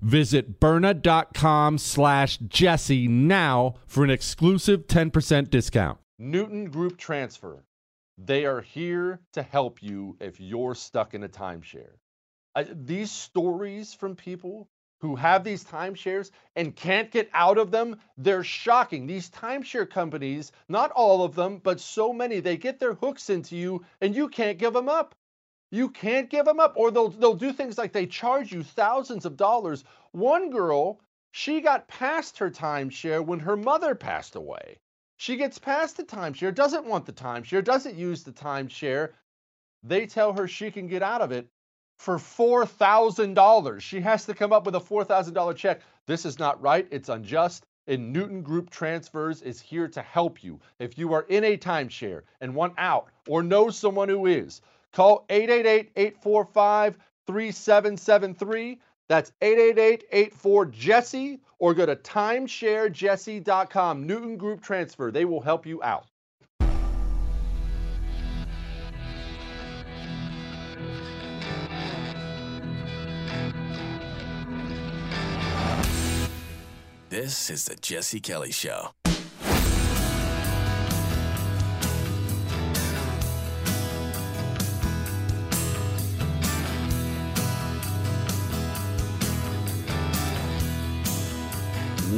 [0.00, 5.98] Visit Byrna.com slash Jesse now for an exclusive 10% discount.
[6.18, 7.64] Newton Group Transfer.
[8.18, 11.96] They are here to help you if you're stuck in a timeshare.
[12.54, 14.68] Uh, these stories from people
[15.00, 19.06] who have these timeshares and can't get out of them, they're shocking.
[19.06, 23.56] These timeshare companies, not all of them, but so many, they get their hooks into
[23.56, 25.14] you and you can't give them up.
[25.70, 29.24] You can't give them up, or they'll they'll do things like they charge you thousands
[29.26, 29.84] of dollars.
[30.12, 31.00] One girl,
[31.32, 34.78] she got past her timeshare when her mother passed away.
[35.16, 39.12] She gets past the timeshare, doesn't want the timeshare, doesn't use the timeshare.
[39.82, 41.48] They tell her she can get out of it
[41.98, 43.80] for $4,000.
[43.80, 45.80] She has to come up with a $4,000 check.
[46.06, 46.86] This is not right.
[46.90, 47.64] It's unjust.
[47.86, 50.60] And Newton Group Transfers is here to help you.
[50.78, 54.60] If you are in a timeshare and want out or know someone who is,
[54.96, 58.80] Call 888 845 3773.
[59.10, 64.06] That's 888 84 Jesse or go to timesharejesse.com.
[64.06, 65.10] Newton Group Transfer.
[65.10, 66.06] They will help you out.
[77.10, 78.92] This is the Jesse Kelly Show.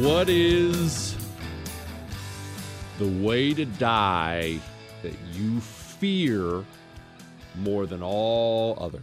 [0.01, 1.13] What is
[2.99, 4.59] the way to die
[5.03, 6.63] that you fear
[7.57, 9.01] more than all others?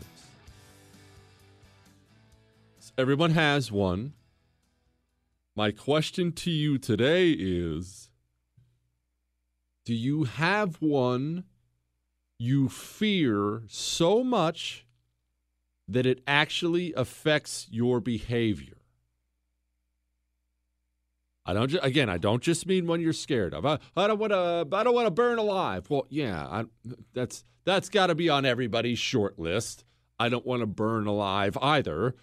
[2.97, 4.15] Everyone has one.
[5.55, 8.09] My question to you today is
[9.85, 11.45] Do you have one
[12.39, 14.87] you fear so much
[15.87, 18.76] that it actually affects your behavior?
[21.47, 21.69] I don't.
[21.69, 23.65] Ju- again, I don't just mean when you're scared of.
[23.65, 24.67] I, I don't want to.
[24.77, 25.89] I don't want to burn alive.
[25.89, 26.65] Well, yeah, I,
[27.15, 29.85] that's that's got to be on everybody's short list.
[30.19, 32.17] I don't want to burn alive either.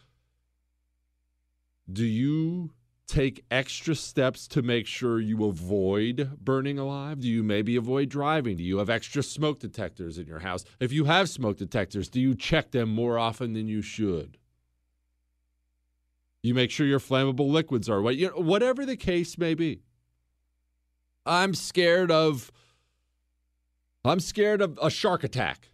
[1.92, 2.72] Do you
[3.08, 7.20] take extra steps to make sure you avoid burning alive?
[7.20, 8.58] Do you maybe avoid driving?
[8.58, 10.66] Do you have extra smoke detectors in your house?
[10.80, 14.38] If you have smoke detectors, do you check them more often than you should?
[16.44, 18.18] You make sure your flammable liquids are wet.
[18.18, 19.82] You know, whatever the case may be.
[21.26, 22.52] I'm scared of
[24.04, 25.70] I'm scared of a shark attack.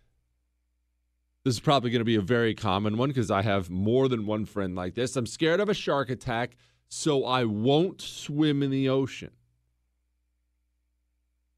[1.44, 4.28] This is probably going to be a very common one because I have more than
[4.28, 5.16] one friend like this.
[5.16, 6.56] I'm scared of a shark attack,
[6.88, 9.32] so I won't swim in the ocean.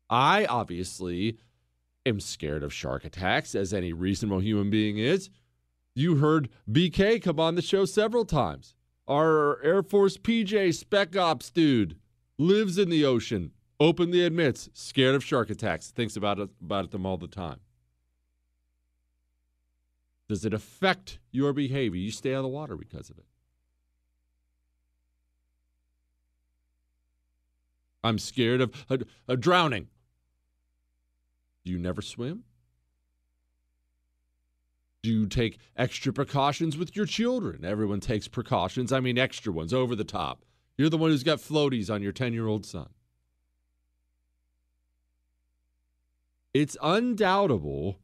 [0.09, 1.37] I obviously
[2.05, 5.29] am scared of shark attacks, as any reasonable human being is.
[5.93, 8.75] You heard BK come on the show several times.
[9.11, 11.97] Our Air Force PJ Spec Ops dude
[12.37, 17.05] lives in the ocean, openly admits scared of shark attacks, thinks about it, about them
[17.05, 17.59] all the time.
[20.29, 21.99] Does it affect your behavior?
[21.99, 23.25] You stay out of the water because of it.
[28.05, 29.89] I'm scared of, of, of drowning.
[31.65, 32.45] Do you never swim?
[35.03, 37.65] Do you take extra precautions with your children?
[37.65, 38.91] Everyone takes precautions.
[38.91, 40.45] I mean, extra ones, over the top.
[40.77, 42.89] You're the one who's got floaties on your 10 year old son.
[46.53, 47.99] It's undoubtable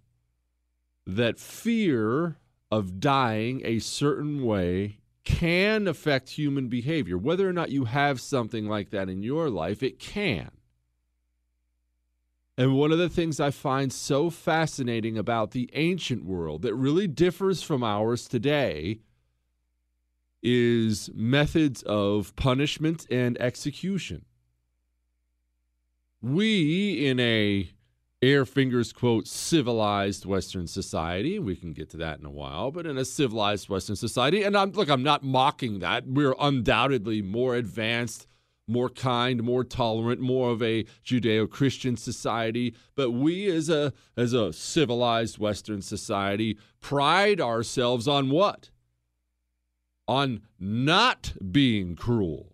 [1.05, 2.37] that fear
[2.71, 7.17] of dying a certain way can affect human behavior.
[7.17, 10.51] Whether or not you have something like that in your life, it can.
[12.57, 17.07] And one of the things I find so fascinating about the ancient world that really
[17.07, 19.01] differs from ours today
[20.41, 24.25] is methods of punishment and execution.
[26.21, 27.69] We, in a
[28.23, 32.87] air fingers quote civilized western society we can get to that in a while but
[32.87, 37.53] in a civilized western society and i'm look i'm not mocking that we're undoubtedly more
[37.53, 38.25] advanced
[38.67, 44.51] more kind, more tolerant, more of a Judeo-Christian society, but we as a as a
[44.51, 48.69] civilized western society pride ourselves on what?
[50.07, 52.53] On not being cruel.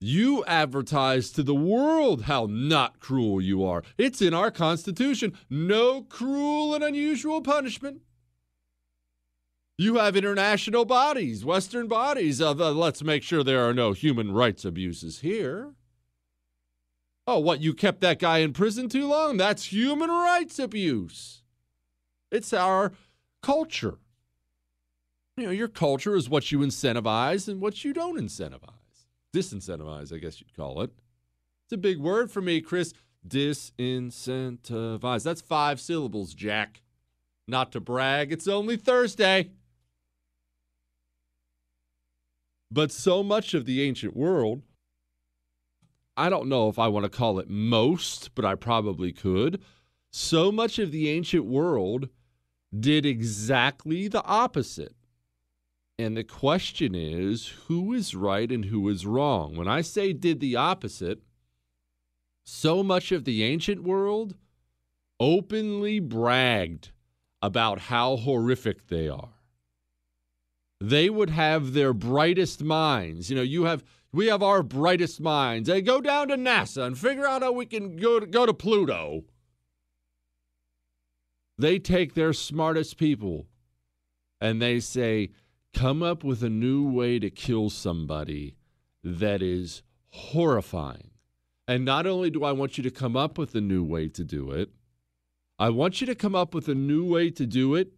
[0.00, 3.82] You advertise to the world how not cruel you are.
[3.96, 5.32] It's in our constitution.
[5.48, 8.02] No cruel and unusual punishment.
[9.76, 12.40] You have international bodies, Western bodies.
[12.40, 15.74] Of, uh, let's make sure there are no human rights abuses here.
[17.26, 17.60] Oh, what?
[17.60, 19.36] You kept that guy in prison too long?
[19.36, 21.42] That's human rights abuse.
[22.30, 22.92] It's our
[23.42, 23.98] culture.
[25.36, 28.70] You know, your culture is what you incentivize and what you don't incentivize.
[29.34, 30.90] Disincentivize, I guess you'd call it.
[31.64, 32.92] It's a big word for me, Chris.
[33.26, 35.24] Disincentivize.
[35.24, 36.82] That's five syllables, Jack.
[37.48, 39.50] Not to brag, it's only Thursday.
[42.74, 44.62] But so much of the ancient world,
[46.16, 49.62] I don't know if I want to call it most, but I probably could.
[50.10, 52.08] So much of the ancient world
[52.76, 54.96] did exactly the opposite.
[56.00, 59.54] And the question is who is right and who is wrong?
[59.54, 61.20] When I say did the opposite,
[62.44, 64.34] so much of the ancient world
[65.20, 66.90] openly bragged
[67.40, 69.34] about how horrific they are
[70.80, 73.30] they would have their brightest minds.
[73.30, 75.68] You know, you have we have our brightest minds.
[75.68, 78.54] They go down to NASA and figure out how we can go to, go to
[78.54, 79.24] Pluto.
[81.58, 83.46] They take their smartest people
[84.40, 85.30] and they say,
[85.72, 88.56] "Come up with a new way to kill somebody
[89.02, 91.10] that is horrifying."
[91.66, 94.24] And not only do I want you to come up with a new way to
[94.24, 94.70] do it,
[95.58, 97.92] I want you to come up with a new way to do it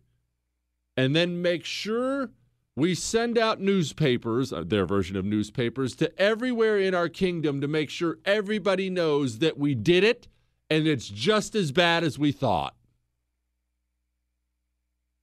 [0.96, 2.30] and then make sure
[2.76, 7.68] we send out newspapers, uh, their version of newspapers, to everywhere in our kingdom to
[7.68, 10.28] make sure everybody knows that we did it
[10.68, 12.74] and it's just as bad as we thought.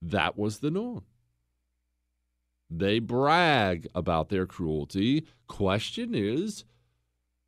[0.02, 1.04] That was the norm.
[2.70, 5.26] They brag about their cruelty.
[5.46, 6.64] Question is,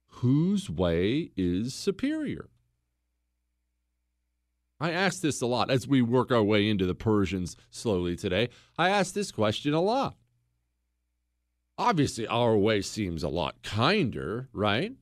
[0.06, 2.48] whose way is superior?
[4.78, 8.50] I ask this a lot as we work our way into the Persians slowly today.
[8.76, 10.16] I ask this question a lot.
[11.78, 14.92] Obviously, our way seems a lot kinder, right?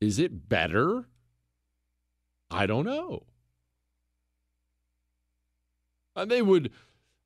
[0.00, 1.06] Is it better?
[2.50, 3.24] I don't know.
[6.14, 6.70] And they would,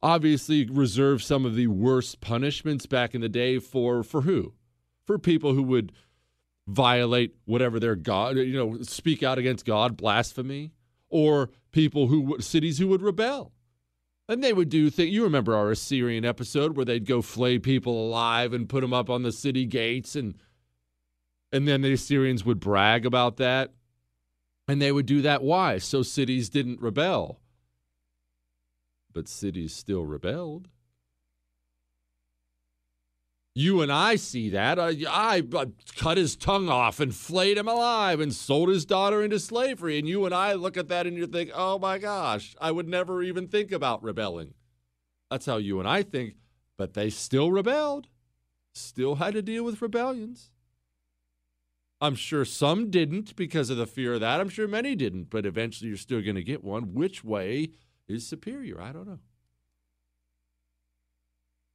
[0.03, 4.55] obviously reserve some of the worst punishments back in the day for for who?
[5.05, 5.93] For people who would
[6.71, 10.73] violate whatever their god, you know, speak out against God, blasphemy,
[11.09, 13.53] or people who cities who would rebel.
[14.29, 15.11] And they would do things.
[15.11, 19.11] You remember our Assyrian episode where they'd go flay people alive and put them up
[19.11, 20.35] on the city gates, and
[21.53, 23.73] and then the Assyrians would brag about that,
[24.69, 25.43] and they would do that.
[25.43, 25.79] Why?
[25.79, 27.41] So cities didn't rebel.
[29.13, 30.69] But cities still rebelled.
[33.55, 34.79] You and I see that.
[34.79, 35.67] I, I, I,
[35.97, 39.99] cut his tongue off and flayed him alive and sold his daughter into slavery.
[39.99, 42.89] And you and I look at that and you think, oh my gosh, I would
[42.89, 44.55] never even think about rebelling.
[45.31, 46.35] That's how you and I think.
[46.77, 48.07] But they still rebelled,
[48.73, 50.51] still had to deal with rebellions.
[52.01, 54.41] I'm sure some didn't because of the fear of that.
[54.41, 56.95] I'm sure many didn't, but eventually you're still going to get one.
[56.95, 57.73] Which way
[58.09, 58.81] is superior?
[58.81, 59.19] I don't know.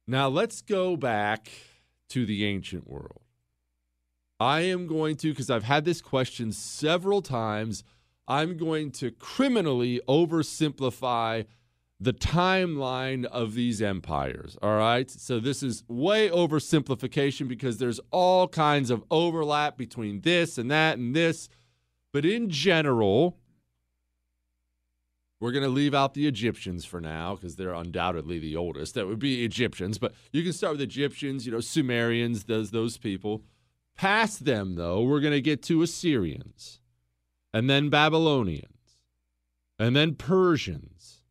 [0.06, 1.50] Now let's go back
[2.10, 3.22] to the ancient world.
[4.38, 7.82] I am going to, because I've had this question several times,
[8.28, 11.46] I'm going to criminally oversimplify
[11.98, 14.58] the timeline of these empires.
[14.60, 15.10] All right.
[15.10, 20.98] So this is way oversimplification because there's all kinds of overlap between this and that
[20.98, 21.48] and this.
[22.12, 23.38] But in general,
[25.40, 28.94] we're going to leave out the Egyptians for now because they're undoubtedly the oldest.
[28.94, 32.96] That would be Egyptians, but you can start with Egyptians, you know, Sumerians, those those
[32.96, 33.42] people.
[33.96, 36.80] Past them though, we're going to get to Assyrians.
[37.52, 38.98] And then Babylonians.
[39.78, 41.22] And then Persians.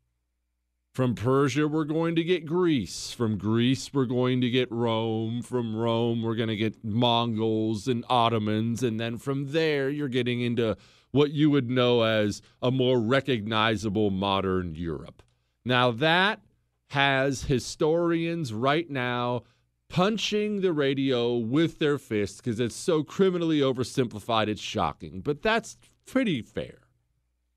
[0.91, 3.11] From Persia, we're going to get Greece.
[3.11, 5.41] From Greece, we're going to get Rome.
[5.41, 8.81] From Rome, we're going to get Mongols and Ottomans.
[8.81, 10.77] And then from there, you're getting into
[11.15, 15.23] what you would know as a more recognizable modern Europe.
[15.63, 16.41] Now, that
[16.89, 19.43] has historians right now
[19.89, 25.21] punching the radio with their fists because it's so criminally oversimplified, it's shocking.
[25.21, 26.79] But that's pretty fair.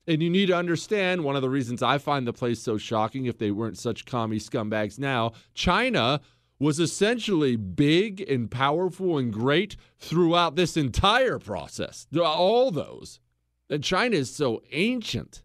[0.07, 3.25] And you need to understand one of the reasons I find the place so shocking,
[3.25, 6.21] if they weren't such commie scumbags now, China
[6.59, 12.07] was essentially big and powerful and great throughout this entire process.
[12.17, 13.19] All those.
[13.69, 15.43] And China is so ancient.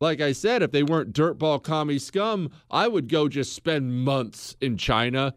[0.00, 4.56] Like I said, if they weren't dirtball commie scum, I would go just spend months
[4.60, 5.34] in China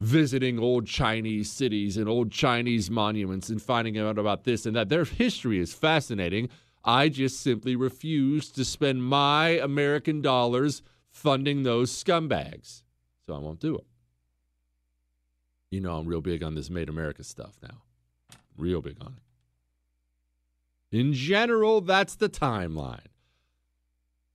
[0.00, 4.88] visiting old Chinese cities and old Chinese monuments and finding out about this and that.
[4.88, 6.48] Their history is fascinating.
[6.82, 12.82] I just simply refuse to spend my American dollars funding those scumbags.
[13.26, 13.86] So I won't do it.
[15.70, 17.82] You know, I'm real big on this Made America stuff now.
[18.56, 19.29] Real big on it.
[20.92, 23.06] In general, that's the timeline.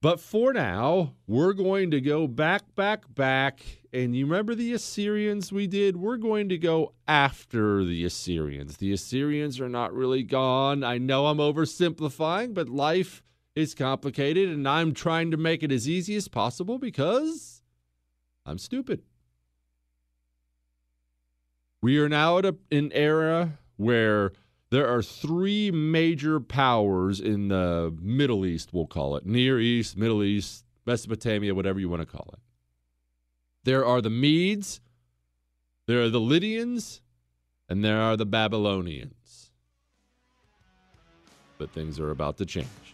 [0.02, 3.60] But for now, we're going to go back, back, back.
[3.92, 5.96] And you remember the Assyrians we did?
[5.96, 8.76] We're going to go after the Assyrians.
[8.76, 10.84] The Assyrians are not really gone.
[10.84, 13.22] I know I'm oversimplifying, but life
[13.54, 17.62] is complicated, and I'm trying to make it as easy as possible because
[18.44, 19.02] I'm stupid.
[21.80, 24.32] We are now at a, an era where
[24.70, 30.22] there are three major powers in the Middle East, we'll call it Near East, Middle
[30.22, 32.40] East, Mesopotamia, whatever you want to call it.
[33.64, 34.80] There are the Medes,
[35.86, 37.00] there are the Lydians,
[37.68, 39.50] and there are the Babylonians.
[41.58, 42.85] But things are about to change.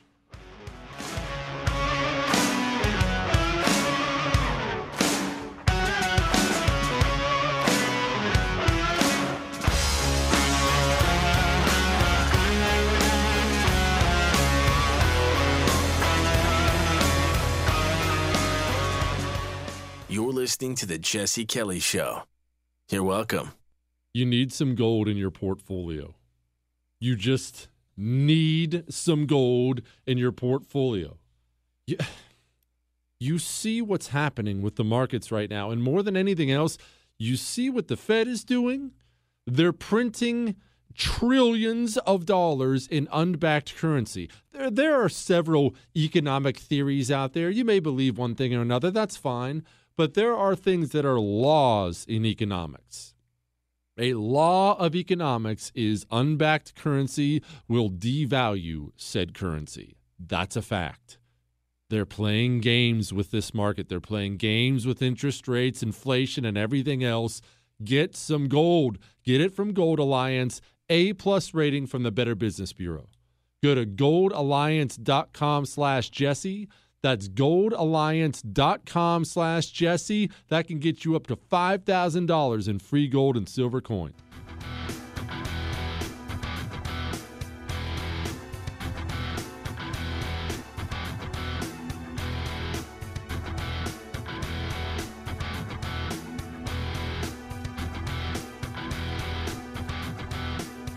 [20.42, 22.24] Listening to The Jesse Kelly Show.
[22.88, 23.52] You're welcome.
[24.12, 26.16] You need some gold in your portfolio.
[26.98, 31.16] You just need some gold in your portfolio.
[31.86, 31.98] You,
[33.20, 35.70] you see what's happening with the markets right now.
[35.70, 36.76] And more than anything else,
[37.20, 38.90] you see what the Fed is doing.
[39.46, 40.56] They're printing
[40.92, 44.28] trillions of dollars in unbacked currency.
[44.50, 47.48] There, there are several economic theories out there.
[47.48, 49.64] You may believe one thing or another, that's fine.
[49.96, 53.14] But there are things that are laws in economics.
[53.98, 59.96] A law of economics is unbacked currency will devalue said currency.
[60.18, 61.18] That's a fact.
[61.90, 63.90] They're playing games with this market.
[63.90, 67.42] They're playing games with interest rates, inflation, and everything else.
[67.84, 68.98] Get some gold.
[69.24, 70.62] Get it from Gold Alliance.
[70.88, 73.08] A plus rating from the Better Business Bureau.
[73.62, 76.68] Go to goldalliance.com slash Jesse.
[77.02, 80.30] That's goldalliance.com slash Jesse.
[80.48, 84.14] That can get you up to $5,000 in free gold and silver coin.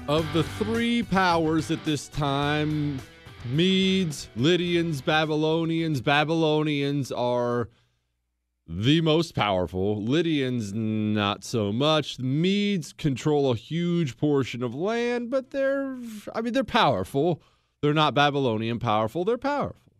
[0.08, 3.00] Of the three powers at this time,
[3.52, 7.70] Medes, Lydians, Babylonians, Babylonians are
[8.68, 10.02] the most powerful.
[10.02, 12.18] Lydians, not so much.
[12.20, 15.96] Medes control a huge portion of land, but they're,
[16.34, 17.42] I mean, they're powerful.
[17.82, 19.94] They're not Babylonian powerful, they're powerful.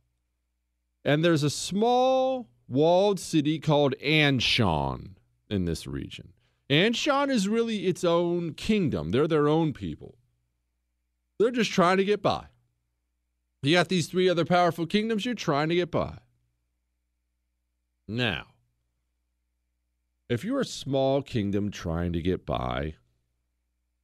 [1.04, 5.12] And there's a small walled city called Anshan
[5.52, 6.34] in this region.
[6.68, 9.12] Anshan is really its own kingdom.
[9.12, 10.18] They're their own people.
[11.38, 12.48] They're just trying to get by.
[13.66, 16.20] You got these three other powerful kingdoms, you're trying to get by.
[18.08, 18.46] Now,
[20.30, 22.96] if you're a small kingdom trying to get by,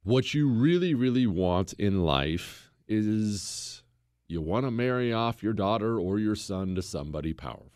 [0.02, 3.84] what you really, really want in life is
[4.26, 7.70] you want to marry off your daughter or your son to somebody powerful.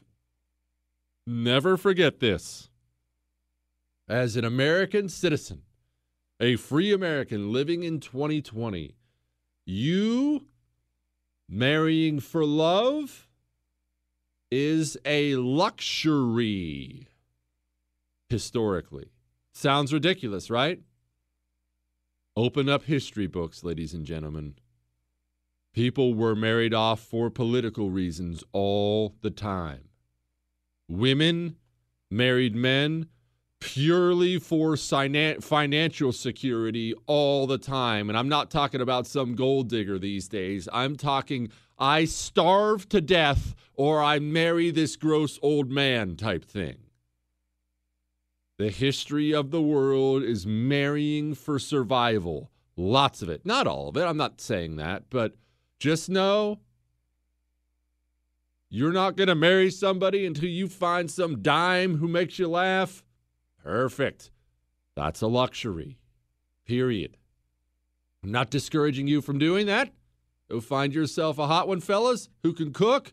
[1.25, 2.69] Never forget this
[4.09, 5.63] as an American citizen,
[6.41, 8.97] a free American living in 2020,
[9.65, 10.47] you
[11.49, 13.29] marrying for love
[14.51, 17.09] is a luxury
[18.29, 19.11] historically.
[19.53, 20.81] Sounds ridiculous, right?
[22.37, 24.57] Open up history books, ladies and gentlemen.
[25.73, 29.89] People were married off for political reasons all the time.
[30.89, 31.57] Women
[32.11, 33.09] married men
[33.61, 38.09] purely for financial security all the time.
[38.09, 40.69] And I'm not talking about some gold digger these days.
[40.73, 46.77] I'm talking I starve to death or I marry this gross old man type thing.
[48.59, 52.51] The history of the world is marrying for survival.
[52.77, 53.45] Lots of it.
[53.45, 54.05] Not all of it.
[54.05, 55.05] I'm not saying that.
[55.11, 55.37] But
[55.79, 56.61] just know
[58.71, 63.05] you're not going to marry somebody until you find some dime who makes you laugh
[63.67, 64.31] Perfect.
[64.95, 65.99] That's a luxury.
[66.67, 67.17] Period.
[68.23, 69.93] I'm not discouraging you from doing that.
[70.49, 73.13] Go find yourself a hot one, fellas, who can cook.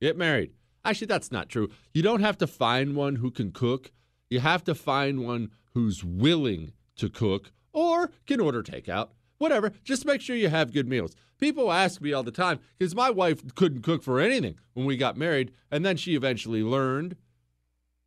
[0.00, 0.54] Get married.
[0.84, 1.68] Actually, that's not true.
[1.92, 3.92] You don't have to find one who can cook.
[4.28, 9.10] You have to find one who's willing to cook or can order takeout.
[9.38, 9.70] Whatever.
[9.84, 11.14] Just make sure you have good meals.
[11.38, 14.96] People ask me all the time because my wife couldn't cook for anything when we
[14.96, 17.14] got married, and then she eventually learned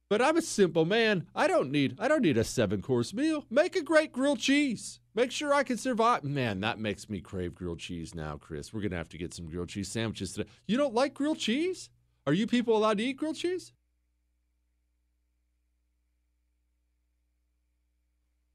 [0.09, 1.27] but I'm a simple man.
[1.35, 3.45] I don't need I don't need a seven course meal.
[3.49, 4.99] Make a great grilled cheese.
[5.15, 6.23] Make sure I can survive.
[6.23, 8.73] Man, that makes me crave grilled cheese now, Chris.
[8.73, 10.49] We're gonna have to get some grilled cheese sandwiches today.
[10.67, 11.89] You don't like grilled cheese?
[12.25, 13.73] Are you people allowed to eat grilled cheese?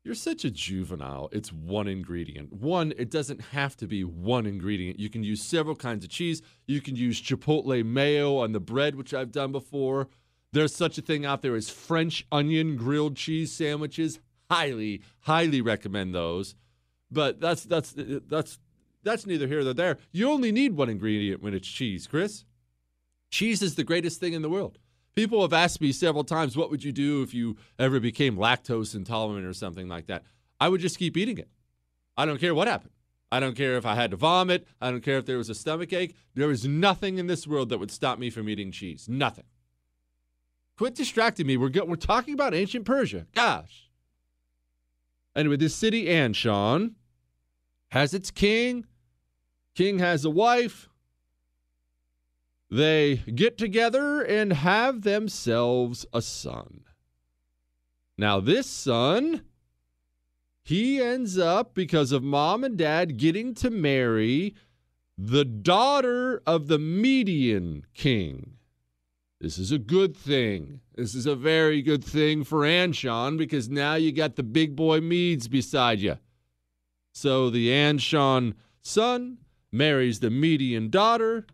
[0.04, 1.28] You're such a juvenile.
[1.30, 2.52] It's one ingredient.
[2.52, 4.98] One, it doesn't have to be one ingredient.
[4.98, 6.42] You can use several kinds of cheese.
[6.66, 10.08] You can use chipotle mayo on the bread, which I've done before.
[10.52, 14.20] There's such a thing out there as French onion grilled cheese sandwiches.
[14.50, 16.54] Highly, highly recommend those.
[17.10, 18.58] But that's that's that's
[19.02, 19.98] that's neither here nor there.
[20.12, 22.44] You only need one ingredient when it's cheese, Chris.
[23.30, 24.78] Cheese is the greatest thing in the world.
[25.14, 28.94] People have asked me several times, what would you do if you ever became lactose
[28.94, 30.22] intolerant or something like that?
[30.60, 31.48] I would just keep eating it.
[32.16, 32.92] I don't care what happened.
[33.30, 34.66] I don't care if I had to vomit.
[34.80, 36.14] I don't care if there was a stomach ache.
[36.34, 39.06] There is nothing in this world that would stop me from eating cheese.
[39.08, 39.44] Nothing.
[40.76, 41.56] Quit distracting me.
[41.56, 43.26] We're go- we're talking about ancient Persia.
[43.34, 43.90] Gosh.
[45.36, 46.94] Anyway, this city Anshan
[47.90, 48.86] has its king.
[49.74, 50.88] King has a wife.
[52.70, 56.84] They get together and have themselves a son.
[58.16, 59.42] Now, this son,
[60.62, 64.54] he ends up, because of mom and dad getting to marry
[65.18, 68.58] the daughter of the Median king.
[69.42, 70.78] This is a good thing.
[70.94, 75.00] This is a very good thing for Anshan because now you got the big boy
[75.00, 76.18] Medes beside you.
[77.12, 79.38] So the Anshan son
[79.72, 81.44] marries the Median daughter.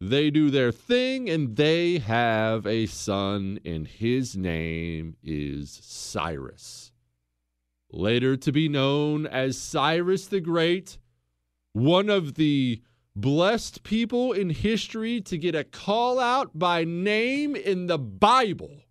[0.00, 6.90] They do their thing and they have a son, and his name is Cyrus.
[7.92, 10.96] Later to be known as Cyrus the Great,
[11.74, 12.80] one of the
[13.16, 18.82] blessed people in history to get a call out by name in the Bible.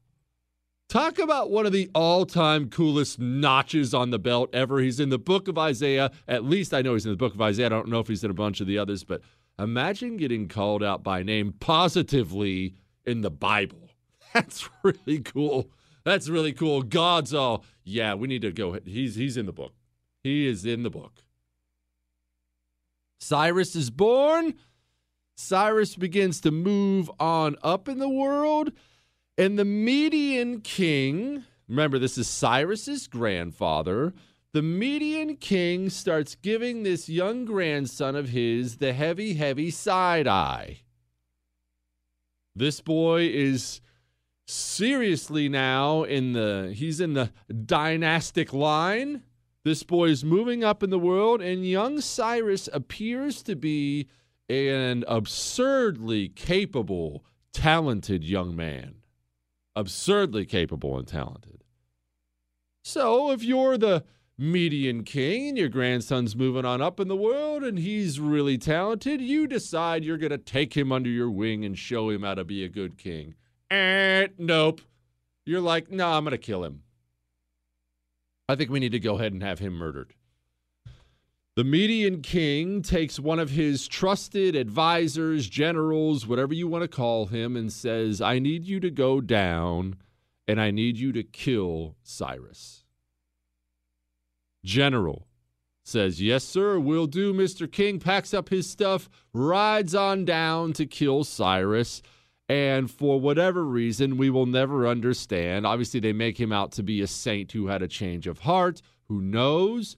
[0.90, 4.80] Talk about one of the all time coolest notches on the belt ever.
[4.80, 6.12] He's in the book of Isaiah.
[6.28, 7.68] At least I know he's in the book of Isaiah.
[7.68, 9.22] I don't know if he's in a bunch of the others, but
[9.58, 13.90] Imagine getting called out by name positively in the Bible.
[14.34, 15.70] That's really cool.
[16.04, 16.84] That's really cool.
[16.84, 18.78] God's all, yeah, we need to go.
[18.86, 19.74] He's he's in the book.
[20.24, 21.24] He is in the book.
[23.26, 24.54] Cyrus is born.
[25.36, 28.72] Cyrus begins to move on up in the world,
[29.36, 34.14] and the Median king, remember this is Cyrus's grandfather,
[34.54, 40.82] the Median king starts giving this young grandson of his the heavy, heavy side eye.
[42.56, 43.82] This boy is
[44.46, 47.32] seriously now in the he's in the
[47.66, 49.24] dynastic line.
[49.66, 54.08] This boy is moving up in the world, and young Cyrus appears to be
[54.48, 58.98] an absurdly capable, talented young man.
[59.76, 61.64] Absurdly capable and talented.
[62.84, 64.04] So, if you're the
[64.38, 69.20] Median king and your grandson's moving on up in the world and he's really talented,
[69.20, 72.44] you decide you're going to take him under your wing and show him how to
[72.44, 73.34] be a good king.
[73.72, 74.82] Eh, nope.
[75.44, 76.84] You're like, no, nah, I'm going to kill him.
[78.48, 80.14] I think we need to go ahead and have him murdered.
[81.56, 87.28] The Median king takes one of his trusted advisors, generals, whatever you want to call
[87.28, 89.96] him, and says, I need you to go down
[90.48, 92.84] and I need you to kill Cyrus.
[94.66, 95.28] General
[95.84, 97.34] says, Yes, sir, We'll do.
[97.34, 97.72] Mr.
[97.72, 102.02] King packs up his stuff, rides on down to kill Cyrus.
[102.48, 105.66] And for whatever reason, we will never understand.
[105.66, 108.82] Obviously, they make him out to be a saint who had a change of heart.
[109.08, 109.98] Who knows?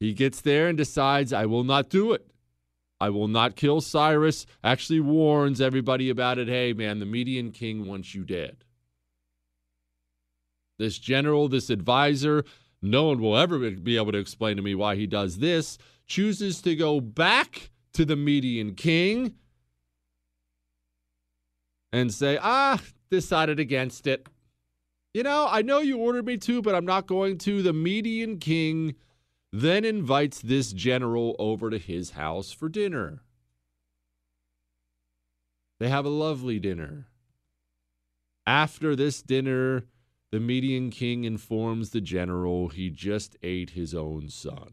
[0.00, 2.30] He gets there and decides, I will not do it.
[2.98, 4.46] I will not kill Cyrus.
[4.64, 6.48] Actually, warns everybody about it.
[6.48, 8.64] Hey, man, the Median king wants you dead.
[10.78, 12.44] This general, this advisor,
[12.80, 16.62] no one will ever be able to explain to me why he does this, chooses
[16.62, 19.34] to go back to the Median king
[21.92, 24.28] and say, ah, decided against it.
[25.14, 27.62] You know, I know you ordered me to, but I'm not going to.
[27.62, 28.94] The Median king
[29.52, 33.22] then invites this general over to his house for dinner.
[35.78, 37.06] They have a lovely dinner.
[38.46, 39.84] After this dinner,
[40.30, 44.72] the Median king informs the general he just ate his own son.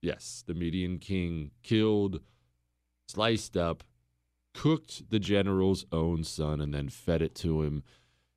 [0.00, 2.20] Yes, the Median king killed
[3.08, 3.84] sliced up,
[4.54, 7.82] cooked the general's own son, and then fed it to him.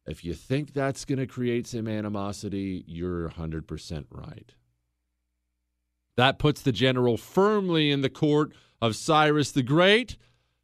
[0.05, 4.53] If you think that's going to create some animosity, you're 100% right.
[6.17, 10.17] That puts the general firmly in the court of Cyrus the Great.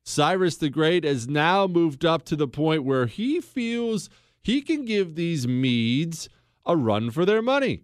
[0.03, 4.09] Cyrus the Great has now moved up to the point where he feels
[4.41, 6.29] he can give these Medes
[6.65, 7.83] a run for their money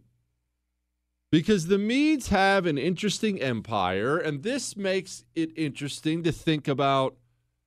[1.31, 7.17] because the Medes have an interesting empire, and this makes it interesting to think about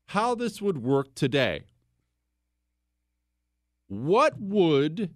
[0.09, 1.65] how this would work today.
[3.89, 5.15] What would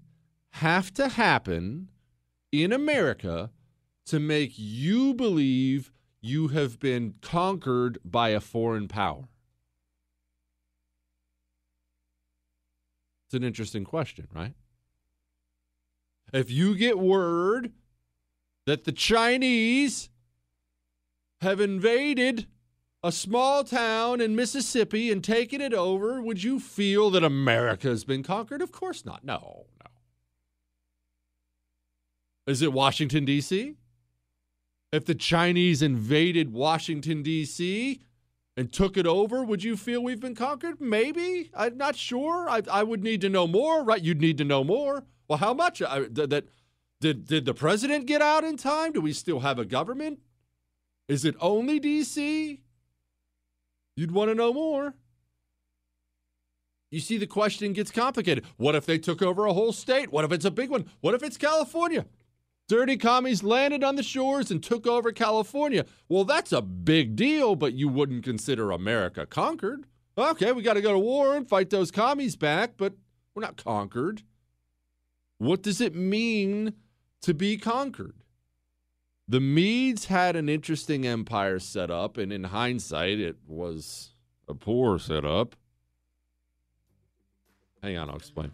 [0.50, 1.90] have to happen
[2.52, 3.50] in America
[4.07, 9.24] to make you believe you have been conquered by a foreign power?
[13.26, 14.54] It's an interesting question, right?
[16.33, 17.72] If you get word
[18.66, 20.09] that the Chinese
[21.40, 22.46] have invaded
[23.03, 28.05] a small town in Mississippi and taken it over, would you feel that America has
[28.05, 28.62] been conquered?
[28.62, 29.24] Of course not.
[29.24, 29.90] No, no.
[32.46, 33.77] Is it Washington, D.C.?
[34.92, 38.00] If the Chinese invaded Washington, D.C.,
[38.57, 40.81] and took it over, would you feel we've been conquered?
[40.81, 41.50] Maybe.
[41.57, 42.48] I'm not sure.
[42.48, 44.00] I, I would need to know more, right?
[44.00, 45.05] You'd need to know more.
[45.27, 45.83] Well, how much?
[45.83, 46.44] I, th- that
[47.04, 48.92] did did the president get out in time?
[48.92, 50.20] Do we still have a government?
[51.06, 52.60] Is it only DC?
[53.94, 54.94] You'd want to know more.
[56.90, 58.46] You see, the question gets complicated.
[58.56, 60.12] What if they took over a whole state?
[60.12, 60.86] What if it's a big one?
[61.02, 62.06] What if it's California?
[62.68, 65.84] Dirty commies landed on the shores and took over California.
[66.08, 69.84] Well, that's a big deal, but you wouldn't consider America conquered.
[70.16, 72.94] Okay, we got to go to war and fight those commies back, but
[73.34, 74.22] we're not conquered.
[75.36, 76.72] What does it mean
[77.24, 78.16] to be conquered.
[79.26, 84.10] The Medes had an interesting empire set up, and in hindsight, it was
[84.46, 85.56] a poor setup.
[87.82, 88.52] Hang on, I'll explain.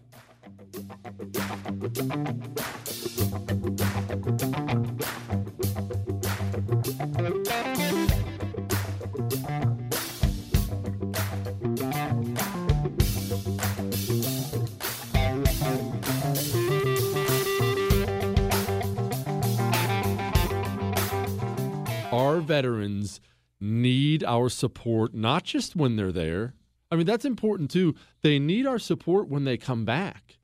[22.40, 23.20] Veterans
[23.60, 26.54] need our support, not just when they're there.
[26.90, 27.94] I mean, that's important too.
[28.22, 30.38] They need our support when they come back.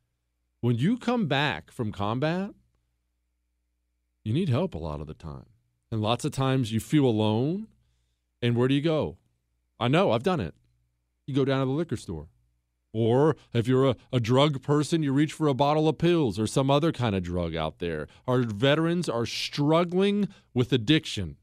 [0.61, 2.51] When you come back from combat,
[4.25, 5.47] you need help a lot of the time.
[5.91, 7.69] And lots of times you feel alone.
[8.43, 9.17] And where do you go?
[9.79, 10.55] I know, I've done it.
[11.27, 12.29] You go down to the liquor store.
[12.93, 16.47] Or if you're a, a drug person, you reach for a bottle of pills or
[16.47, 18.09] some other kind of drug out there.
[18.27, 21.37] Our veterans are struggling with addiction.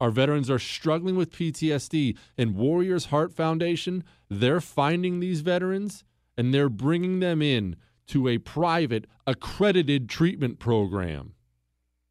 [0.00, 2.16] Our veterans are struggling with PTSD.
[2.36, 6.04] And Warriors Heart Foundation, they're finding these veterans
[6.36, 7.76] and they're bringing them in
[8.08, 11.32] to a private, accredited treatment program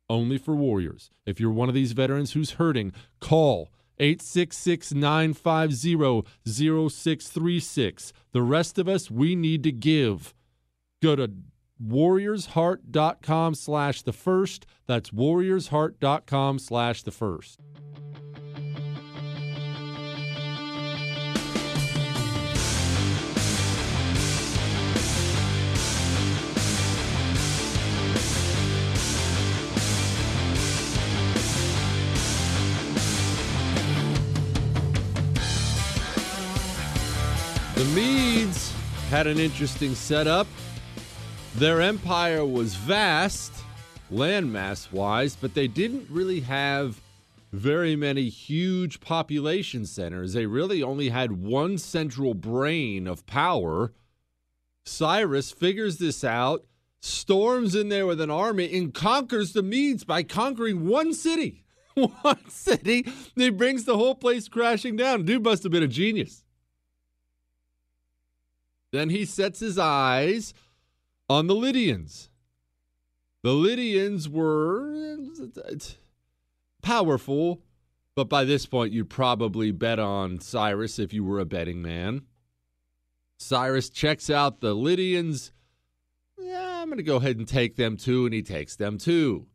[0.10, 1.10] only for Warriors.
[1.26, 8.14] If you're one of these veterans who's hurting, call 866 950 0636.
[8.32, 10.34] The rest of us, we need to give.
[11.02, 11.32] Go to
[11.84, 14.66] warriorsheart.com slash the first.
[14.88, 17.60] That's warriorsheart.com slash the first.
[37.76, 38.74] The Medes
[39.10, 40.48] had an interesting setup.
[41.58, 43.54] Their empire was vast,
[44.12, 47.00] landmass wise, but they didn't really have
[47.54, 50.34] very many huge population centers.
[50.34, 53.94] They really only had one central brain of power.
[54.84, 56.66] Cyrus figures this out,
[57.00, 61.64] storms in there with an army, and conquers the Medes by conquering one city.
[61.94, 63.08] one city.
[63.38, 65.24] He brings the whole place crashing down.
[65.24, 66.44] Dude must have been a genius.
[68.92, 70.54] Then he sets his eyes
[71.30, 72.30] on the Lydians.
[73.44, 75.28] The Lydians were
[76.82, 77.62] powerful,
[78.16, 82.24] but by this point, you'd probably bet on Cyrus if you were a betting man.
[83.38, 85.52] Cyrus checks out the Lydians.
[86.40, 89.48] Yeah, I'm going to go ahead and take them too, and he takes them too.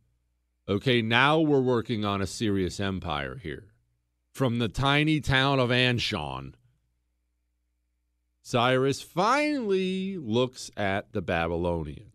[0.69, 3.73] Okay, now we're working on a serious empire here.
[4.33, 6.53] From the tiny town of Anshan
[8.51, 12.11] Cyrus finally looks at the Babylonians.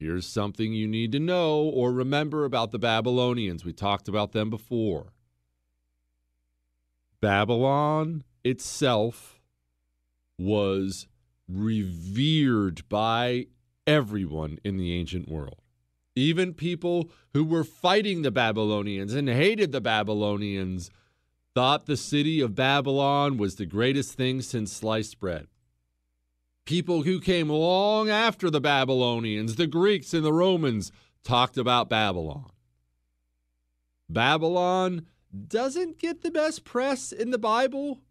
[0.00, 3.64] Here's something you need to know or remember about the Babylonians.
[3.64, 5.12] We talked about them before.
[7.20, 9.38] Babylon itself
[10.36, 11.06] was
[11.48, 13.46] revered by
[13.86, 15.62] everyone in the ancient world.
[16.16, 20.90] Even people who were fighting the Babylonians and hated the Babylonians
[21.56, 25.46] thought the city of Babylon was the greatest thing since sliced bread.
[26.66, 30.92] People who came long after the Babylonians, the Greeks and the Romans,
[31.24, 32.50] talked about Babylon.
[34.06, 35.06] Babylon
[35.48, 38.02] doesn't get the best press in the Bible.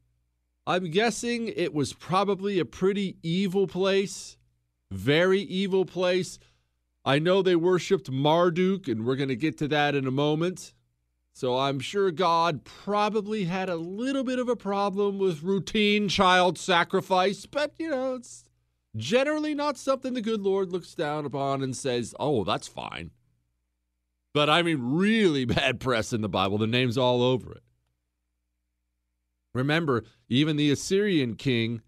[0.66, 4.38] I'm guessing it was probably a pretty evil place,
[4.90, 6.40] very evil place.
[7.06, 10.74] I know they worshiped Marduk, and we're going to get to that in a moment.
[11.36, 16.58] So I'm sure God probably had a little bit of a problem with routine child
[16.58, 18.46] sacrifice, but you know, it's
[18.96, 23.12] generally not something the good Lord looks down upon and says, oh, that's fine.
[24.34, 26.58] But I mean, really bad press in the Bible.
[26.58, 27.64] The name's all over it.
[29.54, 31.82] Remember, even the Assyrian king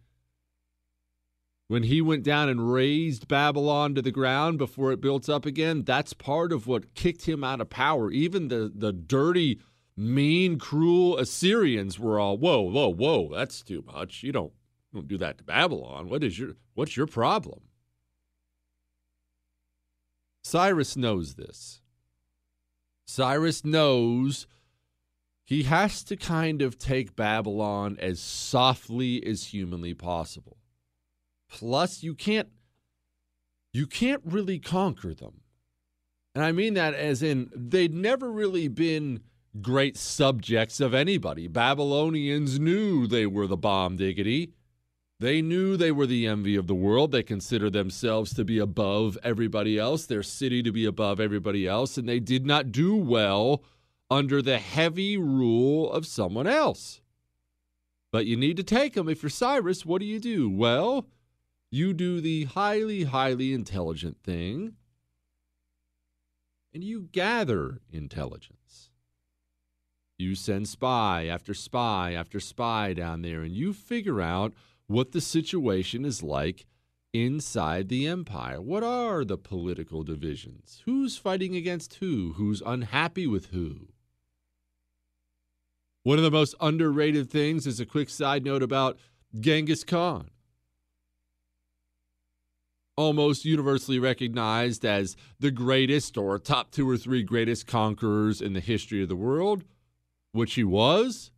[1.67, 5.83] when he went down and razed Babylon to the ground before it built up again,
[5.83, 8.09] that's part of what kicked him out of power.
[8.09, 9.59] Even the, the dirty,
[9.97, 14.23] mean, cruel Assyrians were all, whoa, whoa, whoa, that's too much.
[14.23, 14.53] You don't,
[14.93, 16.07] don't do that to Babylon.
[16.07, 17.61] What is your what's your problem?
[20.43, 21.81] Cyrus knows this.
[23.05, 24.47] Cyrus knows
[25.43, 30.56] he has to kind of take Babylon as softly as humanly possible.
[31.49, 32.49] Plus, you can't
[33.73, 35.41] you can't really conquer them.
[36.33, 39.21] And I mean that as in they'd never really been
[39.61, 41.47] great subjects of anybody.
[41.47, 44.53] Babylonians knew they were the bomb diggity.
[45.19, 47.11] They knew they were the envy of the world.
[47.11, 51.97] They considered themselves to be above everybody else, their city to be above everybody else,
[51.97, 53.63] and they did not do well
[54.11, 57.01] under the heavy rule of someone else.
[58.11, 59.09] But you need to take them.
[59.09, 60.49] If you're Cyrus, what do you do?
[60.49, 61.07] Well,
[61.69, 64.73] you do the highly, highly intelligent thing,
[66.73, 68.91] and you gather intelligence.
[70.17, 74.53] You send spy after spy after spy down there, and you figure out
[74.87, 76.65] what the situation is like
[77.13, 78.61] inside the empire?
[78.61, 80.81] What are the political divisions?
[80.85, 82.33] Who's fighting against who?
[82.37, 83.89] Who's unhappy with who?
[86.03, 88.97] One of the most underrated things is a quick side note about
[89.37, 90.29] Genghis Khan.
[92.97, 98.59] Almost universally recognized as the greatest or top two or three greatest conquerors in the
[98.59, 99.63] history of the world,
[100.31, 101.31] which he was.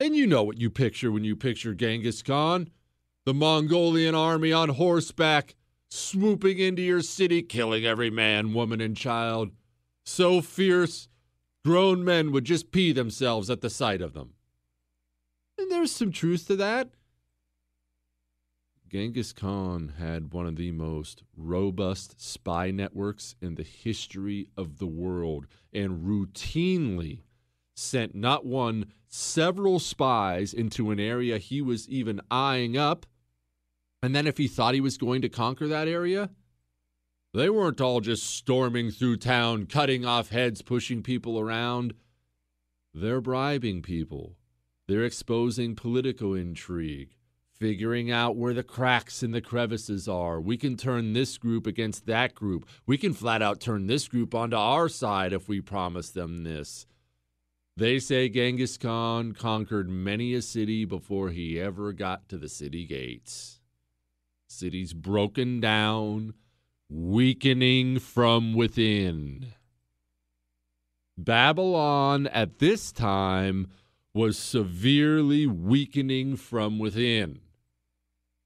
[0.00, 2.70] And you know what you picture when you picture Genghis Khan
[3.26, 5.54] the Mongolian army on horseback,
[5.88, 9.50] swooping into your city, killing every man, woman, and child.
[10.04, 11.08] So fierce,
[11.64, 14.34] grown men would just pee themselves at the sight of them.
[15.58, 16.90] And there's some truth to that.
[18.90, 24.86] Genghis Khan had one of the most robust spy networks in the history of the
[24.86, 27.22] world and routinely
[27.76, 33.06] sent not one, several spies into an area he was even eyeing up
[34.02, 36.30] and then if he thought he was going to conquer that area,
[37.34, 41.94] they weren't all just storming through town, cutting off heads, pushing people around.
[42.94, 44.36] They're bribing people.
[44.88, 47.14] They're exposing political intrigue,
[47.60, 50.40] figuring out where the cracks and the crevices are.
[50.40, 52.66] We can turn this group against that group.
[52.86, 56.86] We can flat out turn this group onto our side if we promise them this.
[57.76, 62.86] They say Genghis Khan conquered many a city before he ever got to the city
[62.86, 63.60] gates.
[64.48, 66.32] Cities broken down,
[66.88, 69.52] weakening from within.
[71.16, 73.68] Babylon at this time
[74.14, 77.40] was severely weakening from within.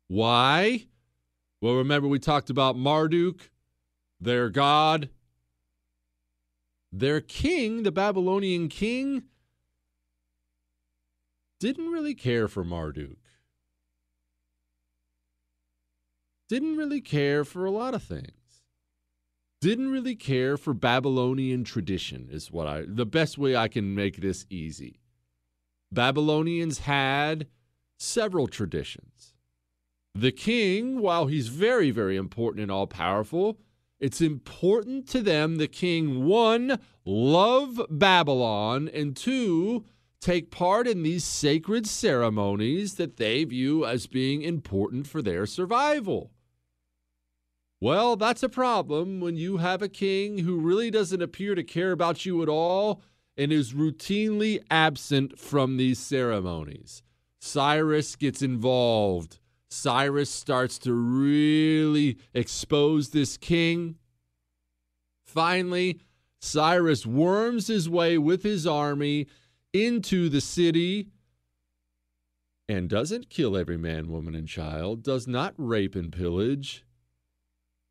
[0.08, 0.86] Why?
[1.60, 3.50] Well, remember we talked about Marduk,
[4.20, 5.08] their god.
[6.92, 9.24] Their king, the Babylonian king,
[11.58, 13.18] didn't really care for Marduk.
[16.48, 18.62] didn't really care for a lot of things.
[19.60, 24.18] Didn't really care for Babylonian tradition, is what I, the best way I can make
[24.18, 25.00] this easy.
[25.90, 27.46] Babylonians had
[27.98, 29.33] several traditions.
[30.16, 33.58] The king, while he's very, very important and all powerful,
[33.98, 39.84] it's important to them the king, one, love Babylon, and two,
[40.20, 46.30] take part in these sacred ceremonies that they view as being important for their survival.
[47.80, 51.90] Well, that's a problem when you have a king who really doesn't appear to care
[51.90, 53.02] about you at all
[53.36, 57.02] and is routinely absent from these ceremonies.
[57.40, 59.40] Cyrus gets involved.
[59.70, 63.96] Cyrus starts to really expose this king.
[65.24, 66.00] Finally,
[66.40, 69.26] Cyrus worms his way with his army
[69.72, 71.08] into the city
[72.68, 76.84] and doesn't kill every man, woman, and child, does not rape and pillage,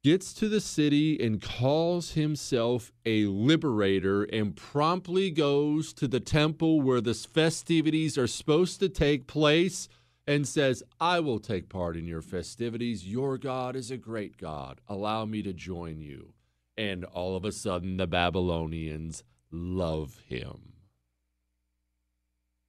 [0.04, 6.82] gets to the city and calls himself a liberator and promptly goes to the temple
[6.82, 9.88] where the festivities are supposed to take place
[10.26, 13.06] and says, I will take part in your festivities.
[13.06, 14.80] Your God is a great God.
[14.88, 16.34] Allow me to join you.
[16.78, 20.74] And all of a sudden, the Babylonians love him.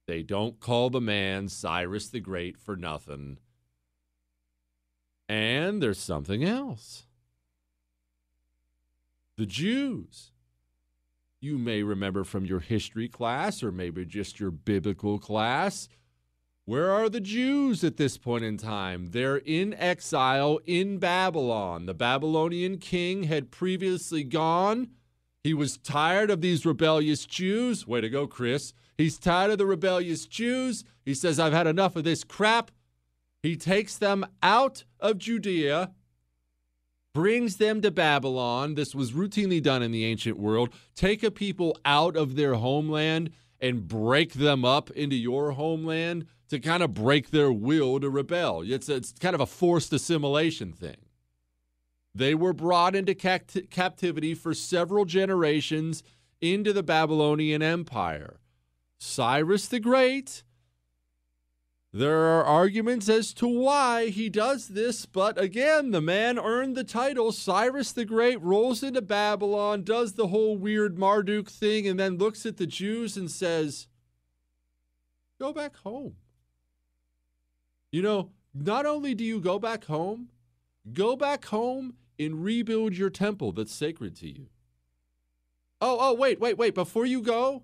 [0.07, 3.39] They don't call the man Cyrus the Great for nothing.
[5.27, 7.05] And there's something else
[9.37, 10.31] the Jews.
[11.41, 15.89] You may remember from your history class or maybe just your biblical class.
[16.65, 19.11] Where are the Jews at this point in time?
[19.11, 21.85] They're in exile in Babylon.
[21.85, 24.89] The Babylonian king had previously gone.
[25.43, 27.85] He was tired of these rebellious Jews.
[27.85, 28.73] Way to go, Chris.
[28.97, 30.83] He's tired of the rebellious Jews.
[31.03, 32.71] He says, I've had enough of this crap.
[33.43, 35.91] He takes them out of Judea
[37.15, 38.75] brings them to Babylon.
[38.75, 40.69] This was routinely done in the ancient world.
[40.95, 46.59] Take a people out of their homeland and break them up into your homeland to
[46.59, 48.63] kind of break their will to rebel.
[48.65, 50.97] It's, it's kind of a forced assimilation thing.
[52.13, 56.03] They were brought into cact- captivity for several generations
[56.39, 58.39] into the Babylonian Empire.
[58.97, 60.43] Cyrus the Great
[61.95, 66.83] there are arguments as to why he does this, but again, the man earned the
[66.83, 67.31] title.
[67.31, 72.45] Cyrus the Great rolls into Babylon, does the whole weird Marduk thing, and then looks
[72.45, 73.87] at the Jews and says,
[75.39, 76.17] Go back home.
[77.95, 80.27] You know, not only do you go back home,
[80.91, 84.47] go back home and rebuild your temple that's sacred to you.
[85.79, 86.75] Oh, oh, wait, wait, wait.
[86.75, 87.63] Before you go,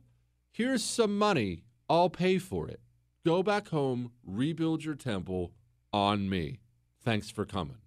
[0.50, 1.66] here's some money.
[1.90, 2.80] I'll pay for it.
[3.26, 5.52] Go back home, rebuild your temple
[5.92, 6.60] on me.
[7.04, 7.80] Thanks for coming.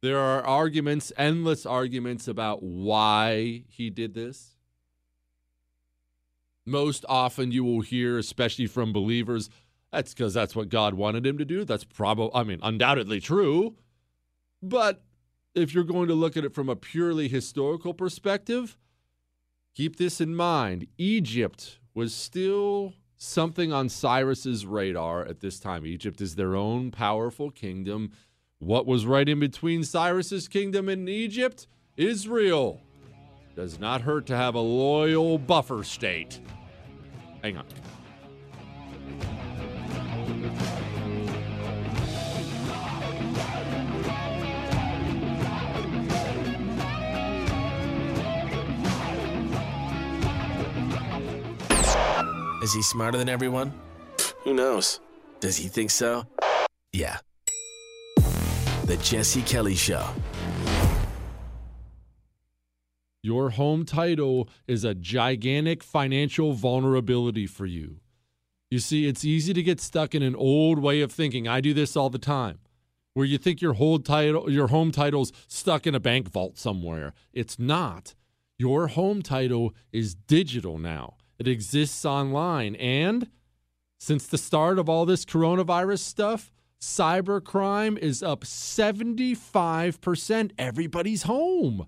[0.00, 4.55] There are arguments, endless arguments about why he did this.
[6.66, 9.48] Most often you will hear, especially from believers,
[9.92, 11.64] that's because that's what God wanted him to do.
[11.64, 13.76] That's probably, I mean, undoubtedly true.
[14.60, 15.02] But
[15.54, 18.76] if you're going to look at it from a purely historical perspective,
[19.74, 20.88] keep this in mind.
[20.98, 25.86] Egypt was still something on Cyrus's radar at this time.
[25.86, 28.10] Egypt is their own powerful kingdom.
[28.58, 31.68] What was right in between Cyrus's kingdom and Egypt?
[31.96, 32.82] Israel.
[33.56, 36.40] Does not hurt to have a loyal buffer state.
[37.42, 37.64] Hang on.
[52.62, 53.72] Is he smarter than everyone?
[54.42, 55.00] Who knows?
[55.40, 56.26] Does he think so?
[56.92, 57.20] Yeah.
[58.84, 60.06] The Jesse Kelly Show.
[63.22, 68.00] Your home title is a gigantic financial vulnerability for you.
[68.70, 71.48] You see, it's easy to get stuck in an old way of thinking.
[71.48, 72.58] I do this all the time.
[73.14, 77.14] Where you think your whole title your home title's stuck in a bank vault somewhere.
[77.32, 78.14] It's not.
[78.58, 81.16] Your home title is digital now.
[81.38, 83.28] It exists online and
[83.98, 90.50] since the start of all this coronavirus stuff, cybercrime is up 75%.
[90.58, 91.86] Everybody's home.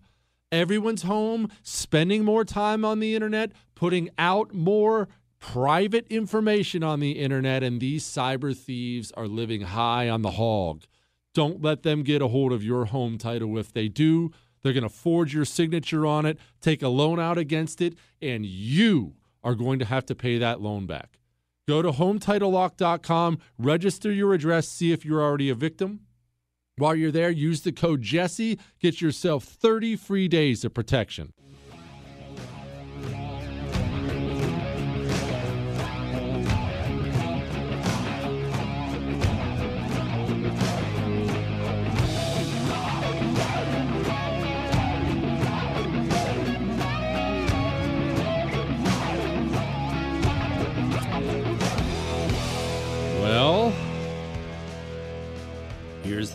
[0.51, 5.09] Everyone's home, spending more time on the internet, putting out more
[5.41, 10.85] private information on the internet, and these cyber thieves are living high on the hog.
[11.35, 13.59] Don't let them get a hold of your home title.
[13.59, 14.31] If they do,
[14.63, 18.45] they're going to forge your signature on it, take a loan out against it, and
[18.45, 21.19] you are going to have to pay that loan back.
[21.69, 26.01] Go to HometitleLock.com, register your address, see if you're already a victim.
[26.79, 31.33] While you're there, use the code Jesse, get yourself 30 free days of protection.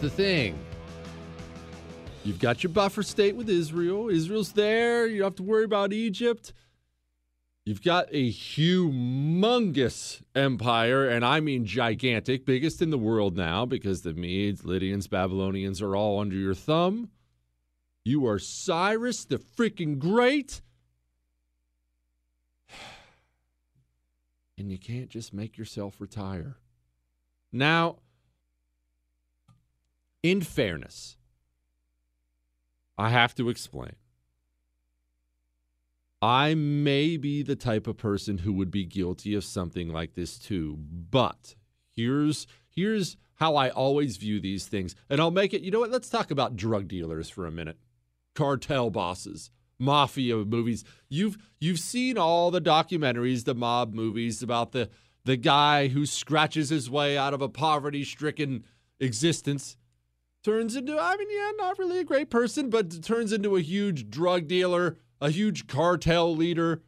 [0.04, 0.60] The thing.
[2.26, 4.10] You've got your buffer state with Israel.
[4.10, 5.08] Israel's there.
[5.08, 6.52] You don't have to worry about Egypt.
[7.66, 14.02] You've got a humongous empire, and I mean gigantic, biggest in the world now because
[14.02, 17.10] the Medes, Lydians, Babylonians are all under your thumb.
[18.04, 20.62] You are Cyrus the freaking Great.
[24.56, 26.58] And you can't just make yourself retire.
[27.52, 27.98] Now,
[30.24, 31.18] in fairness,
[32.98, 33.94] I have to explain.
[36.22, 40.40] I may be the type of person who would be guilty of something like this
[40.40, 41.56] too, but
[41.92, 44.96] here's here's how I always view these things.
[45.10, 45.92] And I'll make it, you know what?
[45.92, 47.78] Let's talk about drug dealers for a minute.
[48.36, 50.86] Cartel bosses, mafia movies.
[51.10, 54.90] You've you've seen all the documentaries, the mob movies about the
[55.26, 58.64] the guy who scratches his way out of a poverty-stricken
[59.00, 59.76] existence
[60.44, 64.10] turns into I mean, yeah, not really a great person, but turns into a huge
[64.10, 66.84] drug dealer, a huge cartel leader.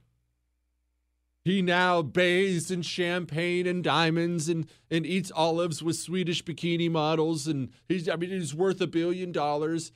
[1.45, 7.45] He now bathes in champagne and diamonds and, and eats olives with Swedish bikini models.
[7.45, 9.91] And he's, I mean, he's worth a billion dollars.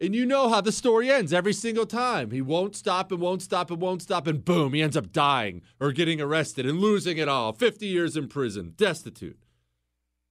[0.00, 2.30] And you know how the story ends every single time.
[2.30, 4.28] He won't stop and won't stop and won't stop.
[4.28, 7.52] And boom, he ends up dying or getting arrested and losing it all.
[7.52, 9.43] 50 years in prison, destitute.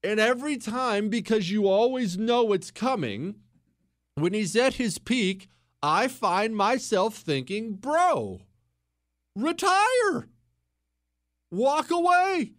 [0.03, 3.35] And every time, because you always know it's coming,
[4.15, 5.47] when he's at his peak,
[5.81, 8.41] I find myself thinking, bro,
[9.35, 10.27] retire,
[11.51, 12.53] walk away.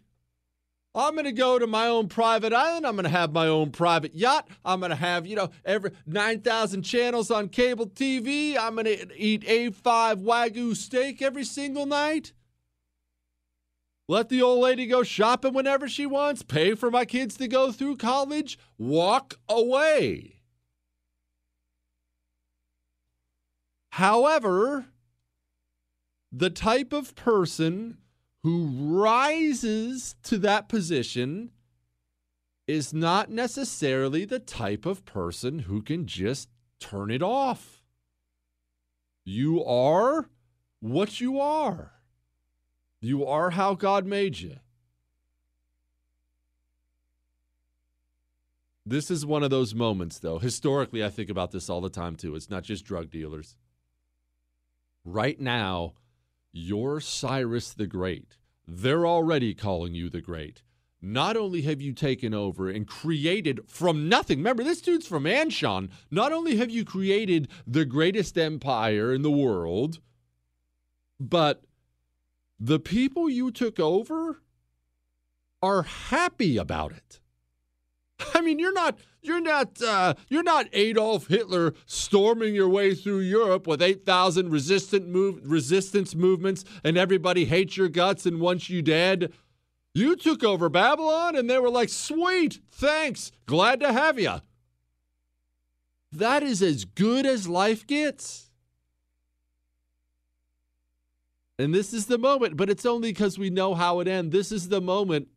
[0.95, 2.87] I'm going to go to my own private island.
[2.87, 4.47] I'm going to have my own private yacht.
[4.63, 8.57] I'm going to have, you know, every 9,000 channels on cable TV.
[8.57, 12.31] I'm going to eat A5 Wagyu steak every single night.
[14.07, 17.71] Let the old lady go shopping whenever she wants, pay for my kids to go
[17.71, 20.41] through college, walk away.
[23.89, 24.87] However,
[26.31, 27.97] the type of person
[28.43, 31.51] who rises to that position
[32.67, 36.49] is not necessarily the type of person who can just
[36.79, 37.81] turn it off.
[39.23, 40.29] You are
[40.79, 41.94] what you are.
[43.05, 44.55] You are how God made you.
[48.83, 50.39] This is one of those moments, though.
[50.39, 52.33] Historically, I think about this all the time, too.
[52.33, 53.57] It's not just drug dealers.
[55.03, 55.93] Right now,
[56.51, 58.37] you're Cyrus the Great.
[58.67, 60.63] They're already calling you the Great.
[60.99, 65.91] Not only have you taken over and created from nothing, remember, this dude's from Anshan.
[66.09, 69.99] Not only have you created the greatest empire in the world,
[71.19, 71.61] but
[72.59, 74.41] the people you took over
[75.61, 77.19] are happy about it.
[78.33, 83.19] I mean, you're not you're not uh, you're not Adolf Hitler storming your way through
[83.19, 88.69] Europe with eight thousand resistant move resistance movements, and everybody hates your guts and wants
[88.69, 89.33] you dead.
[89.93, 94.41] You took over Babylon, and they were like, "Sweet, thanks, glad to have you."
[96.11, 98.49] That is as good as life gets.
[101.57, 104.33] And this is the moment, but it's only because we know how it ends.
[104.33, 105.29] This is the moment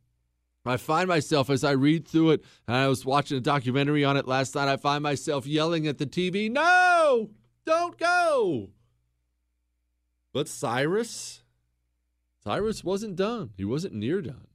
[0.68, 4.16] I find myself as I read through it, and I was watching a documentary on
[4.16, 7.30] it last night, I find myself yelling at the TV, No,
[7.64, 8.70] don't go.
[10.32, 11.42] But Cyrus,
[12.44, 13.50] Cyrus wasn't done.
[13.56, 14.46] He wasn't near done.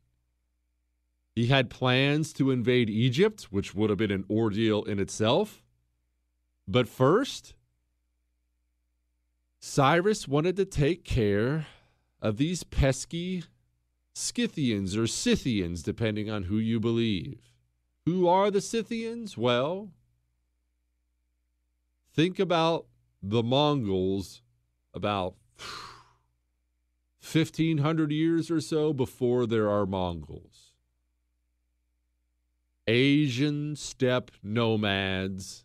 [1.36, 5.64] He had plans to invade Egypt, which would have been an ordeal in itself.
[6.68, 7.56] But first,
[9.66, 11.68] Cyrus wanted to take care
[12.22, 13.46] of these pesky
[14.14, 17.40] Scythians or Scythians, depending on who you believe.
[18.06, 19.38] Who are the Scythians?
[19.38, 19.94] Well,
[22.14, 22.88] think about
[23.22, 24.42] the Mongols
[24.94, 25.36] about
[27.22, 30.74] 1500 years or so before there are Mongols.
[32.86, 35.63] Asian steppe nomads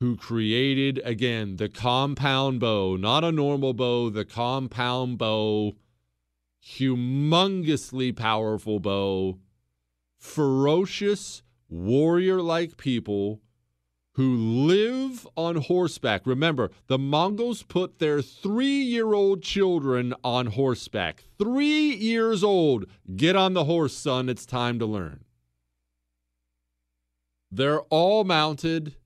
[0.00, 5.74] who created, again, the compound bow, not a normal bow, the compound bow
[6.62, 9.38] humongously powerful bow,
[10.18, 13.40] ferocious warrior like people
[14.16, 16.26] who live on horseback.
[16.26, 21.24] Remember, the Mongols put their three year old children on horseback.
[21.38, 22.86] Three years old.
[23.14, 24.28] Get on the horse, son.
[24.28, 25.24] It's time to learn.
[27.50, 28.96] They're all mounted.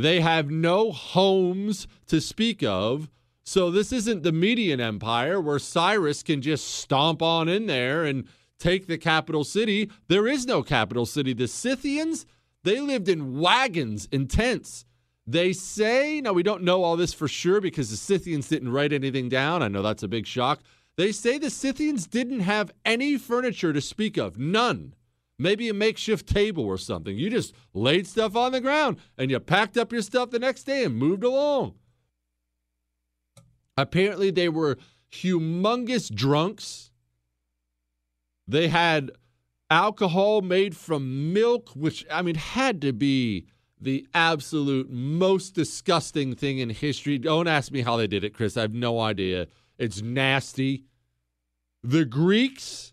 [0.00, 3.10] They have no homes to speak of.
[3.44, 8.26] So this isn't the Median Empire where Cyrus can just stomp on in there and
[8.58, 9.90] take the capital city.
[10.08, 11.32] There is no capital city.
[11.32, 12.26] The Scythians,
[12.62, 14.84] they lived in wagons in tents.
[15.26, 18.92] They say, now we don't know all this for sure because the Scythians didn't write
[18.92, 19.62] anything down.
[19.62, 20.60] I know that's a big shock.
[20.96, 24.94] They say the Scythians didn't have any furniture to speak of, none.
[25.40, 27.16] Maybe a makeshift table or something.
[27.16, 30.64] You just laid stuff on the ground and you packed up your stuff the next
[30.64, 31.76] day and moved along.
[33.74, 34.76] Apparently, they were
[35.10, 36.90] humongous drunks.
[38.46, 39.12] They had
[39.70, 43.46] alcohol made from milk, which, I mean, had to be
[43.80, 47.16] the absolute most disgusting thing in history.
[47.16, 48.58] Don't ask me how they did it, Chris.
[48.58, 49.46] I have no idea.
[49.78, 50.84] It's nasty.
[51.82, 52.89] The Greeks,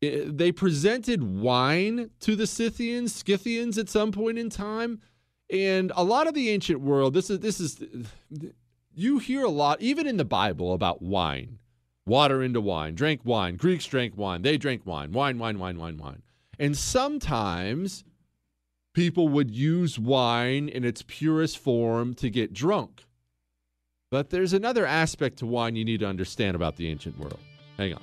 [0.00, 5.00] they presented wine to the Scythians, Scythians at some point in time.
[5.50, 7.80] And a lot of the ancient world, this is this is
[8.94, 11.58] you hear a lot, even in the Bible, about wine.
[12.06, 13.56] Water into wine, drank wine.
[13.56, 14.42] Greeks drank wine.
[14.42, 15.12] They drank wine.
[15.12, 16.22] Wine, wine, wine, wine, wine.
[16.58, 18.04] And sometimes
[18.94, 23.04] people would use wine in its purest form to get drunk.
[24.10, 27.40] But there's another aspect to wine you need to understand about the ancient world.
[27.76, 28.02] Hang on.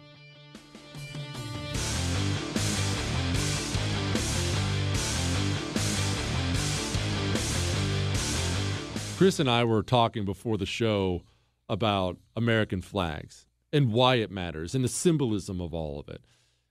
[9.18, 11.22] Chris and I were talking before the show
[11.70, 16.22] about American flags and why it matters and the symbolism of all of it.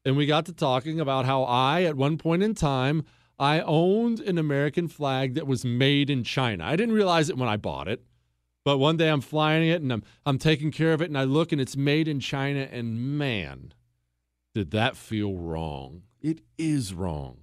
[0.04, 3.04] And we got to talking about how I, at one point in time,
[3.38, 6.64] I owned an American flag that was made in China.
[6.64, 8.02] I didn't realize it when I bought it,
[8.64, 11.24] but one day I'm flying it and I'm I'm taking care of it and I
[11.24, 13.72] look and it's made in China and man,
[14.52, 16.02] did that feel wrong.
[16.20, 17.38] It is wrong.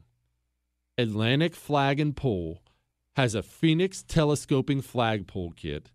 [0.97, 2.61] Atlantic Flag and Pole
[3.15, 5.91] has a Phoenix telescoping flagpole kit,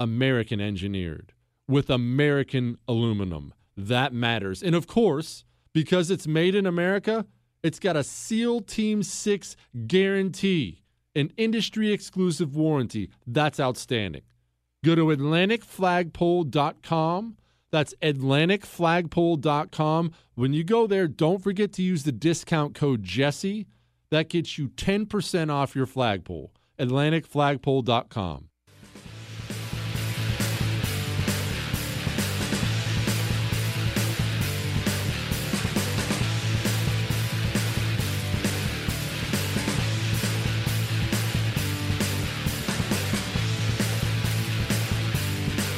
[0.00, 1.32] American engineered,
[1.68, 3.54] with American aluminum.
[3.76, 4.62] That matters.
[4.62, 7.26] And of course, because it's made in America,
[7.62, 10.82] it's got a SEAL Team 6 guarantee,
[11.14, 13.10] an industry exclusive warranty.
[13.26, 14.22] That's outstanding.
[14.84, 17.36] Go to AtlanticFlagpole.com.
[17.72, 20.12] That's AtlanticFlagpole.com.
[20.34, 23.66] When you go there, don't forget to use the discount code Jesse.
[24.10, 26.52] That gets you 10% off your flagpole.
[26.78, 28.48] AtlanticFlagpole.com.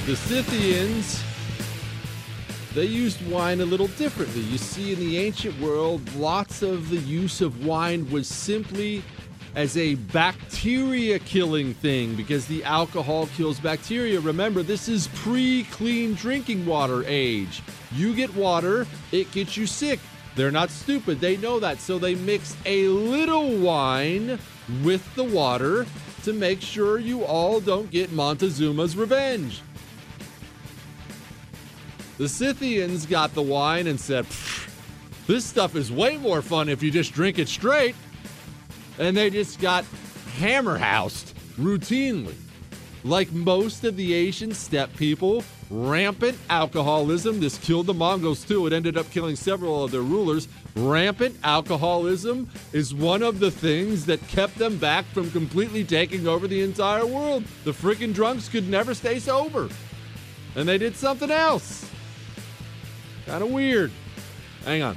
[0.06, 1.27] The Scythians
[2.74, 4.42] they used wine a little differently.
[4.42, 9.02] You see, in the ancient world, lots of the use of wine was simply
[9.54, 14.20] as a bacteria killing thing because the alcohol kills bacteria.
[14.20, 17.62] Remember, this is pre clean drinking water age.
[17.92, 20.00] You get water, it gets you sick.
[20.36, 21.80] They're not stupid, they know that.
[21.80, 24.38] So they mix a little wine
[24.84, 25.86] with the water
[26.24, 29.62] to make sure you all don't get Montezuma's revenge.
[32.18, 34.26] The Scythians got the wine and said,
[35.28, 37.94] This stuff is way more fun if you just drink it straight.
[38.98, 39.84] And they just got
[40.36, 42.34] hammer housed routinely.
[43.04, 47.38] Like most of the Asian steppe people, rampant alcoholism.
[47.38, 48.66] This killed the Mongols too.
[48.66, 50.48] It ended up killing several of their rulers.
[50.74, 56.48] Rampant alcoholism is one of the things that kept them back from completely taking over
[56.48, 57.44] the entire world.
[57.62, 59.68] The freaking drunks could never stay sober.
[60.56, 61.88] And they did something else.
[63.28, 63.92] Kind of weird.
[64.64, 64.96] Hang on.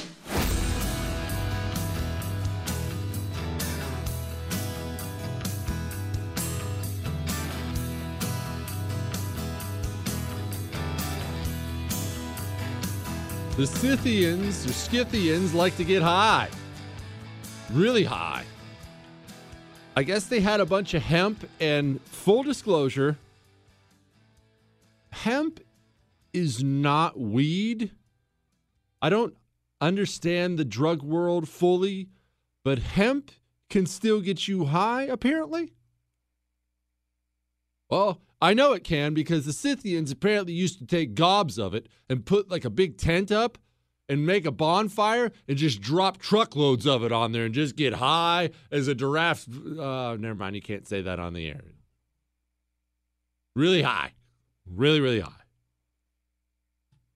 [13.57, 16.49] The Scythians or Scythians like to get high.
[17.71, 18.45] Really high.
[19.95, 23.17] I guess they had a bunch of hemp, and full disclosure
[25.11, 25.59] hemp
[26.33, 27.91] is not weed.
[29.01, 29.35] I don't
[29.81, 32.07] understand the drug world fully,
[32.63, 33.31] but hemp
[33.69, 35.73] can still get you high, apparently.
[37.89, 41.87] Well, I know it can because the Scythians apparently used to take gobs of it
[42.09, 43.59] and put like a big tent up
[44.09, 47.93] and make a bonfire and just drop truckloads of it on there and just get
[47.93, 49.47] high as a giraffe.
[49.47, 51.61] Uh, never mind, you can't say that on the air.
[53.55, 54.13] Really high.
[54.65, 55.31] Really, really high.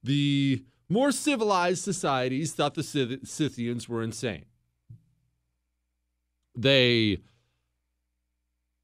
[0.04, 4.46] The more civilized societies thought the Scyth- Scythians were insane.
[6.56, 7.20] They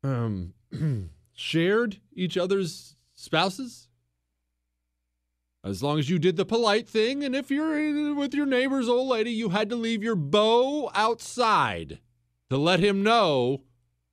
[0.03, 0.53] um,
[1.41, 3.89] shared each other's spouses.
[5.63, 9.09] As long as you did the polite thing, and if you're with your neighbor's old
[9.09, 11.99] lady, you had to leave your bow outside
[12.49, 13.63] to let him know.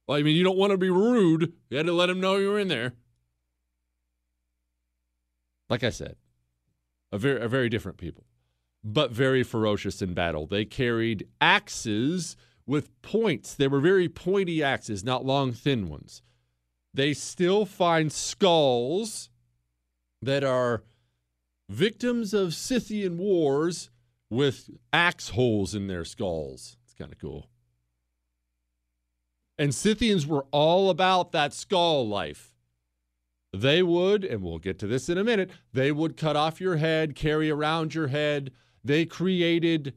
[0.06, 1.52] Well, I mean, you don't want to be rude.
[1.70, 2.94] You had to let him know you were in there.
[5.70, 6.16] Like I said,
[7.12, 8.24] a very, a very different people,
[8.82, 10.46] but very ferocious in battle.
[10.46, 13.54] They carried axes with points.
[13.54, 16.22] They were very pointy axes, not long, thin ones.
[16.95, 19.30] They still find skulls
[20.22, 20.82] that are
[21.68, 23.91] victims of Scythian wars
[24.30, 26.76] with axe holes in their skulls.
[26.84, 27.49] It's kind of cool.
[29.59, 32.53] And Scythians were all about that skull life.
[33.53, 36.76] They would, and we'll get to this in a minute, they would cut off your
[36.76, 38.53] head, carry around your head.
[38.84, 39.95] They created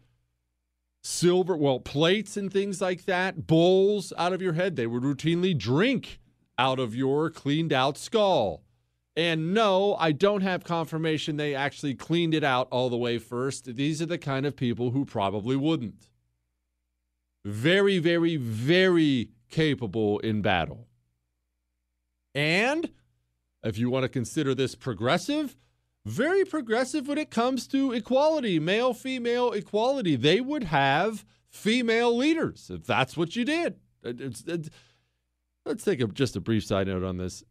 [1.04, 4.76] silver, well, plates and things like that, bowls out of your head.
[4.78, 6.21] They would routinely drink
[6.62, 8.62] out of your cleaned out skull.
[9.16, 13.66] And no, I don't have confirmation they actually cleaned it out all the way first.
[13.76, 16.08] These are the kind of people who probably wouldn't.
[17.44, 20.88] Very, very, very capable in battle.
[22.36, 22.92] And
[23.64, 25.58] if you want to consider this progressive,
[26.06, 30.16] very progressive when it comes to equality, male female equality.
[30.16, 33.80] They would have female leaders if that's what you did.
[34.04, 34.70] It's, it's,
[35.66, 37.44] let's take a, just a brief side note on this.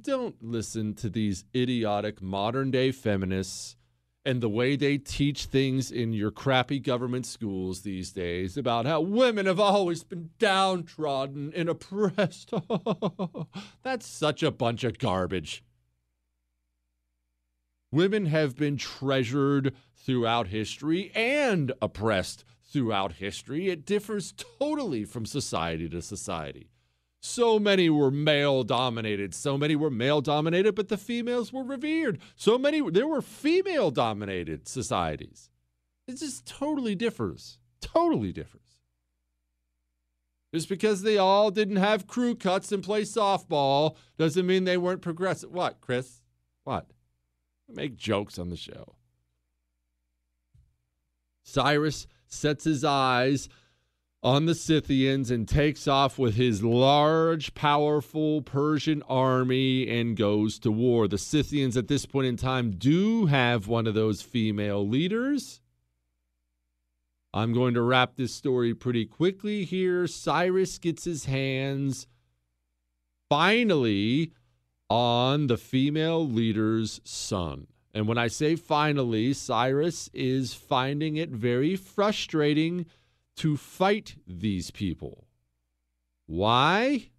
[0.00, 3.76] Don't listen to these idiotic modern day feminists
[4.24, 9.00] and the way they teach things in your crappy government schools these days about how
[9.00, 12.52] women have always been downtrodden and oppressed.
[13.84, 15.62] That's such a bunch of garbage.
[17.92, 23.68] Women have been treasured throughout history and oppressed throughout history.
[23.68, 26.68] It differs totally from society to society.
[27.26, 29.34] So many were male dominated.
[29.34, 32.20] So many were male dominated, but the females were revered.
[32.36, 35.50] So many, there were female dominated societies.
[36.06, 37.58] It just totally differs.
[37.80, 38.78] Totally differs.
[40.54, 45.02] Just because they all didn't have crew cuts and play softball doesn't mean they weren't
[45.02, 45.50] progressive.
[45.50, 46.22] What, Chris?
[46.62, 46.86] What?
[47.68, 48.94] Make jokes on the show.
[51.42, 53.48] Cyrus sets his eyes
[54.22, 60.70] on the Scythians and takes off with his large, powerful Persian army and goes to
[60.72, 61.06] war.
[61.06, 65.60] The Scythians at this point in time do have one of those female leaders.
[67.32, 70.06] I'm going to wrap this story pretty quickly here.
[70.06, 72.06] Cyrus gets his hands
[73.28, 74.32] finally
[74.88, 77.66] on the female leader's son.
[77.92, 82.86] And when I say finally, Cyrus is finding it very frustrating
[83.36, 85.26] to fight these people.
[86.26, 87.10] Why?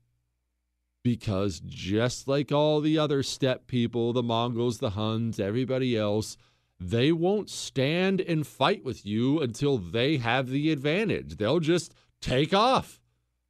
[1.03, 6.37] Because just like all the other steppe people, the Mongols, the Huns, everybody else,
[6.79, 11.37] they won't stand and fight with you until they have the advantage.
[11.37, 12.99] They'll just take off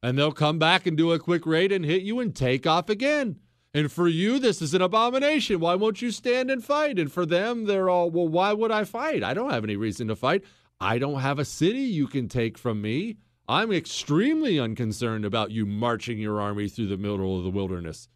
[0.02, 2.88] and they'll come back and do a quick raid and hit you and take off
[2.88, 3.40] again.
[3.74, 5.60] And for you, this is an abomination.
[5.60, 6.98] Why won't you stand and fight?
[6.98, 9.22] And for them, they're all, well, why would I fight?
[9.22, 10.44] I don't have any reason to fight.
[10.80, 13.16] I don't have a city you can take from me.
[13.48, 18.08] I'm extremely unconcerned about you marching your army through the middle of the wilderness.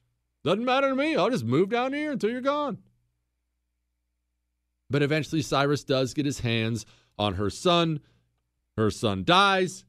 [0.44, 1.16] Doesn't matter to me.
[1.16, 2.78] I'll just move down here until you're gone.
[4.90, 6.84] But eventually, Cyrus does get his hands
[7.18, 8.00] on her son.
[8.76, 9.84] Her son dies.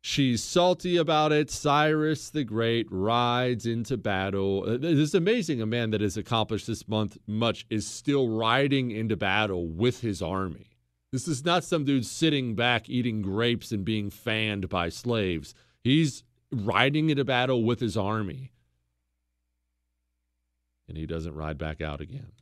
[0.00, 1.48] She's salty about it.
[1.48, 4.64] Cyrus the Great rides into battle.
[4.66, 9.16] Uh, it's amazing a man that has accomplished this month much is still riding into
[9.16, 10.71] battle with his army.
[11.12, 15.54] This is not some dude sitting back eating grapes and being fanned by slaves.
[15.84, 18.52] He's riding into battle with his army.
[20.88, 22.32] And he doesn't ride back out again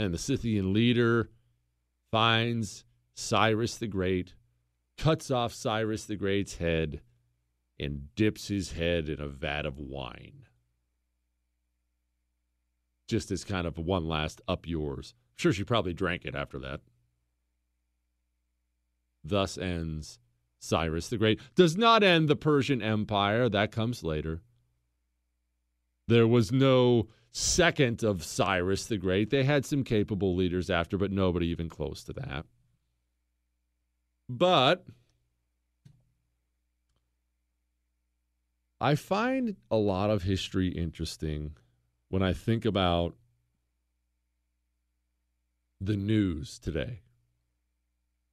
[0.00, 1.28] and the Scythian leader
[2.10, 4.34] finds Cyrus the Great,
[4.96, 7.02] cuts off Cyrus the Great's head,
[7.78, 10.46] and dips his head in a vat of wine.
[13.08, 15.14] Just as kind of one last up yours.
[15.40, 16.82] Sure she probably drank it after that.
[19.24, 20.18] Thus ends
[20.58, 21.40] Cyrus the Great.
[21.54, 24.42] Does not end the Persian Empire, that comes later.
[26.08, 29.30] There was no second of Cyrus the Great.
[29.30, 32.44] They had some capable leaders after, but nobody even close to that.
[34.28, 34.84] But
[38.78, 41.56] I find a lot of history interesting
[42.10, 43.14] when I think about
[45.80, 47.00] the news today.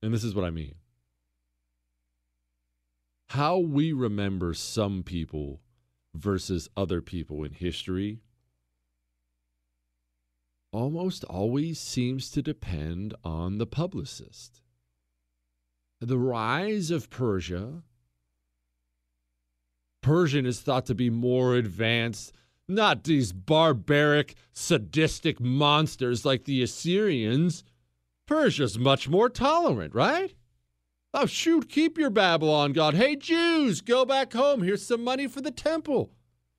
[0.02, 0.76] And this is what I mean.
[3.30, 5.62] How we remember some people
[6.14, 8.22] versus other people in history
[10.72, 14.62] almost always seems to depend on the publicist.
[16.00, 17.84] The rise of Persia.
[20.02, 22.32] Persian is thought to be more advanced,
[22.68, 27.64] not these barbaric, sadistic monsters like the Assyrians.
[28.26, 30.34] Persia's much more tolerant, right?
[31.14, 32.94] Oh, shoot, keep your Babylon God.
[32.94, 34.62] Hey, Jews, go back home.
[34.62, 36.12] Here's some money for the temple.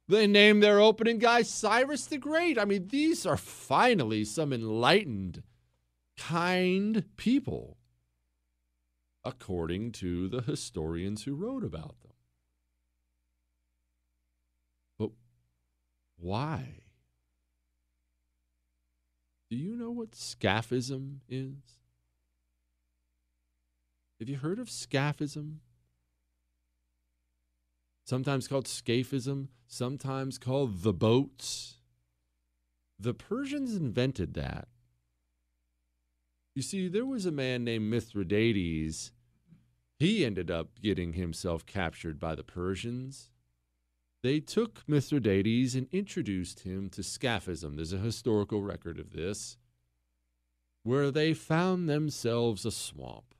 [0.09, 2.59] They named their opening guy Cyrus the Great.
[2.59, 5.43] I mean, these are finally some enlightened,
[6.17, 7.77] kind people,
[9.23, 12.08] according to the historians who wrote about them.
[16.19, 16.83] Why?
[19.51, 21.55] Do you know what scaphism is?
[24.21, 25.61] Have you heard of scaphism?
[28.09, 31.77] sometimes called scaphism, sometimes called the boats.
[32.99, 34.69] The Persians invented that.
[36.55, 39.13] You see, there was a man named Mithridates.
[39.99, 43.29] He ended up getting himself captured by the Persians.
[44.23, 47.77] They took Mithridates and introduced him to scaphism.
[47.77, 49.57] There's a historical record of this,
[50.83, 53.35] where they found themselves a swamp.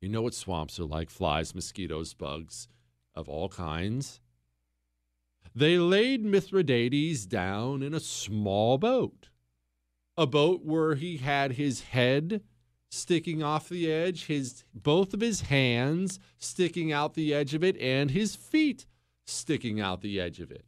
[0.00, 2.68] You know what swamps are like flies, mosquitoes, bugs
[3.14, 4.20] of all kinds.
[5.54, 9.28] They laid Mithridates down in a small boat,
[10.16, 12.42] a boat where he had his head
[12.90, 17.76] sticking off the edge, his both of his hands sticking out the edge of it,
[17.78, 18.86] and his feet
[19.26, 20.64] sticking out the edge of it.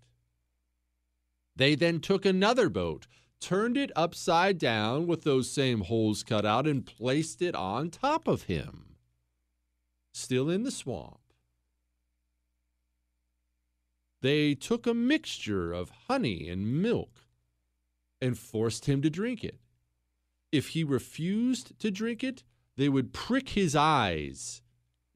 [1.57, 3.07] They then took another boat,
[3.41, 8.27] turned it upside down with those same holes cut out, and placed it on top
[8.27, 8.97] of him.
[10.13, 11.21] Still in the swamp.
[14.23, 17.27] They took a mixture of honey and milk
[18.23, 19.61] and forced him to drink it.
[20.51, 22.43] If he refused to drink it,
[22.77, 24.63] they would prick his eyes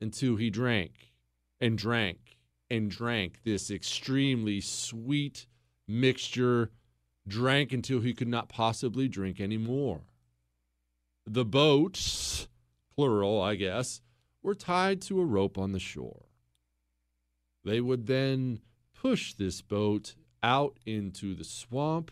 [0.00, 1.12] until he drank
[1.60, 2.27] and drank
[2.70, 5.46] and drank this extremely sweet
[5.86, 6.70] mixture,
[7.26, 10.02] drank until he could not possibly drink anymore.
[11.26, 12.48] The boats,
[12.94, 14.00] plural, I guess,
[14.42, 16.26] were tied to a rope on the shore.
[17.64, 18.60] They would then
[18.94, 22.10] push this boat out into the swamp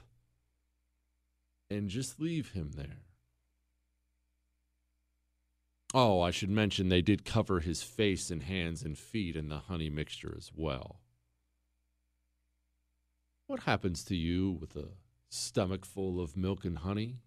[1.71, 3.06] and just leave him there.
[5.99, 9.61] Oh, I should mention they did cover his face and hands and feet in the
[9.61, 11.01] honey mixture as well.
[13.47, 14.89] What happens to you with a
[15.31, 17.21] stomach full of milk and honey?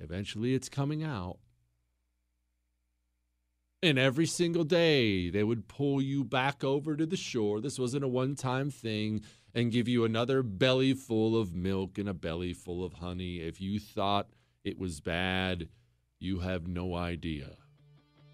[0.00, 1.38] Eventually it's coming out.
[3.80, 7.60] And every single day, they would pull you back over to the shore.
[7.60, 9.20] This wasn't a one time thing
[9.54, 13.36] and give you another belly full of milk and a belly full of honey.
[13.36, 14.30] If you thought
[14.64, 15.68] it was bad,
[16.18, 17.56] you have no idea.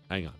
[0.08, 0.34] Hang on.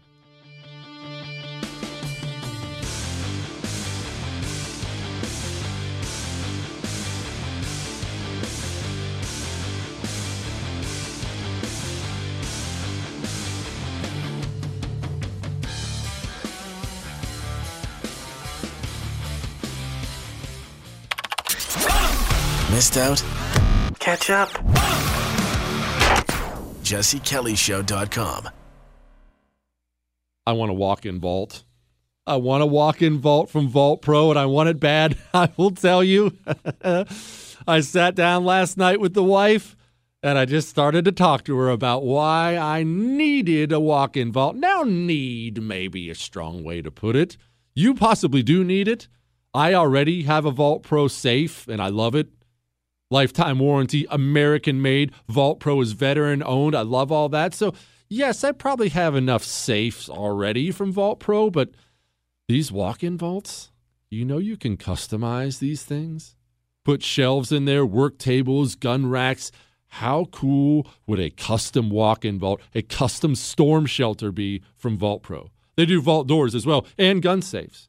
[22.71, 23.23] Missed out?
[23.99, 25.12] Catch up.
[26.93, 28.51] JesseKellyShow.com.
[30.47, 31.65] I want to walk in vault.
[32.27, 35.17] I want to walk in vault from Vault Pro, and I want it bad.
[35.35, 36.37] I will tell you.
[37.67, 39.75] I sat down last night with the wife,
[40.23, 44.31] and I just started to talk to her about why I needed a walk in
[44.31, 44.57] vault.
[44.57, 47.39] Now, need may be a strong way to put it.
[47.75, 49.09] You possibly do need it.
[49.55, 52.29] I already have a Vault Pro safe, and I love it
[53.13, 55.13] lifetime warranty, American made.
[55.29, 56.75] Vault Pro is veteran owned.
[56.75, 57.55] I love all that.
[57.55, 57.75] So,
[58.09, 61.71] yes, I probably have enough safes already from Vault Pro, but
[62.49, 63.71] these walk in vaults,
[64.11, 66.35] you know, you can customize these things.
[66.85, 69.53] Put shelves in there, work tables, gun racks.
[69.87, 75.23] How cool would a custom walk in vault, a custom storm shelter be from Vault
[75.23, 75.51] Pro?
[75.77, 77.89] They do vault doors as well and gun safes.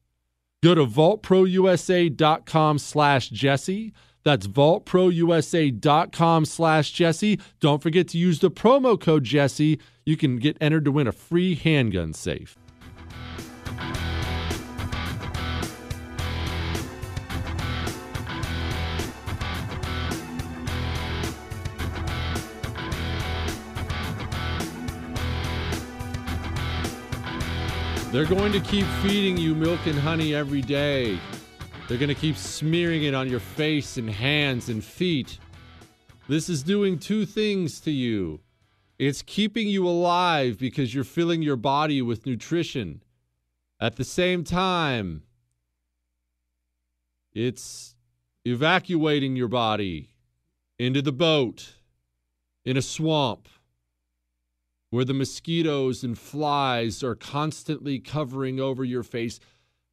[0.61, 3.93] Go to vaultprousa.com slash Jesse.
[4.23, 7.39] That's vaultprousa.com slash Jesse.
[7.59, 9.79] Don't forget to use the promo code Jesse.
[10.05, 12.57] You can get entered to win a free handgun safe.
[28.13, 31.17] They're going to keep feeding you milk and honey every day.
[31.87, 35.37] They're going to keep smearing it on your face and hands and feet.
[36.27, 38.39] This is doing two things to you
[38.99, 43.03] it's keeping you alive because you're filling your body with nutrition.
[43.79, 45.23] At the same time,
[47.33, 47.95] it's
[48.45, 50.11] evacuating your body
[50.77, 51.73] into the boat
[52.63, 53.49] in a swamp
[54.89, 59.39] where the mosquitoes and flies are constantly covering over your face.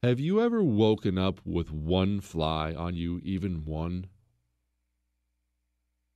[0.03, 4.07] Have you ever woken up with one fly on you, even one?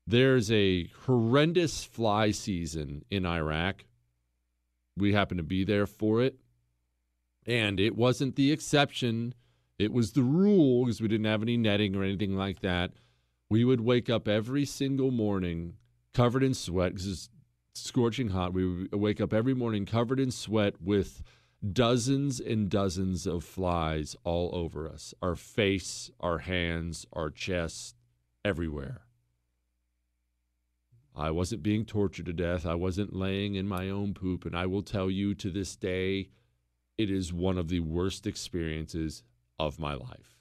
[0.06, 3.84] There's a horrendous fly season in Iraq.
[4.96, 6.38] We happen to be there for it.
[7.44, 9.34] And it wasn't the exception,
[9.78, 12.92] it was the rule because we didn't have any netting or anything like that.
[13.50, 15.74] We would wake up every single morning
[16.14, 17.28] covered in sweat because it's
[17.74, 18.54] scorching hot.
[18.54, 21.22] We would wake up every morning covered in sweat with
[21.72, 27.96] dozens and dozens of flies all over us our face, our hands, our chest,
[28.44, 29.02] everywhere.
[31.16, 32.66] I wasn't being tortured to death.
[32.66, 34.44] I wasn't laying in my own poop.
[34.44, 36.30] And I will tell you to this day,
[36.98, 39.22] it is one of the worst experiences
[39.58, 40.36] of my life.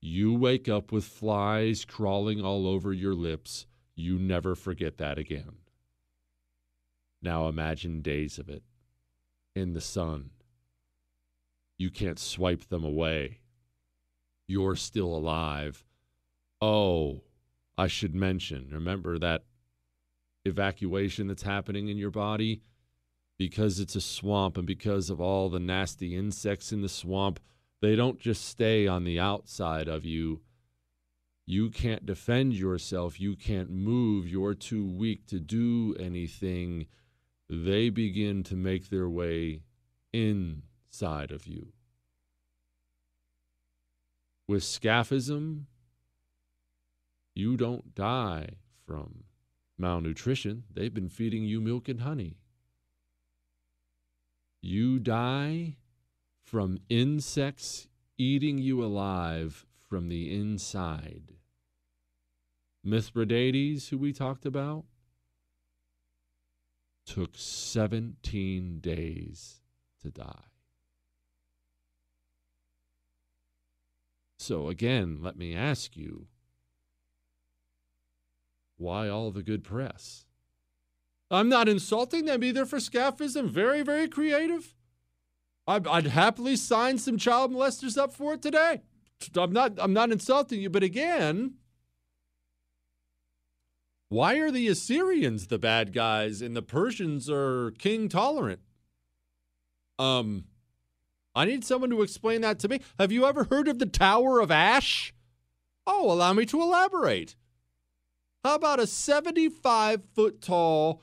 [0.00, 3.66] You wake up with flies crawling all over your lips.
[3.94, 5.58] You never forget that again.
[7.22, 8.64] Now imagine days of it
[9.56, 10.30] in the sun.
[11.78, 13.40] You can't swipe them away.
[14.46, 15.84] You're still alive.
[16.60, 17.22] Oh,
[17.76, 19.44] I should mention, remember that
[20.44, 22.62] evacuation that's happening in your body?
[23.38, 27.40] Because it's a swamp and because of all the nasty insects in the swamp,
[27.82, 30.40] they don't just stay on the outside of you.
[31.46, 36.86] you can't defend yourself, you can't move, you're too weak to do anything,
[37.48, 39.62] they begin to make their way
[40.12, 41.72] inside of you.
[44.48, 45.66] With scaphism,
[47.34, 49.24] you don't die from
[49.76, 50.64] malnutrition.
[50.72, 52.38] They've been feeding you milk and honey.
[54.62, 55.76] You die
[56.42, 57.88] from insects
[58.18, 61.32] eating you alive from the inside.
[62.82, 64.84] Mithridates, who we talked about,
[67.06, 69.60] took 17 days
[70.02, 70.44] to die.
[74.38, 76.26] So, again, let me ask you
[78.76, 80.26] why all the good press?
[81.30, 83.48] I'm not insulting them either for scaphism.
[83.48, 84.74] Very, very creative.
[85.66, 88.82] I'd, I'd happily sign some child molesters up for it today.
[89.36, 89.72] I'm not.
[89.78, 91.54] I'm not insulting you, but again,
[94.08, 98.60] why are the Assyrians the bad guys and the Persians are king tolerant?
[99.98, 100.44] Um,
[101.34, 102.80] I need someone to explain that to me.
[102.98, 105.12] Have you ever heard of the Tower of Ash?
[105.86, 107.36] Oh, allow me to elaborate.
[108.44, 111.02] How about a 75 foot tall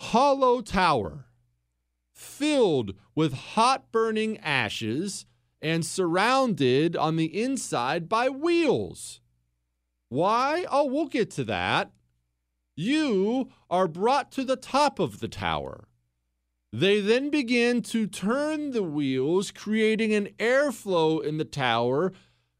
[0.00, 1.26] hollow tower
[2.12, 5.26] filled with hot burning ashes
[5.60, 9.20] and surrounded on the inside by wheels?
[10.08, 10.64] Why?
[10.70, 11.90] Oh, we'll get to that.
[12.76, 15.88] You are brought to the top of the tower.
[16.72, 22.12] They then begin to turn the wheels, creating an airflow in the tower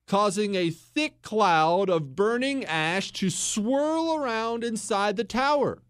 [0.07, 5.83] causing a thick cloud of burning ash to swirl around inside the tower.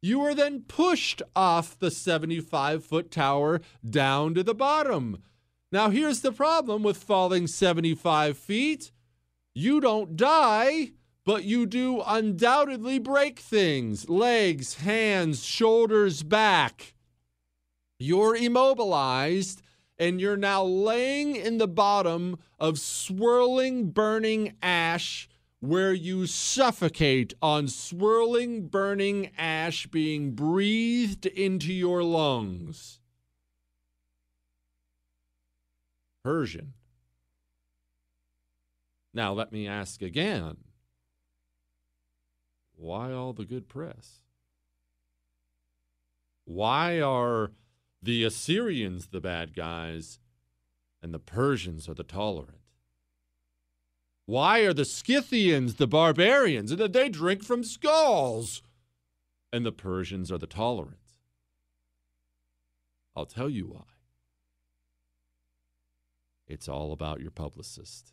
[0.00, 5.22] You are then pushed off the 75 foot tower down to the bottom.
[5.70, 8.92] Now, here's the problem with falling 75 feet
[9.54, 10.92] you don't die,
[11.24, 16.94] but you do undoubtedly break things legs, hands, shoulders, back.
[17.98, 19.62] You're immobilized
[19.98, 25.28] and you're now laying in the bottom of swirling, burning ash
[25.60, 32.98] where you suffocate on swirling, burning ash being breathed into your lungs.
[36.24, 36.72] Persian.
[39.14, 40.56] Now, let me ask again
[42.82, 44.20] why all the good press?
[46.44, 47.52] Why are
[48.02, 50.18] the Assyrians the bad guys,
[51.00, 52.58] and the Persians are the tolerant.
[54.26, 58.62] Why are the Scythians the barbarians and that they drink from skulls?
[59.52, 60.96] And the Persians are the tolerant.
[63.14, 63.84] I'll tell you why.
[66.48, 68.12] It's all about your publicist.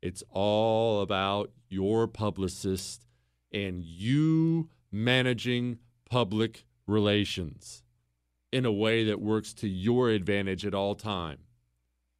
[0.00, 3.06] It's all about your publicist
[3.52, 5.78] and you managing
[6.08, 7.82] public relations
[8.52, 11.38] in a way that works to your advantage at all time.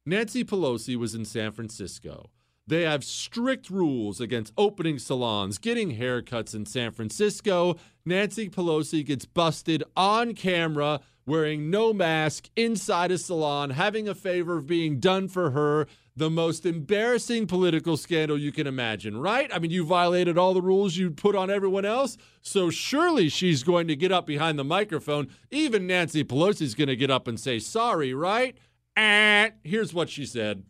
[0.05, 2.29] Nancy Pelosi was in San Francisco.
[2.67, 7.77] They have strict rules against opening salons, getting haircuts in San Francisco.
[8.05, 14.57] Nancy Pelosi gets busted on camera wearing no mask inside a salon, having a favor
[14.57, 15.87] of being done for her
[16.19, 19.49] the most embarrassing political scandal you can imagine, right?
[19.53, 22.17] I mean, you violated all the rules you put on everyone else.
[22.41, 25.29] So surely she's going to get up behind the microphone.
[25.49, 28.57] Even Nancy Pelosi's going to get up and say sorry, right?
[28.97, 30.63] And here's what she said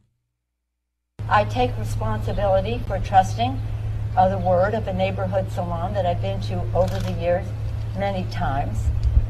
[1.28, 3.60] I take responsibility for trusting
[4.16, 7.48] uh, the word of a neighborhood salon that I've been to over the years
[7.98, 8.78] many times.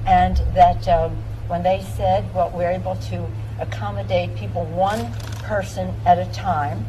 [0.05, 1.15] And that um,
[1.47, 3.25] when they said, well, we're able to
[3.61, 5.13] accommodate people one
[5.49, 6.85] person at a time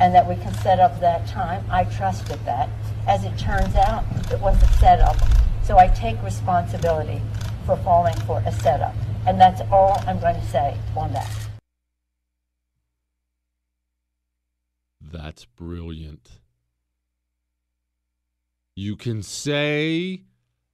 [0.00, 1.62] and that we can set up that time.
[1.70, 2.70] I trusted that.
[3.06, 5.16] As it turns out, it was a setup.
[5.62, 7.20] So I take responsibility
[7.66, 8.94] for falling for a setup.
[9.26, 11.30] And that's all I'm going to say on that.
[15.02, 16.30] That's brilliant.
[18.74, 20.22] You can say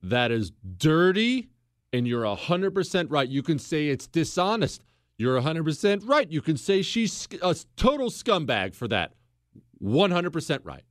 [0.00, 1.48] that is dirty
[1.92, 3.28] and you're 100% right.
[3.28, 4.84] You can say it's dishonest.
[5.18, 6.30] You're 100% right.
[6.30, 9.12] You can say she's a total scumbag for that.
[9.82, 10.84] 100% right.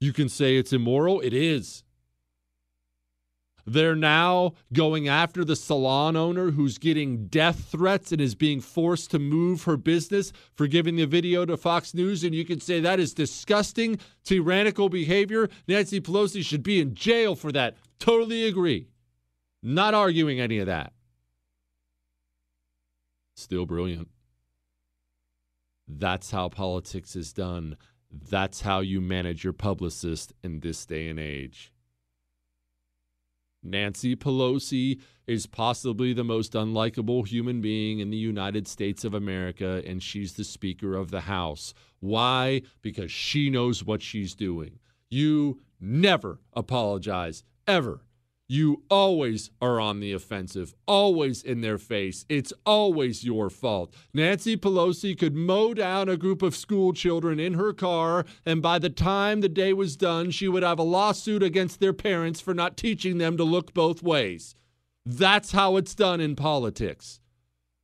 [0.00, 1.20] You can say it's immoral.
[1.20, 1.82] It is.
[3.66, 9.10] They're now going after the salon owner who's getting death threats and is being forced
[9.10, 12.24] to move her business for giving the video to Fox News.
[12.24, 15.50] And you can say that is disgusting, tyrannical behavior.
[15.66, 17.76] Nancy Pelosi should be in jail for that.
[17.98, 18.88] Totally agree.
[19.62, 20.92] Not arguing any of that.
[23.38, 24.08] Still brilliant.
[25.86, 27.76] That's how politics is done.
[28.10, 31.72] That's how you manage your publicist in this day and age.
[33.62, 39.84] Nancy Pelosi is possibly the most unlikable human being in the United States of America,
[39.86, 41.74] and she's the Speaker of the House.
[42.00, 42.62] Why?
[42.82, 44.80] Because she knows what she's doing.
[45.10, 48.00] You never apologize, ever.
[48.50, 52.24] You always are on the offensive, always in their face.
[52.30, 53.92] It's always your fault.
[54.14, 58.78] Nancy Pelosi could mow down a group of school children in her car, and by
[58.78, 62.54] the time the day was done, she would have a lawsuit against their parents for
[62.54, 64.54] not teaching them to look both ways.
[65.04, 67.20] That's how it's done in politics.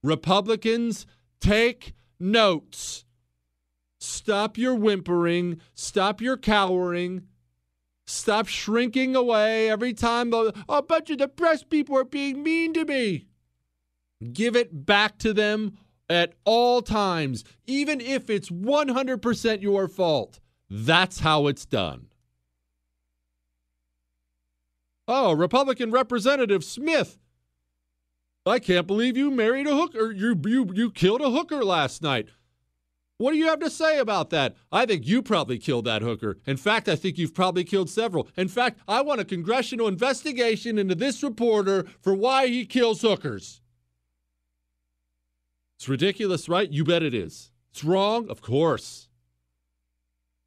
[0.03, 1.05] Republicans,
[1.43, 3.05] take notes.
[4.01, 7.29] Stop your whimpering, stop your cowering.
[8.07, 13.27] Stop shrinking away every time a, bunch of depressed people are being mean to me.
[14.33, 15.79] Give it back to them
[16.09, 20.41] at all times, even if it's 100% your fault.
[20.69, 22.09] That's how it's done.
[25.09, 27.19] Oh, Republican Representative Smith.
[28.47, 30.13] I can't believe you married a hooker.
[30.13, 32.29] You, you, you killed a hooker last night.
[33.17, 34.57] What do you have to say about that?
[34.73, 36.39] I think you probably killed that hooker.
[36.47, 38.29] In fact, I think you've probably killed several.
[38.37, 43.61] In fact, I want a congressional investigation into this reporter for why he kills hookers.
[45.77, 46.71] It's ridiculous, right?
[46.71, 47.53] You bet it is.
[47.71, 48.29] It's wrong?
[48.29, 49.09] Of course.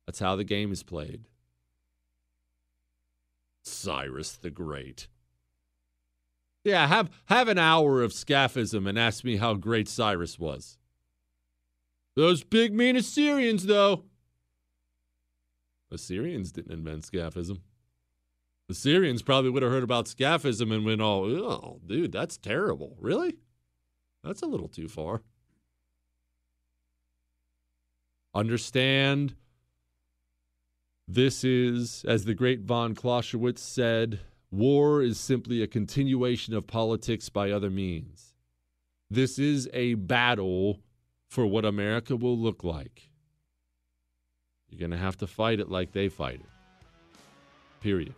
[0.05, 1.25] That's how the game is played.
[3.61, 5.07] Cyrus the Great.
[6.63, 10.77] Yeah, have have an hour of scaphism and ask me how great Cyrus was.
[12.17, 14.05] Those big mean Assyrians, though.
[15.91, 17.59] Assyrians didn't invent scaphism.
[18.67, 22.97] Assyrians probably would have heard about scaphism and went, oh, oh, dude, that's terrible.
[22.99, 23.37] Really?
[24.23, 25.21] That's a little too far.
[28.33, 29.35] Understand
[31.07, 37.29] this is, as the great von Clausewitz said, war is simply a continuation of politics
[37.29, 38.33] by other means.
[39.07, 40.79] This is a battle
[41.27, 43.09] for what America will look like.
[44.69, 47.19] You're going to have to fight it like they fight it.
[47.81, 48.13] Period.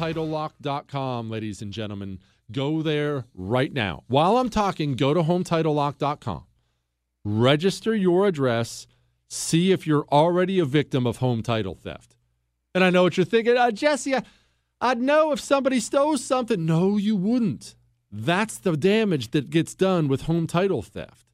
[0.00, 2.20] HomeTitleLock.com, ladies and gentlemen.
[2.50, 4.04] Go there right now.
[4.08, 6.44] While I'm talking, go to HomeTitleLock.com.
[7.24, 8.86] Register your address.
[9.28, 12.16] See if you're already a victim of home title theft.
[12.74, 14.16] And I know what you're thinking, uh, Jesse.
[14.16, 14.22] I,
[14.80, 16.64] I'd know if somebody stole something.
[16.64, 17.74] No, you wouldn't.
[18.10, 21.26] That's the damage that gets done with home title theft.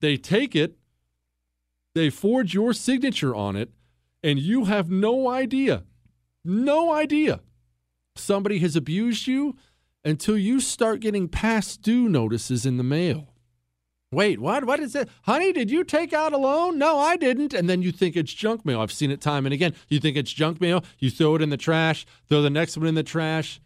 [0.00, 0.76] They take it,
[1.94, 3.70] they forge your signature on it,
[4.24, 5.84] and you have no idea,
[6.44, 7.40] no idea
[8.16, 9.56] somebody has abused you
[10.04, 13.28] until you start getting past due notices in the mail.
[14.10, 14.64] Wait, what?
[14.66, 15.08] What is it?
[15.22, 16.76] Honey, did you take out a loan?
[16.76, 17.54] No, I didn't.
[17.54, 18.80] And then you think it's junk mail.
[18.80, 19.74] I've seen it time and again.
[19.88, 22.86] You think it's junk mail, you throw it in the trash, throw the next one
[22.86, 23.60] in the trash,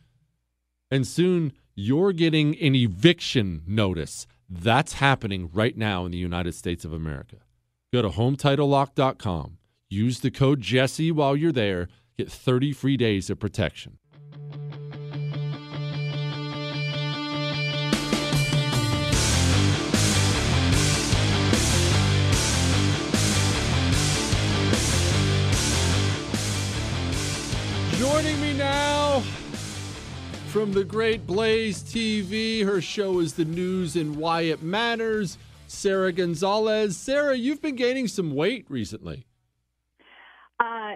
[0.91, 4.27] and soon you're getting an eviction notice.
[4.49, 7.39] That's happening right now in the United States of America.
[7.93, 9.59] Go to HomeTitleLock.com.
[9.89, 11.89] Use the code Jesse while you're there.
[12.17, 13.99] Get 30 free days of protection.
[28.17, 29.21] Joining me now
[30.47, 35.37] from the great Blaze TV, her show is The News and Why It Matters.
[35.67, 36.97] Sara Gonzales.
[36.97, 39.27] Sara, you've been gaining some weight recently.
[40.59, 40.93] Uh,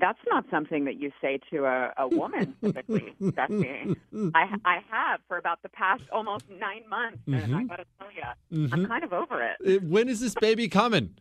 [0.00, 3.96] that's not something that you say to a, a woman typically, Jesse.
[4.36, 7.54] I, I have for about the past almost nine months, and Mm-hmm.
[7.56, 9.56] I got to tell you, I'm kind of over it.
[9.82, 11.16] Uh, When is this baby coming?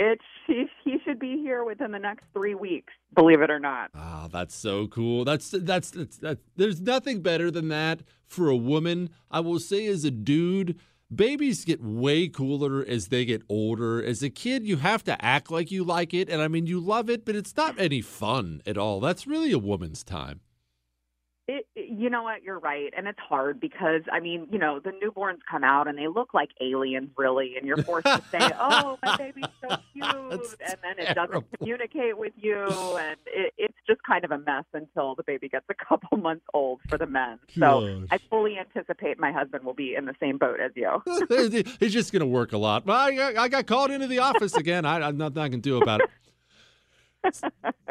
[0.00, 2.92] It's he, he should be here within the next three weeks.
[3.16, 3.90] Believe it or not.
[3.96, 5.24] Ah, that's so cool.
[5.24, 6.38] That's that's that's that.
[6.56, 9.10] There's nothing better than that for a woman.
[9.28, 10.78] I will say, as a dude,
[11.12, 14.00] babies get way cooler as they get older.
[14.02, 16.78] As a kid, you have to act like you like it, and I mean, you
[16.78, 19.00] love it, but it's not any fun at all.
[19.00, 20.40] That's really a woman's time.
[21.48, 22.42] It, it- you know what?
[22.42, 25.96] You're right, and it's hard because I mean, you know, the newborns come out and
[25.98, 30.04] they look like aliens, really, and you're forced to say, "Oh, my baby's so cute,"
[30.30, 31.40] That's and then it terrible.
[31.40, 32.62] doesn't communicate with you,
[32.98, 36.44] and it, it's just kind of a mess until the baby gets a couple months
[36.52, 37.38] old for the men.
[37.58, 38.08] So Gosh.
[38.10, 41.02] I fully anticipate my husband will be in the same boat as you.
[41.80, 42.84] He's just going to work a lot.
[42.86, 44.84] Well, I, got- I got called into the office again.
[44.84, 46.10] I, I'm nothing I can do about it.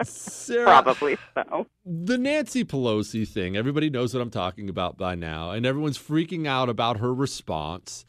[0.03, 1.67] Sara, Probably so.
[1.85, 6.47] the Nancy Pelosi thing, everybody knows what I'm talking about by now, and everyone's freaking
[6.47, 8.05] out about her response.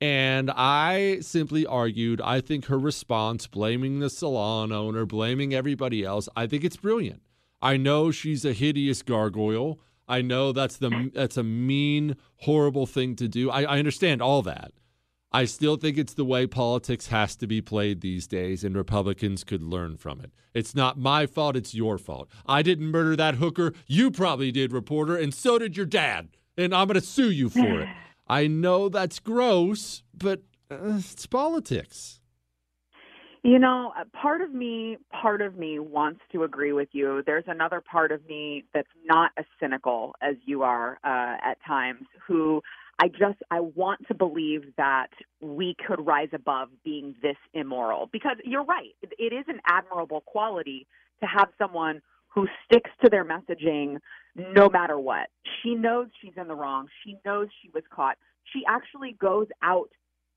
[0.00, 6.28] And I simply argued, I think her response, blaming the salon owner, blaming everybody else,
[6.34, 7.22] I think it's brilliant.
[7.60, 9.80] I know she's a hideous gargoyle.
[10.08, 13.50] I know that's the that's a mean, horrible thing to do.
[13.50, 14.72] I, I understand all that.
[15.32, 19.44] I still think it's the way politics has to be played these days, and Republicans
[19.44, 20.32] could learn from it.
[20.54, 22.28] It's not my fault, it's your fault.
[22.46, 23.72] I didn't murder that hooker.
[23.86, 26.30] You probably did, reporter, and so did your dad.
[26.56, 27.88] And I'm going to sue you for it.
[28.28, 32.20] I know that's gross, but uh, it's politics.
[33.42, 37.22] You know, uh, part of me, part of me wants to agree with you.
[37.24, 42.06] There's another part of me that's not as cynical as you are uh, at times,
[42.26, 42.60] who
[43.00, 45.08] I just I want to believe that
[45.40, 48.10] we could rise above being this immoral.
[48.12, 50.86] Because you're right, it, is an admirable quality
[51.20, 53.96] to have someone who sticks to their messaging
[54.36, 55.28] no matter what.
[55.62, 56.88] She knows she's in the wrong.
[57.02, 58.18] She knows she was caught.
[58.52, 59.88] She actually goes out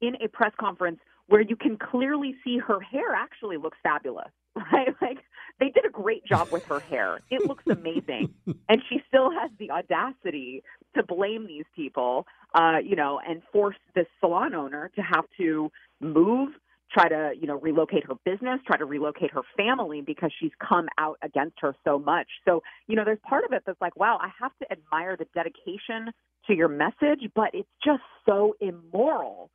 [0.02, 4.96] in a press conference where you can clearly see her hair actually looks fabulous, right?
[5.02, 5.20] Like
[5.60, 7.22] they did a great job with her hair.
[7.30, 8.34] It looks amazing.
[8.70, 10.64] and she still has the audacity
[10.96, 15.72] to blame these people, uh, you know, and force this salon owner to have to
[16.00, 16.50] move,
[16.92, 20.88] try to, you know, relocate her business, try to relocate her family because she's come
[20.98, 22.28] out against her so much.
[22.46, 25.26] So, you know, there's part of it that's like, wow, I have to admire the
[25.34, 26.12] dedication
[26.48, 29.50] to your message, but it's just so immoral.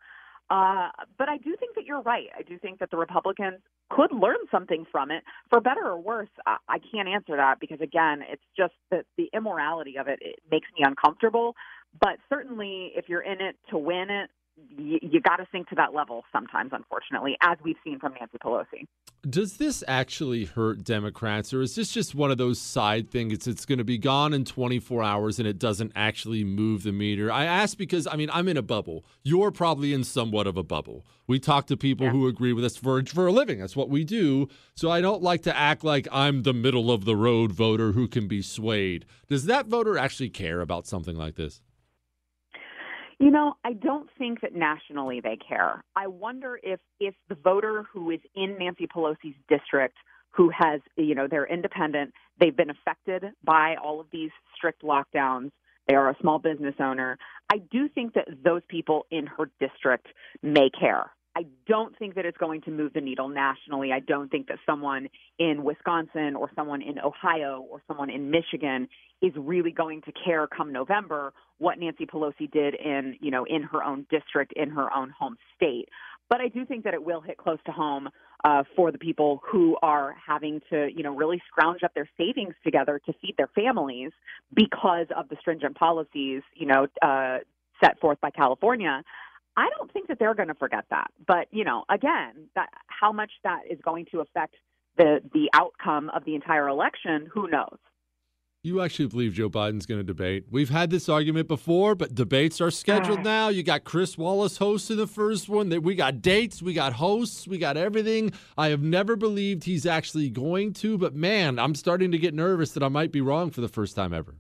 [0.51, 0.89] Uh,
[1.19, 2.29] but I do think that you're right.
[2.37, 3.59] I do think that the Republicans
[3.91, 6.29] could learn something from it, for better or worse.
[6.47, 10.41] I, I can't answer that because, again, it's just that the immorality of it, it
[10.51, 11.55] makes me uncomfortable.
[12.01, 14.31] But certainly, if you're in it to win it,
[14.77, 18.39] you, you got to sink to that level sometimes, unfortunately, as we've seen from Nancy
[18.39, 18.87] Pelosi.
[19.29, 23.33] Does this actually hurt Democrats, or is this just one of those side things?
[23.33, 26.93] It's, it's going to be gone in 24 hours and it doesn't actually move the
[26.93, 27.31] meter?
[27.31, 29.05] I ask because, I mean, I'm in a bubble.
[29.25, 31.05] You're probably in somewhat of a bubble.
[31.27, 32.13] We talk to people Yeah.
[32.13, 33.59] who agree with us for, for a living.
[33.59, 34.49] That's what we do.
[34.75, 38.07] So I don't like to act like I'm the middle of the road voter who
[38.07, 39.05] can be swayed.
[39.29, 41.61] Does that voter actually care about something like this?
[43.19, 45.83] You know, I don't think that nationally they care.
[45.97, 49.97] I wonder if if the voter who is in Nancy Pelosi's district
[50.31, 55.51] who has, you know, they're independent, they've been affected by all of these strict lockdowns,
[55.89, 57.19] they are a small business owner.
[57.51, 60.07] I do think that those people in her district
[60.43, 61.11] may care.
[61.39, 63.93] I don't think that it's going to move the needle nationally.
[63.93, 65.07] I don't think that someone
[65.39, 68.89] in Wisconsin or someone in Ohio or someone in Michigan
[69.23, 73.63] is really going to care come November what Nancy Pelosi did in, you know, in
[73.63, 75.89] her own district, in her own home state.
[76.29, 78.09] But I do think that it will hit close to home
[78.43, 82.55] uh, for the people who are having to, you know, really scrounge up their savings
[82.65, 84.11] together to feed their families
[84.53, 87.39] because of the stringent policies, you know, uh,
[87.81, 89.05] set forth by California.
[89.59, 91.11] I don't think that they're going to forget that.
[91.27, 94.55] But you know, again, that how much that is going to affect
[94.97, 97.79] the the outcome of the entire election, who knows?
[98.63, 100.47] You actually believe Joe Biden's going to debate?
[100.51, 103.49] We've had this argument before, but debates are scheduled now.
[103.49, 105.71] You got Chris Wallace hosting the first one.
[105.71, 108.33] That we got dates, we got hosts, we got everything.
[108.57, 112.73] I have never believed he's actually going to, but man, I'm starting to get nervous
[112.73, 114.37] that I might be wrong for the first time ever.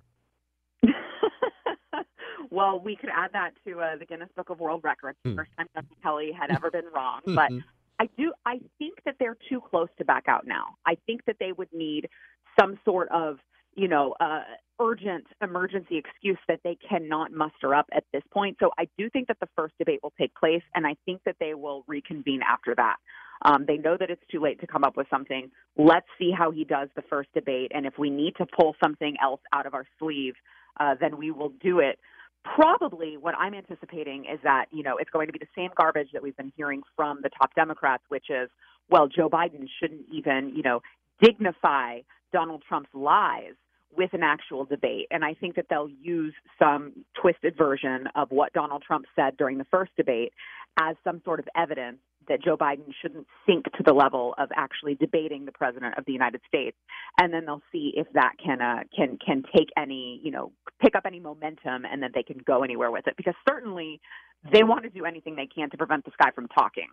[2.59, 5.17] Well, we could add that to uh, the Guinness Book of World Records.
[5.25, 7.51] The first time Jesse Kelly had ever been wrong, but
[8.01, 8.33] I do.
[8.45, 10.75] I think that they're too close to back out now.
[10.85, 12.09] I think that they would need
[12.59, 13.39] some sort of,
[13.77, 14.43] you know, uh,
[14.81, 18.57] urgent emergency excuse that they cannot muster up at this point.
[18.61, 21.37] So I do think that the first debate will take place, and I think that
[21.39, 22.97] they will reconvene after that.
[23.43, 25.51] Um, they know that it's too late to come up with something.
[25.77, 29.17] Let's see how he does the first debate, and if we need to pull something
[29.23, 30.35] else out of our sleeve,
[30.81, 31.99] uh, then we will do it.
[32.45, 36.09] Probably what I'm anticipating is that, you know, it's going to be the same garbage
[36.13, 38.49] that we've been hearing from the top Democrats, which is,
[38.91, 40.81] well, Joe Biden shouldn't even, you know,
[41.23, 42.01] dignify
[42.33, 43.55] Donald Trump's lies
[43.97, 45.07] with an actual debate.
[45.11, 49.59] And I think that they'll use some twisted version of what Donald Trump said during
[49.59, 50.33] the first debate
[50.79, 51.99] as some sort of evidence
[52.29, 56.13] that Joe Biden shouldn't sink to the level of actually debating the president of the
[56.13, 56.77] United States.
[57.21, 60.95] And then they'll see if that can uh, can can take any, you know, pick
[60.95, 64.01] up any momentum and then they can go anywhere with it because certainly
[64.53, 66.89] they want to do anything they can to prevent this guy from talking.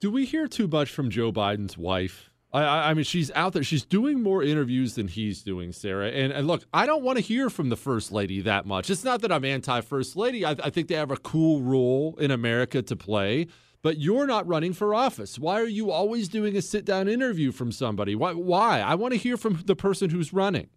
[0.00, 2.30] Do we hear too much from Joe Biden's wife?
[2.54, 3.64] I, I mean, she's out there.
[3.64, 6.08] She's doing more interviews than he's doing, Sara.
[6.08, 8.90] And, and look, I don't want to hear from the first lady that much.
[8.90, 10.44] It's not that I'm anti first lady.
[10.44, 13.48] I, I think they have a cool role in America to play.
[13.84, 15.38] But you're not running for office.
[15.38, 18.14] Why are you always doing a sit down interview from somebody?
[18.14, 18.32] Why?
[18.32, 18.80] Why?
[18.80, 20.70] I want to hear from the person who's running.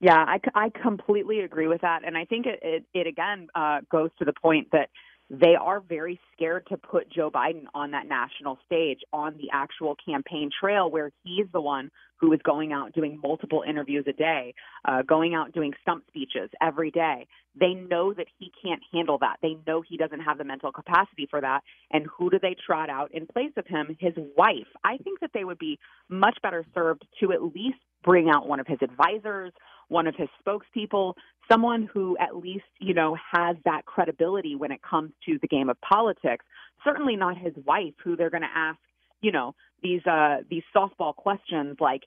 [0.00, 2.00] Yeah, I, I completely agree with that.
[2.02, 4.88] And I think it, it, it again uh, goes to the point that
[5.28, 9.96] they are very scared to put Joe Biden on that national stage, on the actual
[10.06, 14.54] campaign trail, where he's the one who is going out doing multiple interviews a day,
[14.86, 17.26] uh, going out doing stump speeches every day.
[17.58, 19.36] They know that he can't handle that.
[19.42, 21.60] They know he doesn't have the mental capacity for that.
[21.90, 23.96] And who do they trot out in place of him?
[23.98, 24.68] His wife.
[24.84, 25.78] I think that they would be
[26.08, 29.52] much better served to at least bring out one of his advisors,
[29.88, 31.14] one of his spokespeople,
[31.50, 35.68] someone who at least, you know, has that credibility when it comes to the game
[35.68, 36.44] of politics.
[36.84, 38.78] Certainly not his wife, who they're going to ask,
[39.20, 42.02] you know, these uh, these softball questions like,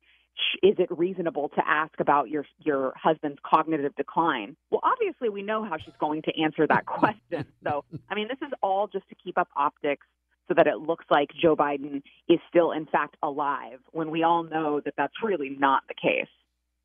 [0.64, 4.56] is it reasonable to ask about your your husband's cognitive decline?
[4.72, 7.46] Well, obviously we know how she's going to answer that question.
[7.64, 10.06] So, I mean, this is all just to keep up optics
[10.48, 14.44] so that it looks like Joe Biden is still in fact alive when we all
[14.44, 16.30] know that that's really not the case.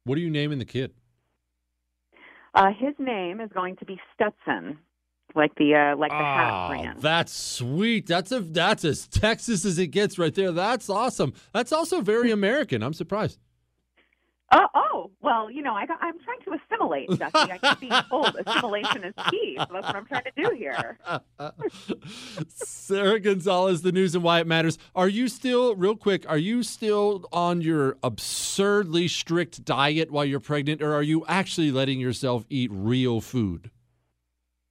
[0.05, 0.93] What are you naming the kid?
[2.55, 4.79] Uh, his name is going to be Stetson,
[5.35, 7.03] like the uh, like the oh, hat brand.
[7.03, 8.07] That's sweet.
[8.07, 10.53] That's a that's as Texas as it gets right there.
[10.53, 11.33] That's awesome.
[11.53, 12.83] That's also very American.
[12.83, 13.39] I'm surprised.
[14.57, 17.51] Oh, oh, well, you know, I got, I'm trying to assimilate, Jesse.
[17.53, 19.57] I keep being told assimilation is key.
[19.59, 20.97] So that's what I'm trying to do here.
[22.49, 24.79] Sara Gonzales, the news and why it matters.
[24.95, 30.39] Are you still, real quick, are you still on your absurdly strict diet while you're
[30.41, 33.71] pregnant, or are you actually letting yourself eat real food?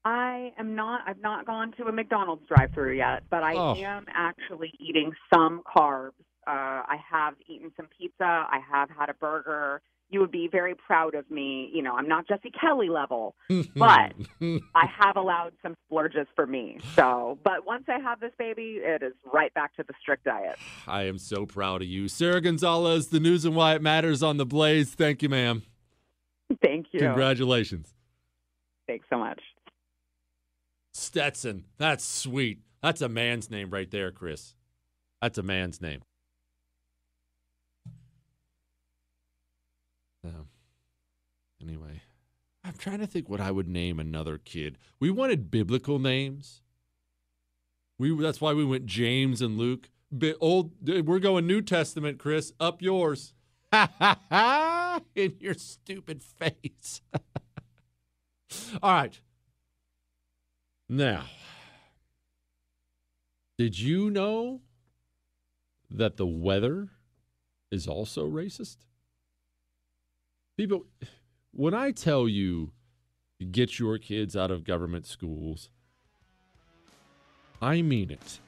[0.06, 1.02] I am not.
[1.08, 3.76] I've not gone to a McDonald's drive-through yet, but I Oh.
[3.76, 6.12] am actually eating some carbs.
[6.48, 8.24] Uh, I have eaten some pizza.
[8.24, 9.82] I have had a burger.
[10.10, 11.72] You would be very proud of me.
[11.74, 13.36] You know, I'm not Jesse Kelly level,
[13.76, 16.78] but I have allowed some splurges for me.
[16.96, 20.58] So, but once I have this baby, it is right back to the strict diet.
[20.88, 22.08] I am so proud of you.
[22.08, 24.94] Sara Gonzales, the news and why it matters on the Blaze.
[24.94, 25.64] Thank you, ma'am.
[26.62, 27.00] Thank you.
[27.00, 27.94] Congratulations.
[28.88, 29.42] Thanks so much.
[30.94, 31.66] Stetson.
[31.78, 32.60] That's sweet.
[32.82, 34.56] That's a man's name right there, Chris.
[35.22, 36.02] That's a man's name.
[41.64, 42.02] Anyway,
[42.64, 44.78] I'm trying to think what I would name another kid.
[45.00, 46.62] We wanted biblical names.
[47.98, 49.90] We that's why we went James and Luke.
[50.12, 52.54] Bi- old, we're going New Testament, Chris.
[52.60, 53.34] Up yours.
[55.16, 57.02] In your stupid face.
[58.84, 59.20] All right.
[60.88, 61.24] Now,
[63.58, 64.62] did you know
[65.90, 66.90] that the weather
[67.72, 68.78] is also racist?
[70.58, 70.86] People,
[71.54, 72.72] when I tell you
[73.52, 75.70] get your kids out of government schools,
[77.62, 78.40] I mean it.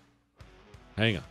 [0.98, 1.24] Hang on.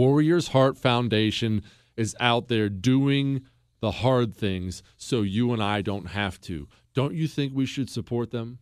[0.00, 1.62] Warriors Heart Foundation
[1.94, 3.42] is out there doing
[3.80, 6.68] the hard things so you and I don't have to.
[6.94, 8.60] Don't you think we should support them?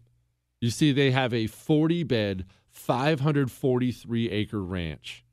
[0.60, 5.24] You see, they have a 40 bed, 543 acre ranch.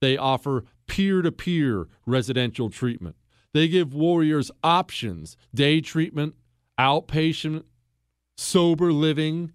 [0.00, 3.16] They offer peer to peer residential treatment.
[3.52, 6.36] They give warriors options day treatment,
[6.80, 7.64] outpatient,
[8.38, 9.52] sober living.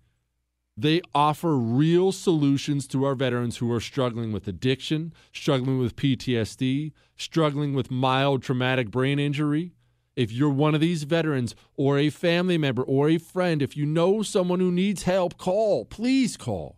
[0.75, 6.93] They offer real solutions to our veterans who are struggling with addiction, struggling with PTSD,
[7.15, 9.73] struggling with mild traumatic brain injury.
[10.15, 13.85] If you're one of these veterans or a family member or a friend, if you
[13.85, 15.85] know someone who needs help, call.
[15.85, 16.77] Please call.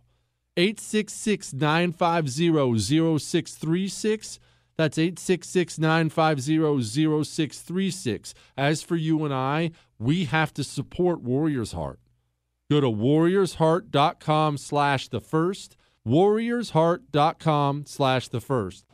[0.58, 4.38] 866 950 0636.
[4.76, 6.84] That's 866 950
[7.24, 8.34] 0636.
[8.58, 11.98] As for you and I, we have to support Warriors Heart.
[12.68, 15.76] Go to warriorsheart.com slash the first.
[16.04, 18.84] Warriorsheart.com slash the first.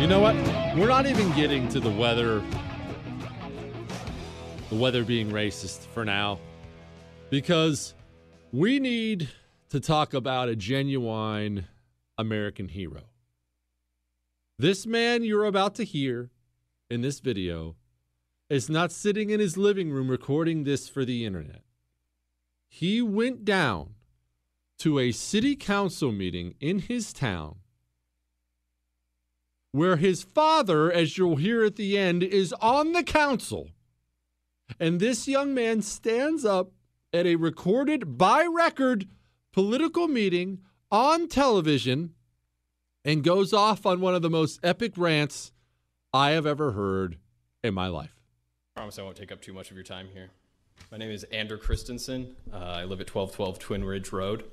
[0.00, 0.36] You know what?
[0.78, 2.42] We're not even getting to the weather
[4.70, 6.38] the weather being racist for now
[7.30, 7.94] because
[8.52, 9.28] we need
[9.70, 11.66] to talk about a genuine
[12.16, 13.02] American hero.
[14.58, 16.30] This man you're about to hear
[16.88, 17.76] in this video
[18.48, 21.62] is not sitting in his living room recording this for the internet.
[22.68, 23.94] He went down
[24.78, 27.56] to a city council meeting in his town
[29.72, 33.70] where his father, as you'll hear at the end, is on the council.
[34.80, 36.70] And this young man stands up
[37.16, 39.08] at a recorded by record
[39.52, 40.60] political meeting
[40.92, 42.12] on television
[43.04, 45.50] and goes off on one of the most epic rants
[46.12, 47.16] I have ever heard
[47.64, 48.14] in my life.
[48.76, 50.28] I promise I won't take up too much of your time here.
[50.92, 52.36] My name is Andrew Christensen.
[52.52, 54.44] Uh, I live at 1212 Twin Ridge Road.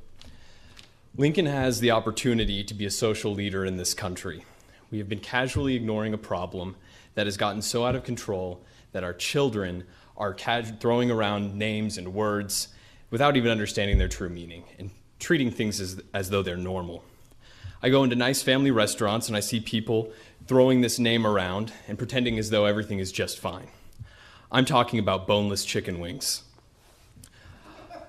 [1.17, 4.45] Lincoln has the opportunity to be a social leader in this country.
[4.89, 6.77] We have been casually ignoring a problem
[7.15, 8.63] that has gotten so out of control
[8.93, 9.83] that our children
[10.17, 10.35] are
[10.79, 12.69] throwing around names and words
[13.09, 17.03] without even understanding their true meaning and treating things as, as though they're normal.
[17.81, 20.11] I go into nice family restaurants and I see people
[20.47, 23.67] throwing this name around and pretending as though everything is just fine.
[24.51, 26.43] I'm talking about boneless chicken wings.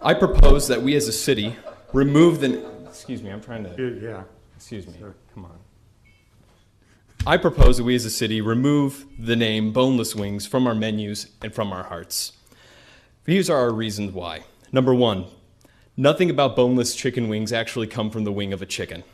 [0.03, 1.57] I propose that we as a city
[1.93, 2.67] remove the.
[2.87, 4.01] Excuse me, I'm trying to.
[4.03, 4.25] Yeah.
[4.57, 4.95] Excuse me.
[5.35, 5.59] Come on.
[7.27, 11.29] I propose that we as a city remove the name boneless wings from our menus
[11.43, 12.33] and from our hearts.
[13.25, 14.45] These are our reasons why.
[14.73, 15.25] Number one,
[15.97, 19.05] nothing about boneless chicken wings actually come from the wing of a chicken.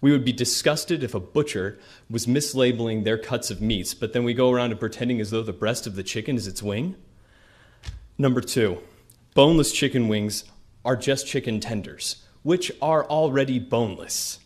[0.00, 1.76] We would be disgusted if a butcher
[2.08, 5.42] was mislabeling their cuts of meats, but then we go around and pretending as though
[5.42, 6.94] the breast of the chicken is its wing.
[8.16, 8.78] Number two,
[9.34, 10.44] boneless chicken wings
[10.84, 14.38] are just chicken tenders, which are already boneless.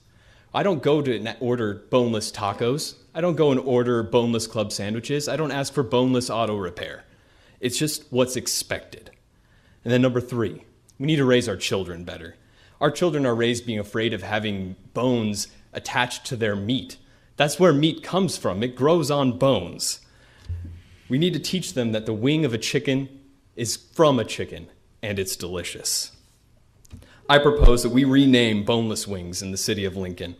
[0.54, 2.94] I don't go to order boneless tacos.
[3.12, 5.28] I don't go and order boneless club sandwiches.
[5.28, 7.04] I don't ask for boneless auto repair.
[7.58, 9.10] It's just what's expected.
[9.82, 10.62] And then number three,
[10.98, 12.36] we need to raise our children better.
[12.80, 16.98] Our children are raised being afraid of having bones attached to their meat.
[17.36, 20.00] That's where meat comes from, it grows on bones.
[21.08, 23.08] We need to teach them that the wing of a chicken
[23.56, 24.68] is from a chicken
[25.02, 26.12] and it's delicious.
[27.26, 30.36] I propose that we rename boneless wings in the city of Lincoln.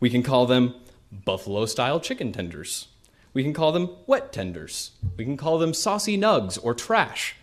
[0.00, 0.74] We can call them
[1.10, 2.88] buffalo style chicken tenders.
[3.32, 4.90] We can call them wet tenders.
[5.16, 7.36] We can call them saucy nugs or trash.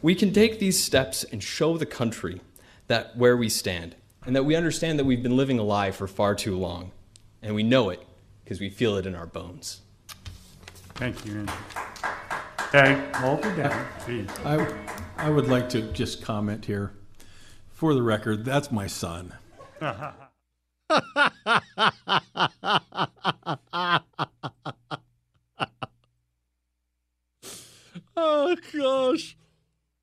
[0.00, 2.40] We can take these steps and show the country
[2.86, 3.94] that where we stand
[4.24, 6.92] and that we understand that we've been living a lie for far too long.
[7.42, 8.06] And we know it
[8.42, 9.82] because we feel it in our bones.
[10.94, 11.54] Thank you, Andrew.
[12.68, 13.86] Okay, hold it down.
[14.06, 14.46] Jeez.
[14.46, 16.92] I, I would like to just comment here.
[17.78, 19.34] For the record, that's my son.
[19.80, 20.12] oh
[28.74, 29.36] gosh.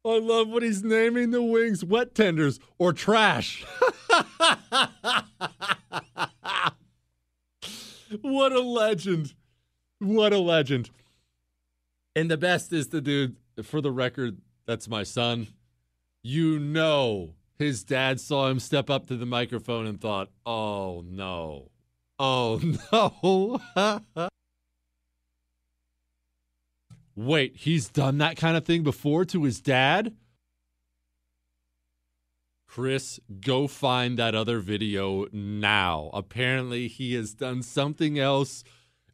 [0.05, 3.65] I love what he's naming the wings wet tenders or trash.
[8.21, 9.33] what a legend.
[9.99, 10.91] What a legend.
[12.15, 15.49] And the best is the dude, for the record, that's my son.
[16.23, 21.71] You know his dad saw him step up to the microphone and thought, oh no.
[22.19, 22.61] Oh
[24.15, 24.29] no.
[27.15, 30.13] Wait, he's done that kind of thing before to his dad?
[32.67, 36.09] Chris, go find that other video now.
[36.13, 38.65] Apparently, he has done something else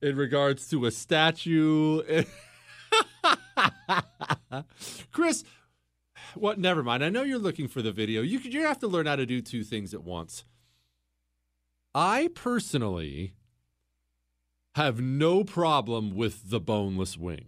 [0.01, 2.01] in regards to a statue.
[5.11, 5.43] Chris,
[6.35, 6.59] what?
[6.59, 7.03] Never mind.
[7.03, 8.21] I know you're looking for the video.
[8.21, 10.43] You could, you have to learn how to do two things at once.
[11.93, 13.33] I personally
[14.75, 17.47] have no problem with the boneless wing.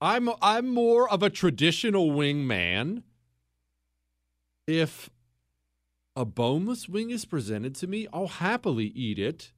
[0.00, 3.04] I'm I'm more of a traditional wing man.
[4.66, 5.10] If
[6.16, 9.52] a boneless wing is presented to me, I'll happily eat it.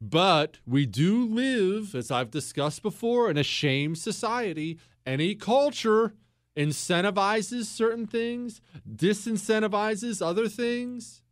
[0.00, 4.78] But we do live, as I've discussed before, in a shame society.
[5.04, 6.14] Any culture
[6.58, 8.60] incentivizes certain things,
[8.90, 11.22] disincentivizes other things.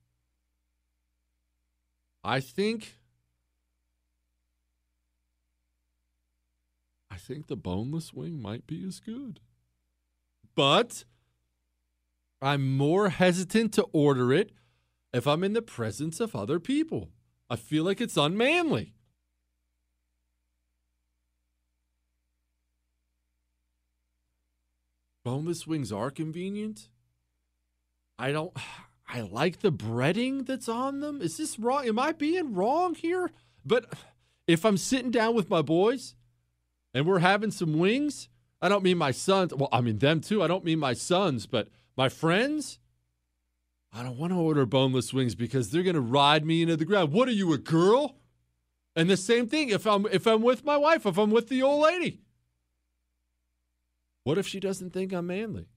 [2.23, 2.95] I think
[7.11, 9.41] I think the boneless wing might be as good.
[10.55, 11.05] But
[12.41, 14.53] I'm more hesitant to order it
[15.13, 17.11] if I'm in the presence of other people.
[17.49, 18.96] I feel like it's unmanly.
[25.27, 26.89] Boneless wings are convenient.
[28.17, 28.57] I don't
[29.09, 31.21] I like the breading that's on them.
[31.21, 31.85] Is this wrong?
[31.89, 33.33] Am I being wrong here?
[33.65, 33.93] But
[34.47, 36.15] if I'm sitting down with my boys
[36.95, 38.29] and we're having some wings,
[38.63, 39.53] I don't mean my sons.
[39.53, 40.45] Well, I mean them too.
[40.45, 42.79] I don't mean my sons, but my friends.
[43.93, 46.85] I don't want to order boneless wings because they're going to ride me into the
[46.85, 47.13] ground.
[47.13, 48.15] What are you, a girl?
[48.95, 51.65] And the same thing if I'm if I'm with my wife, if I'm with the
[51.65, 52.21] old lady.
[54.27, 55.69] What if she doesn't think I'm manly?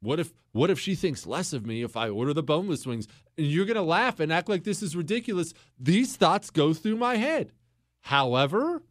[0.00, 3.06] What if what if she thinks less of me if I order the boneless wings?
[3.38, 5.54] And you're going to laugh and act like this is ridiculous.
[5.78, 7.52] These thoughts go through my head.
[8.00, 8.82] However,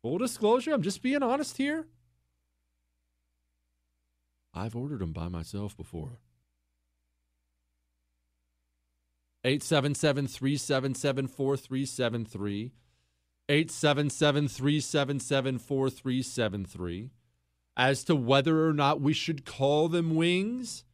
[0.00, 1.88] full disclosure, I'm just being honest here.
[4.54, 6.20] I've ordered them by myself before.
[9.44, 12.72] 877 377 4373.
[13.48, 17.10] 877 377 4373
[17.76, 20.84] as to whether or not we should call them wings.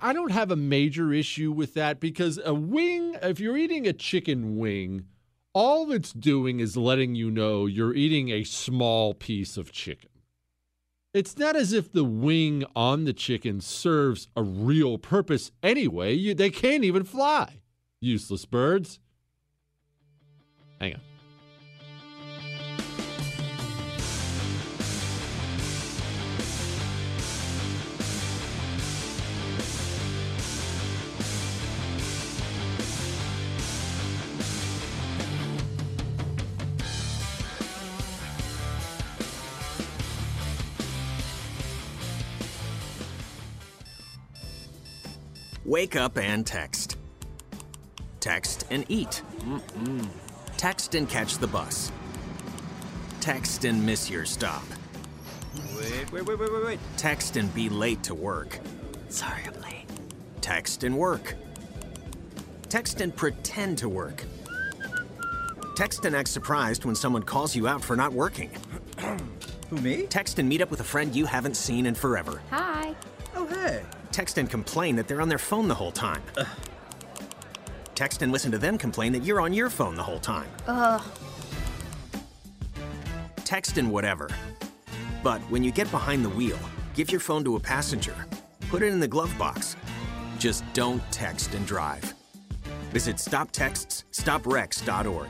[0.00, 3.92] I don't have a major issue with that because a wing, if you're eating a
[3.92, 5.04] chicken wing,
[5.52, 10.10] all it's doing is letting you know you're eating a small piece of chicken.
[11.12, 16.14] It's not as if the wing on the chicken serves a real purpose anyway.
[16.14, 17.60] You, they can't even fly.
[18.00, 19.00] Useless birds.
[20.80, 21.00] Hang on.
[45.64, 46.96] Wake up and text.
[48.20, 49.22] Text and eat.
[49.40, 50.08] Mm-mm.
[50.58, 51.92] Text and catch the bus.
[53.20, 54.64] Text and miss your stop.
[55.76, 56.80] Wait, wait, wait, wait, wait, wait.
[56.96, 58.58] Text and be late to work.
[59.08, 59.86] Sorry, I'm late.
[60.40, 61.36] Text and work.
[62.68, 64.24] Text and pretend to work.
[65.76, 68.50] Text and act surprised when someone calls you out for not working.
[69.70, 70.06] Who, me?
[70.06, 72.42] Text and meet up with a friend you haven't seen in forever.
[72.50, 72.96] Hi.
[73.36, 73.84] Oh, hey.
[74.10, 76.22] Text and complain that they're on their phone the whole time.
[77.98, 80.48] Text and listen to them complain that you're on your phone the whole time.
[80.68, 81.02] Ugh.
[83.44, 84.30] Text and whatever.
[85.24, 86.60] But when you get behind the wheel,
[86.94, 88.14] give your phone to a passenger.
[88.68, 89.74] Put it in the glove box.
[90.38, 92.14] Just don't text and drive.
[92.92, 95.28] Visit stoptextsstopwrecks.org.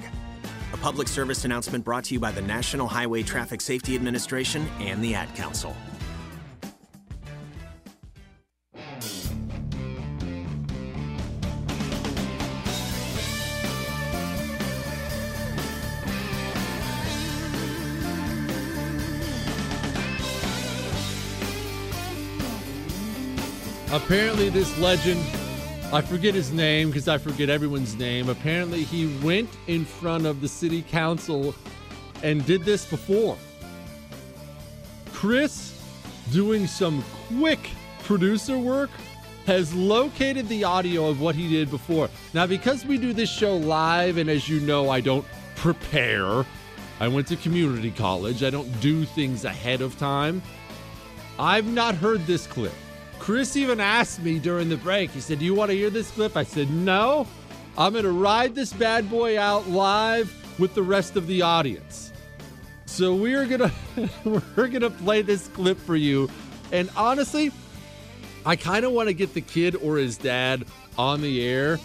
[0.74, 5.02] A public service announcement brought to you by the National Highway Traffic Safety Administration and
[5.02, 5.74] the Ad Council.
[23.90, 25.18] Apparently, this legend,
[25.94, 28.28] I forget his name because I forget everyone's name.
[28.28, 31.54] Apparently, he went in front of the city council
[32.22, 33.38] and did this before.
[35.14, 35.80] Chris,
[36.32, 37.70] doing some quick
[38.02, 38.90] producer work,
[39.46, 42.10] has located the audio of what he did before.
[42.34, 45.24] Now, because we do this show live, and as you know, I don't
[45.56, 46.44] prepare,
[47.00, 50.42] I went to community college, I don't do things ahead of time.
[51.38, 52.74] I've not heard this clip.
[53.28, 55.10] Chris even asked me during the break.
[55.10, 56.34] He said, Do you want to hear this clip?
[56.34, 57.26] I said, No.
[57.76, 62.10] I'm going to ride this bad boy out live with the rest of the audience.
[62.86, 66.30] So we're going to we're going to play this clip for you.
[66.72, 67.52] And honestly,
[68.46, 70.64] I kind of want to get the kid or his dad
[70.96, 71.78] on the air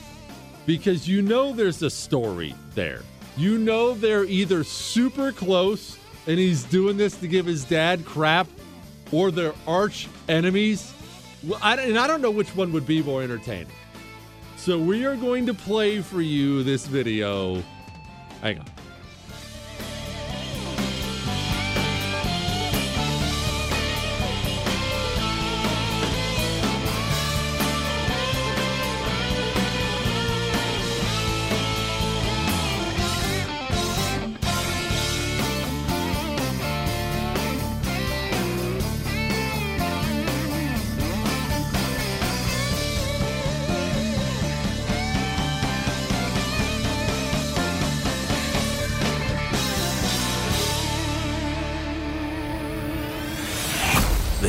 [0.65, 3.01] because you know there's a story there.
[3.35, 8.47] You know they're either super close and he's doing this to give his dad crap
[9.11, 10.93] or they're arch enemies
[11.45, 13.67] well, I, and I don't know which one would be more entertaining.
[14.57, 17.61] So we are going to play for you this video.
[18.41, 18.72] Hang on.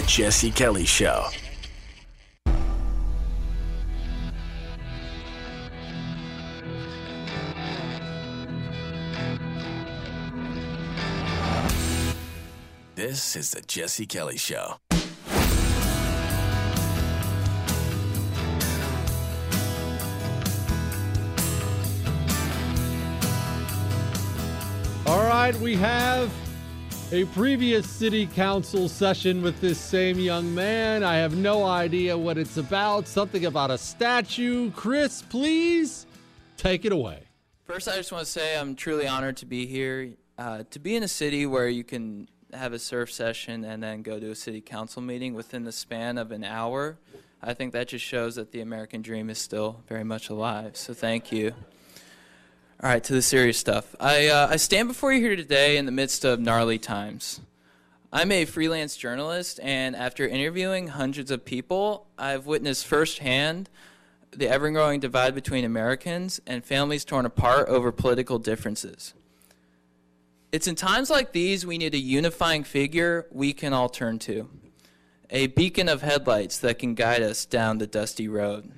[0.06, 1.26] Jesse Kelly Show.
[12.94, 14.76] This is the Jesse Kelly Show.
[25.06, 26.31] All right, we have
[27.15, 31.05] a previous city council session with this same young man.
[31.05, 33.07] I have no idea what it's about.
[33.07, 34.73] Something about a statue.
[34.73, 36.07] Chris, please
[36.57, 37.23] take it away.
[37.66, 40.15] First, I just want to say I'm truly honored to be here.
[40.36, 44.03] Uh, to be in a city where you can have a surf session and then
[44.03, 46.99] go to a city council meeting within the span of an hour,
[47.41, 50.77] I think that just shows that the American dream is still very much alive.
[50.77, 51.55] So thank you.
[52.85, 53.97] All right, to the serious stuff.
[53.98, 57.40] I, uh, I stand before you here today in the midst of gnarly times.
[58.12, 63.70] I'm a freelance journalist, and after interviewing hundreds of people, I've witnessed firsthand
[64.32, 69.15] the ever growing divide between Americans and families torn apart over political differences.
[70.52, 74.51] It's in times like these we need a unifying figure we can all turn to,
[75.31, 78.70] a beacon of headlights that can guide us down the dusty road.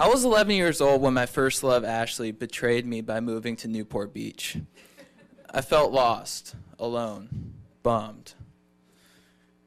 [0.00, 3.68] I was 11 years old when my first love, Ashley, betrayed me by moving to
[3.68, 4.56] Newport Beach.
[5.52, 7.52] I felt lost, alone,
[7.82, 8.32] bummed.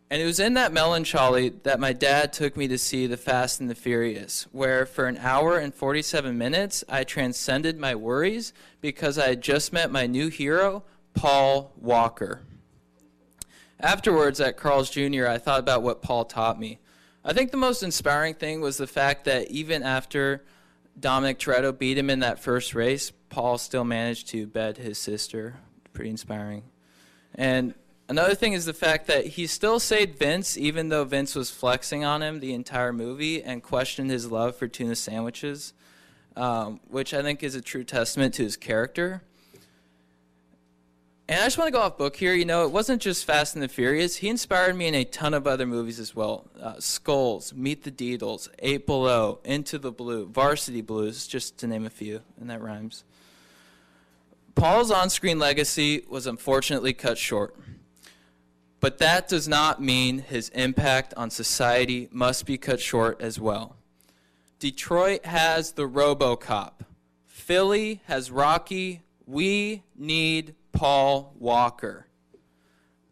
[0.09, 3.61] And it was in that melancholy that my dad took me to see The Fast
[3.61, 9.19] and the Furious, where for an hour and 47 minutes I transcended my worries because
[9.19, 10.83] I had just met my new hero,
[11.13, 12.41] Paul Walker.
[13.79, 16.79] Afterwards at Carl's Jr., I thought about what Paul taught me.
[17.25, 20.43] I think the most inspiring thing was the fact that even after
[20.99, 25.55] Dominic Toretto beat him in that first race, Paul still managed to bed his sister.
[25.93, 26.63] Pretty inspiring.
[27.35, 27.75] And
[28.09, 32.03] another thing is the fact that he still saved Vince, even though Vince was flexing
[32.03, 35.73] on him the entire movie and questioned his love for tuna sandwiches,
[36.35, 39.23] um, which I think is a true testament to his character.
[41.29, 42.33] And I just want to go off book here.
[42.33, 44.17] You know, it wasn't just Fast and the Furious.
[44.17, 46.49] He inspired me in a ton of other movies as well.
[46.61, 51.85] Uh, Skulls, Meet the Deedles, Eight Below, Into the Blue, Varsity Blues, just to name
[51.85, 53.05] a few, and that rhymes.
[54.55, 57.55] Paul's on screen legacy was unfortunately cut short.
[58.81, 63.77] But that does not mean his impact on society must be cut short as well.
[64.59, 66.73] Detroit has the Robocop.
[67.25, 69.03] Philly has Rocky.
[69.25, 72.07] We need Paul Walker.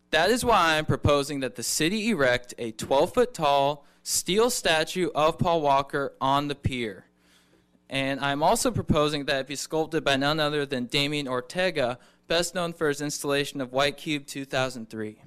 [0.10, 5.10] That is why I'm proposing that the city erect a 12 foot tall steel statue
[5.16, 7.06] of Paul Walker on the pier.
[7.90, 12.56] And I'm also proposing that it be sculpted by none other than Damien Ortega, best
[12.56, 15.22] known for his installation of White Cube 2003.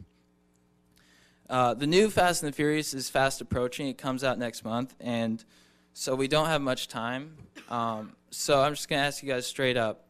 [1.48, 3.86] Uh, the new Fast and the Furious is fast approaching.
[3.86, 5.44] It comes out next month, and
[5.92, 7.36] so we don't have much time.
[7.68, 10.04] Um, so I'm just going to ask you guys straight up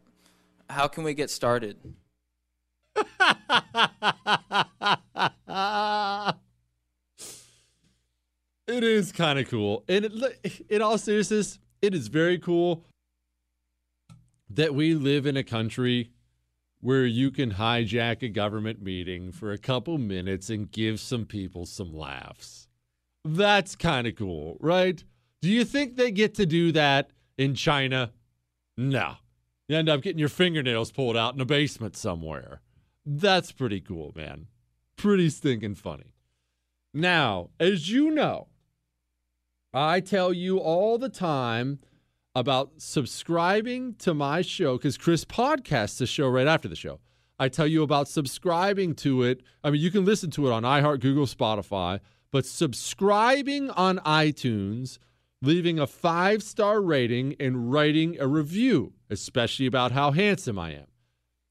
[0.70, 1.76] how can we get started?
[8.66, 9.84] It is kind of cool.
[9.88, 12.84] And it, in all seriousness, it is very cool
[14.48, 16.10] that we live in a country
[16.80, 21.64] where you can hijack a government meeting for a couple minutes and give some people
[21.64, 22.68] some laughs.
[23.24, 25.02] That's kind of cool, right?
[25.40, 28.12] Do you think they get to do that in China?
[28.76, 29.14] No.
[29.68, 32.60] You end up getting your fingernails pulled out in a basement somewhere.
[33.06, 34.46] That's pretty cool, man.
[34.96, 36.14] Pretty stinking funny.
[36.92, 38.48] Now, as you know,
[39.72, 41.80] I tell you all the time
[42.34, 47.00] about subscribing to my show because Chris podcasts the show right after the show.
[47.38, 49.42] I tell you about subscribing to it.
[49.62, 52.00] I mean, you can listen to it on iHeart, Google, Spotify,
[52.30, 54.98] but subscribing on iTunes,
[55.42, 60.86] leaving a five star rating, and writing a review, especially about how handsome I am.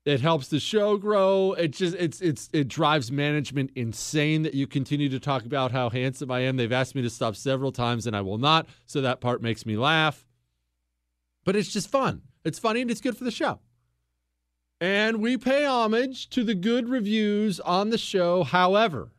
[0.06, 1.54] It helps the show grow.
[1.54, 5.90] It just it's it's it drives management insane that you continue to talk about how
[5.90, 6.58] handsome I am.
[6.58, 9.66] They've asked me to stop several times and I will not, so that part makes
[9.66, 10.26] me laugh.
[11.46, 12.22] But it's just fun.
[12.44, 13.60] It's funny and it's good for the show.
[14.82, 18.44] And we pay homage to the good reviews on the show.
[18.44, 19.14] However,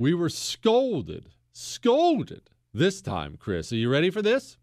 [0.00, 3.72] we were scolded, scolded this time, Chris.
[3.72, 4.57] Are you ready for this?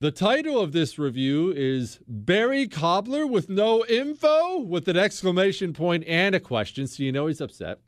[0.00, 6.04] The title of this review is Berry Cobbler with no info with an exclamation point
[6.06, 7.80] and a question, so you know he's upset.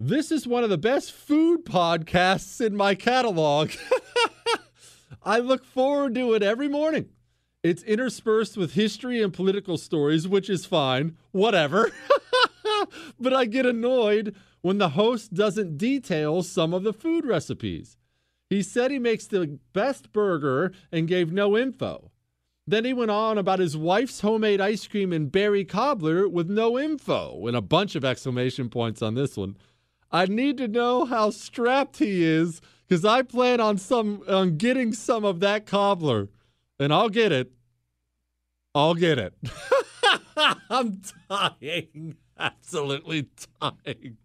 [0.00, 3.70] This is one of the best food podcasts in my catalog.
[5.22, 7.10] I look forward to it every morning.
[7.62, 11.92] It's interspersed with history and political stories, which is fine, whatever.
[13.20, 17.98] but I get annoyed when the host doesn't detail some of the food recipes.
[18.50, 22.10] He said he makes the best burger and gave no info.
[22.66, 26.78] Then he went on about his wife's homemade ice cream and Berry Cobbler with no
[26.78, 29.56] info and a bunch of exclamation points on this one.
[30.12, 34.92] I need to know how strapped he is because I plan on some on getting
[34.92, 36.28] some of that cobbler,
[36.78, 37.52] and I'll get it.
[38.74, 39.34] I'll get it.
[40.70, 42.16] I'm dying.
[42.38, 43.28] Absolutely
[43.60, 44.16] dying.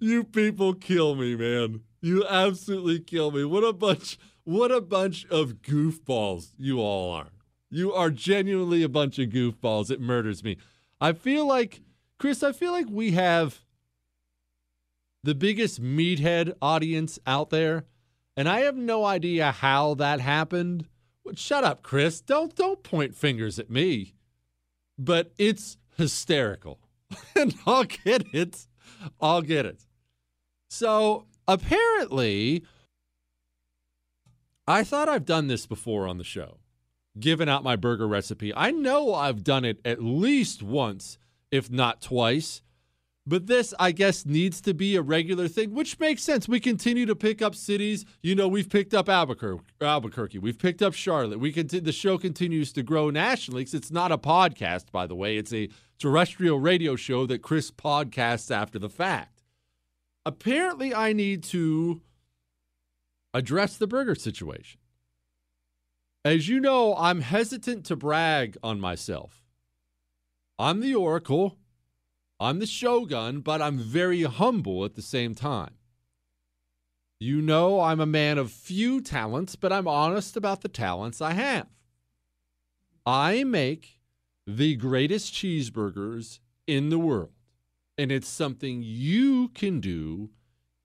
[0.00, 1.82] You people kill me, man.
[2.00, 3.44] You absolutely kill me.
[3.44, 7.28] What a bunch what a bunch of goofballs you all are.
[7.70, 9.90] You are genuinely a bunch of goofballs.
[9.90, 10.56] It murders me.
[11.00, 11.82] I feel like
[12.18, 13.60] Chris, I feel like we have
[15.22, 17.84] the biggest meathead audience out there,
[18.36, 20.86] and I have no idea how that happened.
[21.34, 22.20] Shut up, Chris.
[22.20, 24.14] Don't don't point fingers at me.
[24.98, 26.80] But it's hysterical.
[27.36, 28.66] and I'll get it.
[29.20, 29.86] I'll get it.
[30.68, 32.64] So apparently,
[34.66, 36.58] I thought I've done this before on the show,
[37.18, 38.54] given out my burger recipe.
[38.54, 41.18] I know I've done it at least once,
[41.50, 42.62] if not twice.
[43.26, 46.48] But this, I guess, needs to be a regular thing, which makes sense.
[46.48, 48.04] We continue to pick up cities.
[48.22, 49.62] You know, we've picked up Albuquerque.
[49.80, 50.38] Albuquerque.
[50.38, 51.38] We've picked up Charlotte.
[51.38, 55.14] We conti- the show continues to grow nationally because it's not a podcast, by the
[55.14, 55.36] way.
[55.36, 55.68] It's a
[55.98, 59.29] terrestrial radio show that Chris podcasts after the fact.
[60.26, 62.02] Apparently, I need to
[63.32, 64.80] address the burger situation.
[66.24, 69.42] As you know, I'm hesitant to brag on myself.
[70.58, 71.56] I'm the Oracle.
[72.38, 75.74] I'm the shogun, but I'm very humble at the same time.
[77.18, 81.32] You know, I'm a man of few talents, but I'm honest about the talents I
[81.32, 81.66] have.
[83.04, 84.00] I make
[84.46, 87.32] the greatest cheeseburgers in the world,
[88.00, 90.30] and it's something you can do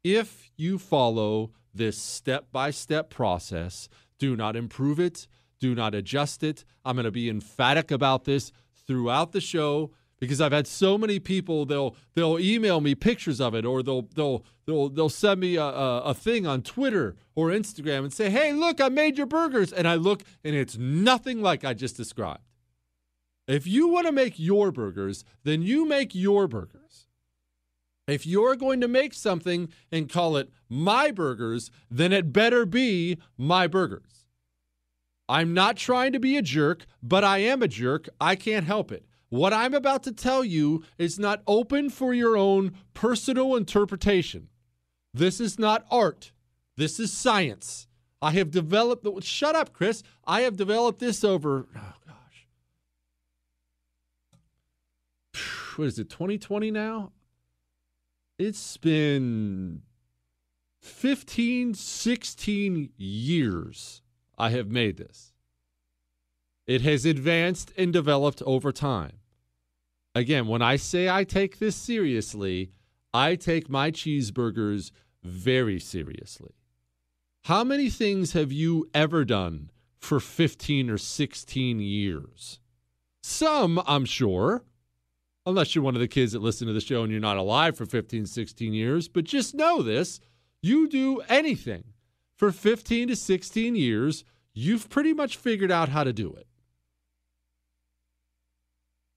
[0.04, 3.88] if you follow this step by step process.
[4.20, 5.26] Do not improve it,
[5.58, 6.66] do not adjust it.
[6.84, 8.52] I'm going to be emphatic about this
[8.86, 13.56] throughout the show because I've had so many people they'll they'll email me pictures of
[13.56, 17.48] it or they'll they'll they'll they'll send me a, a, a, thing on Twitter or
[17.48, 21.42] Instagram and say, "Hey, look, I made your burgers," and I look and it's nothing
[21.42, 22.44] like I just described.
[23.48, 27.05] If you want to make your burgers, then you make your burgers.
[28.08, 33.18] If you're going to make something and call it my burgers, then it better be
[33.38, 34.28] my burgers.
[35.28, 38.08] I'm not trying to be a jerk, but I am a jerk.
[38.22, 39.06] I can't help it.
[39.30, 44.50] What I'm about to tell you is not open for your own personal interpretation.
[45.14, 46.32] This is not art.
[46.78, 47.88] This is science.
[48.22, 49.20] I have developed the.
[49.22, 50.04] Shut up, Chris.
[50.26, 51.68] I have developed this over.
[51.76, 52.48] Oh, gosh.
[55.76, 57.12] What is it, 2020 now?
[58.38, 59.84] It's been
[60.82, 64.02] 15, 16 years
[64.38, 65.32] I have made this.
[66.68, 69.20] It has advanced and developed over time.
[70.14, 72.72] Again, when I say I take this seriously,
[73.14, 74.92] I take my cheeseburgers
[75.24, 76.56] very seriously.
[77.46, 82.60] How many things have you ever done for 15 or 16 years?
[83.24, 84.64] Some, I'm sure,
[85.46, 87.78] unless you're one of the kids that listen to the show and you're not alive
[87.78, 89.08] for 15, 16 years.
[89.08, 90.20] But just know this
[90.62, 91.84] you do anything
[92.36, 94.24] for 15 to 16 years,
[94.54, 96.48] you've pretty much figured out how to do it.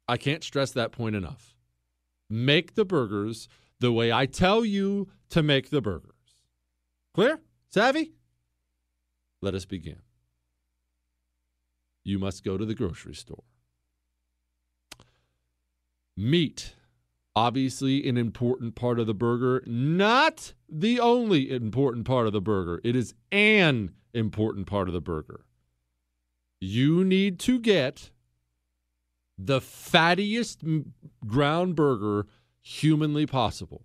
[0.07, 1.55] I can't stress that point enough.
[2.31, 3.49] Make the burgers
[3.81, 6.13] the way I tell you to make the burgers.
[7.15, 7.41] Clear?
[7.71, 8.13] Savvy?
[9.41, 10.01] Let us begin.
[12.05, 13.45] You must go to the grocery store.
[16.19, 16.75] Meat,
[17.37, 22.81] obviously, an important part of the burger, not the only important part of the burger.
[22.83, 25.45] It is an important part of the burger.
[26.61, 28.11] You need to get
[29.39, 30.85] the fattiest
[31.25, 32.27] ground burger
[32.61, 33.85] humanly possible.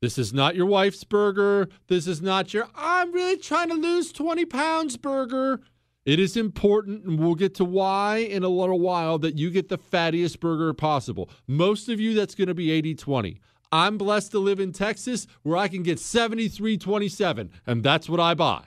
[0.00, 1.68] This is not your wife's burger.
[1.88, 5.60] This is not your, I'm really trying to lose 20 pounds burger.
[6.08, 9.68] It is important, and we'll get to why in a little while, that you get
[9.68, 11.28] the fattiest burger possible.
[11.46, 13.40] Most of you, that's going to be 80 20.
[13.70, 18.20] I'm blessed to live in Texas where I can get 73 27, and that's what
[18.20, 18.64] I buy.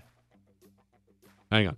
[1.51, 1.77] Hang on.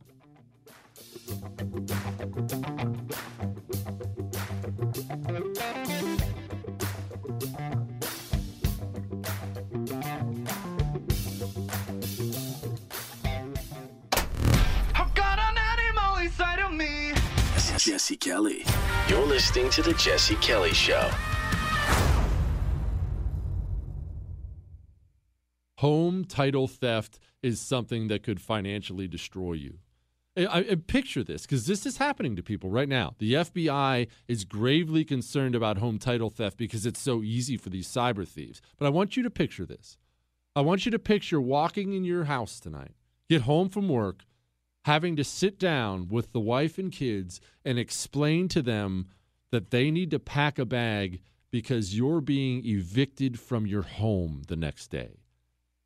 [17.83, 18.63] Jesse Kelly.
[19.09, 21.11] You're listening to The Jesse Kelly Show.
[25.79, 29.79] Home title theft is something that could financially destroy you.
[30.37, 33.15] I, I picture this because this is happening to people right now.
[33.19, 37.89] The FBI is gravely concerned about home title theft because it's so easy for these
[37.89, 38.61] cyber thieves.
[38.77, 39.97] But I want you to picture this.
[40.55, 42.93] I want you to picture walking in your house tonight,
[43.29, 44.23] get home from work,
[44.83, 49.07] having to sit down with the wife and kids and explain to them
[49.51, 54.55] that they need to pack a bag because you're being evicted from your home the
[54.55, 55.19] next day.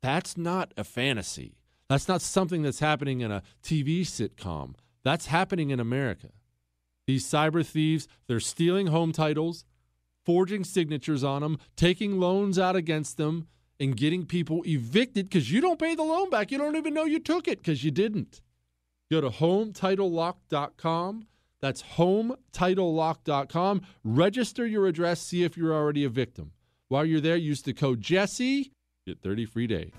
[0.02, 1.58] That's not a fantasy.
[1.88, 4.74] That's not something that's happening in a TV sitcom.
[5.04, 6.28] That's happening in America.
[7.06, 9.64] These cyber thieves, they're stealing home titles,
[10.24, 13.46] forging signatures on them, taking loans out against them,
[13.80, 16.50] and getting people evicted because you don't pay the loan back.
[16.50, 18.42] You don't even know you took it because you didn't.
[19.10, 21.26] Go to hometitlelock.com.
[21.60, 23.82] That's hometitlelock.com.
[24.04, 26.52] Register your address, see if you're already a victim.
[26.88, 28.70] While you're there, use the code Jesse,
[29.06, 29.92] get 30 free day.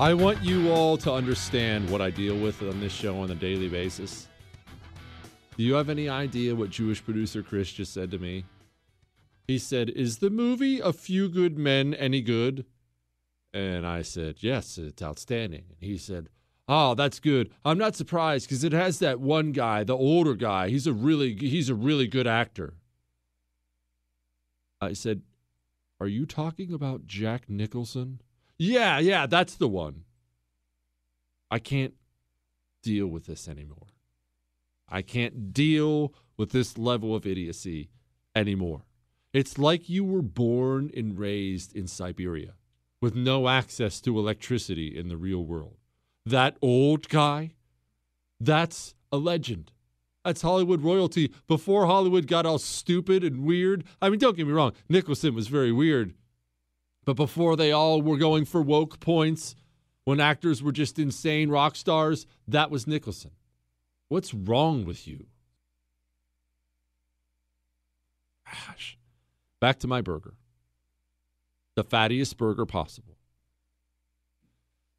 [0.00, 3.34] I want you all to understand what I deal with on this show on a
[3.34, 4.28] daily basis.
[5.58, 8.46] Do you have any idea what Jewish producer Chris just said to me?
[9.46, 12.64] He said, Is the movie A Few Good Men any good?
[13.52, 15.64] And I said, Yes, it's outstanding.
[15.68, 16.30] And he said,
[16.66, 17.52] Oh, that's good.
[17.62, 20.70] I'm not surprised because it has that one guy, the older guy.
[20.70, 22.72] He's a really he's a really good actor.
[24.80, 25.20] I said,
[26.00, 28.22] Are you talking about Jack Nicholson?
[28.62, 30.04] Yeah, yeah, that's the one.
[31.50, 31.94] I can't
[32.82, 33.86] deal with this anymore.
[34.86, 37.88] I can't deal with this level of idiocy
[38.36, 38.82] anymore.
[39.32, 42.52] It's like you were born and raised in Siberia
[43.00, 45.78] with no access to electricity in the real world.
[46.26, 47.52] That old guy,
[48.38, 49.72] that's a legend.
[50.22, 53.84] That's Hollywood royalty before Hollywood got all stupid and weird.
[54.02, 56.12] I mean, don't get me wrong, Nicholson was very weird
[57.10, 59.56] but before they all were going for woke points,
[60.04, 63.32] when actors were just insane rock stars, that was Nicholson.
[64.06, 65.26] What's wrong with you?
[68.46, 68.96] Gosh.
[69.58, 70.34] Back to my burger.
[71.74, 73.16] The fattiest burger possible.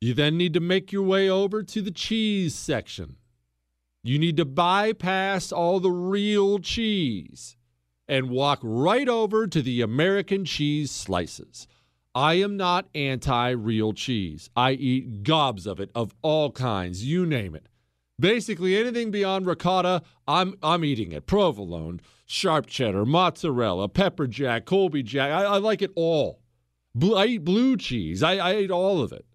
[0.01, 3.15] You then need to make your way over to the cheese section.
[4.03, 7.55] You need to bypass all the real cheese
[8.05, 11.69] and walk right over to the American cheese slices.
[12.13, 14.49] I am not anti real cheese.
[14.55, 17.67] I eat gobs of it of all kinds, you name it.
[18.19, 21.25] Basically, anything beyond ricotta, I'm I'm eating it.
[21.25, 25.31] Provolone, sharp cheddar, mozzarella, pepper jack, Colby jack.
[25.31, 26.41] I, I like it all.
[26.93, 28.21] Blue, I eat blue cheese.
[28.21, 29.25] I, I eat all of it.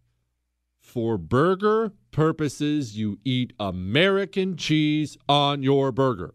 [0.80, 6.34] For burger purposes, you eat American cheese on your burger.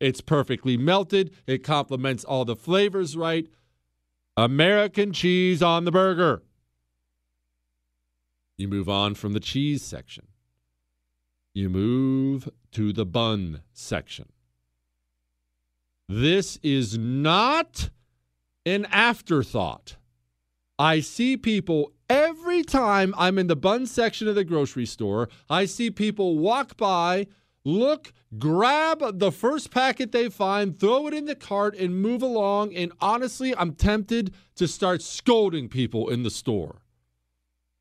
[0.00, 1.34] It's perfectly melted.
[1.46, 3.48] It complements all the flavors right.
[4.36, 6.42] American cheese on the burger.
[8.58, 10.26] You move on from the cheese section.
[11.54, 14.28] You move to the bun section.
[16.08, 17.90] This is not
[18.66, 19.96] an afterthought.
[20.78, 25.64] I see people every time I'm in the bun section of the grocery store, I
[25.64, 27.26] see people walk by
[27.66, 32.72] look, grab the first packet they find, throw it in the cart, and move along.
[32.74, 36.82] And honestly, I'm tempted to start scolding people in the store.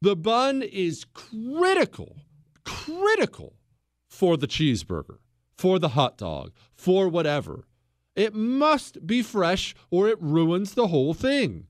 [0.01, 2.17] The bun is critical,
[2.63, 3.53] critical
[4.09, 5.19] for the cheeseburger,
[5.55, 7.67] for the hot dog, for whatever.
[8.15, 11.67] It must be fresh or it ruins the whole thing.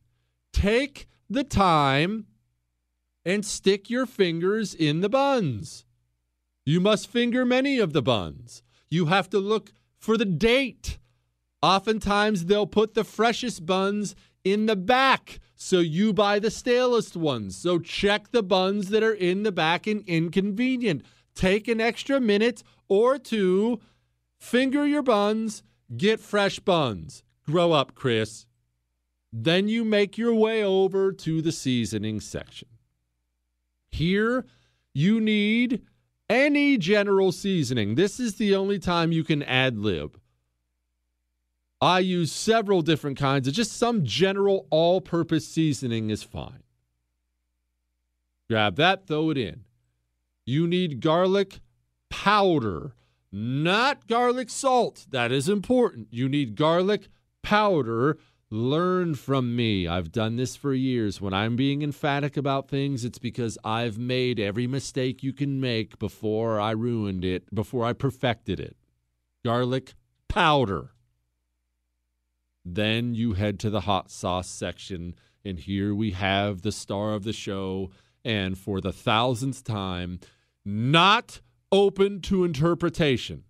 [0.54, 2.28] Take the time
[3.26, 5.86] and stick your fingers in the buns.
[6.66, 8.64] You must finger many of the buns.
[8.90, 10.98] You have to look for the date.
[11.62, 17.56] Oftentimes, they'll put the freshest buns in the back, so you buy the stalest ones.
[17.56, 21.04] So check the buns that are in the back and inconvenient.
[21.34, 23.80] Take an extra minute or two,
[24.38, 25.64] finger your buns,
[25.96, 27.24] get fresh buns.
[27.46, 28.46] Grow up, Chris.
[29.32, 32.70] Then you make your way over to the seasoning section.
[33.90, 34.46] Here,
[34.94, 35.82] you need
[36.30, 37.96] any general seasoning.
[37.96, 40.20] This is the only time you can ad lib.
[41.82, 46.64] I use several different kinds of just some general all purpose seasoning is fine.
[48.50, 49.66] Grab that, throw it in.
[50.46, 51.60] You need garlic
[52.10, 52.94] powder,
[53.32, 55.08] not garlic salt.
[55.10, 56.08] That is important.
[56.12, 57.10] You need garlic
[57.44, 58.18] powder
[58.56, 59.86] Learn from me.
[59.86, 61.20] I've done this for years.
[61.20, 66.00] When I'm being emphatic about things, it's because I've made every mistake you can make
[66.00, 68.78] before I ruined it, before I perfected it.
[69.44, 69.94] Garlic
[70.30, 70.92] powder.
[72.64, 77.26] Then you head to the hot sauce section, and here we have the star of
[77.26, 77.92] the show,
[78.24, 80.22] and for the thousandth time,
[80.64, 81.42] not
[81.74, 83.44] open to interpretation.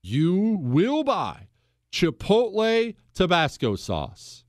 [0.00, 1.45] You will buy
[1.92, 4.44] Chipotle Tabasco sauce.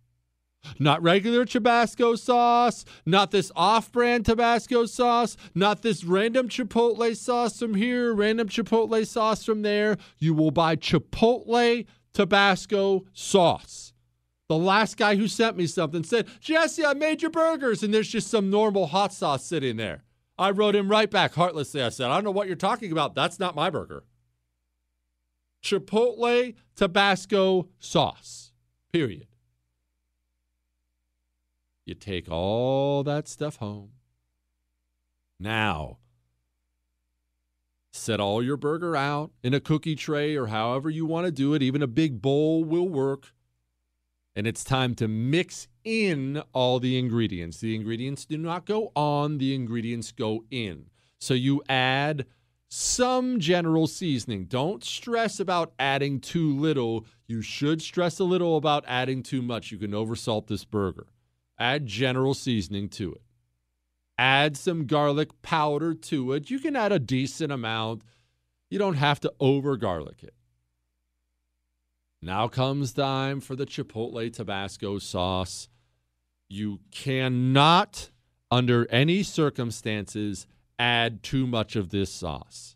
[0.79, 7.59] Not regular Tabasco sauce, not this off brand Tabasco sauce, not this random Chipotle sauce
[7.59, 9.97] from here, random Chipotle sauce from there.
[10.17, 13.93] You will buy Chipotle Tabasco sauce.
[14.49, 18.07] The last guy who sent me something said, Jesse, I made your burgers, and there's
[18.07, 20.03] just some normal hot sauce sitting there.
[20.37, 21.81] I wrote him right back heartlessly.
[21.81, 23.15] I said, I don't know what you're talking about.
[23.15, 24.03] That's not my burger.
[25.67, 28.53] Chipotle Tabasco sauce,
[28.93, 29.27] period.
[31.85, 33.91] You take all that stuff home.
[35.37, 35.97] Now,
[37.91, 41.53] set all your burger out in a cookie tray or however you want to do
[41.53, 41.61] it.
[41.61, 43.33] Even a big bowl will work.
[44.37, 47.59] And it's time to mix in all the ingredients.
[47.59, 50.85] The ingredients do not go on, the ingredients go in.
[51.19, 52.25] So you add
[52.69, 54.45] some general seasoning.
[54.45, 57.05] Don't stress about adding too little.
[57.27, 59.71] You should stress a little about adding too much.
[59.71, 61.07] You can oversalt this burger.
[61.57, 63.21] Add general seasoning to it.
[64.17, 66.49] Add some garlic powder to it.
[66.49, 68.03] You can add a decent amount.
[68.69, 70.33] You don't have to over garlic it.
[72.21, 75.69] Now comes time for the Chipotle Tabasco sauce.
[76.49, 78.09] You cannot,
[78.49, 80.47] under any circumstances,
[80.79, 82.75] add too much of this sauce.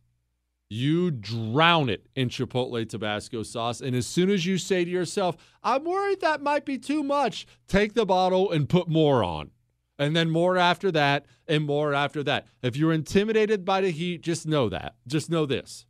[0.69, 3.81] You drown it in Chipotle Tabasco sauce.
[3.81, 7.45] And as soon as you say to yourself, I'm worried that might be too much,
[7.67, 9.51] take the bottle and put more on.
[9.99, 12.47] And then more after that, and more after that.
[12.63, 14.95] If you're intimidated by the heat, just know that.
[15.05, 15.85] Just know this.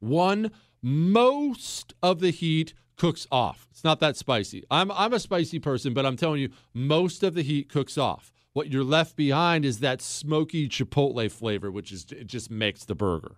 [0.00, 0.50] One,
[0.82, 3.68] most of the heat cooks off.
[3.70, 4.64] It's not that spicy.
[4.70, 8.32] I'm, I'm a spicy person, but I'm telling you, most of the heat cooks off.
[8.56, 12.94] What you're left behind is that smoky chipotle flavor, which is it just makes the
[12.94, 13.36] burger.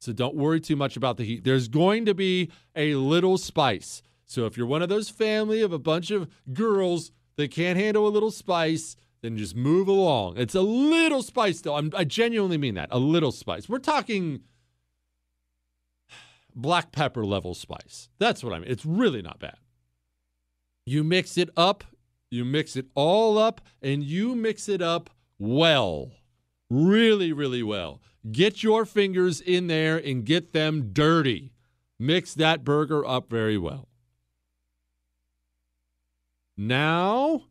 [0.00, 1.44] So don't worry too much about the heat.
[1.44, 4.00] There's going to be a little spice.
[4.24, 8.06] So if you're one of those family of a bunch of girls that can't handle
[8.06, 10.38] a little spice, then just move along.
[10.38, 11.74] It's a little spice, though.
[11.74, 12.88] I'm, I genuinely mean that.
[12.90, 13.68] A little spice.
[13.68, 14.44] We're talking
[16.54, 18.08] black pepper level spice.
[18.18, 18.70] That's what I mean.
[18.70, 19.58] It's really not bad.
[20.86, 21.84] You mix it up,
[22.30, 26.12] you mix it all up, and you mix it up well.
[26.70, 28.00] Really, really well.
[28.30, 31.52] Get your fingers in there and get them dirty.
[31.98, 33.88] Mix that burger up very well.
[36.56, 37.44] Now,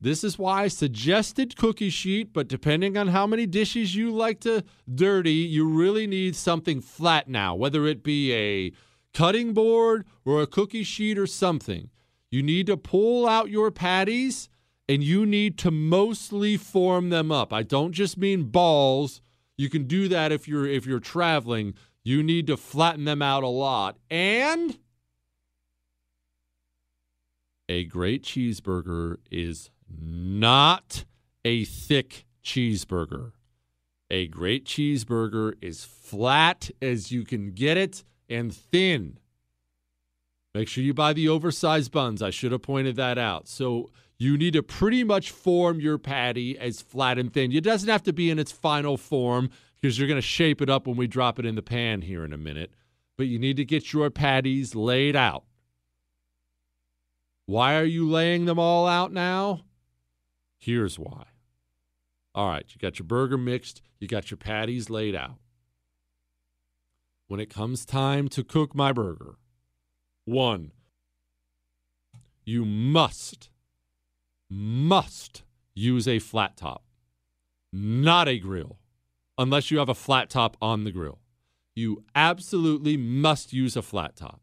[0.00, 4.40] this is why I suggested cookie sheet, but depending on how many dishes you like
[4.40, 8.72] to dirty, you really need something flat now, whether it be a
[9.12, 11.90] cutting board or a cookie sheet or something.
[12.30, 14.48] You need to pull out your patties
[14.88, 17.52] and you need to mostly form them up.
[17.52, 19.20] I don't just mean balls.
[19.56, 21.74] You can do that if you're if you're traveling.
[22.02, 23.98] You need to flatten them out a lot.
[24.10, 24.78] And
[27.68, 31.04] a great cheeseburger is not
[31.44, 33.32] a thick cheeseburger.
[34.10, 39.18] A great cheeseburger is flat as you can get it and thin.
[40.54, 42.22] Make sure you buy the oversized buns.
[42.22, 43.48] I should have pointed that out.
[43.48, 47.52] So you need to pretty much form your patty as flat and thin.
[47.52, 49.50] It doesn't have to be in its final form
[49.80, 52.24] because you're going to shape it up when we drop it in the pan here
[52.24, 52.72] in a minute.
[53.16, 55.44] But you need to get your patties laid out.
[57.46, 59.62] Why are you laying them all out now?
[60.58, 61.24] Here's why.
[62.34, 65.38] All right, you got your burger mixed, you got your patties laid out.
[67.26, 69.36] When it comes time to cook my burger,
[70.30, 70.72] one,
[72.44, 73.50] you must
[74.48, 75.42] must
[75.74, 76.82] use a flat top,
[77.72, 78.78] not a grill,
[79.38, 81.18] unless you have a flat top on the grill.
[81.74, 84.40] You absolutely must use a flat top.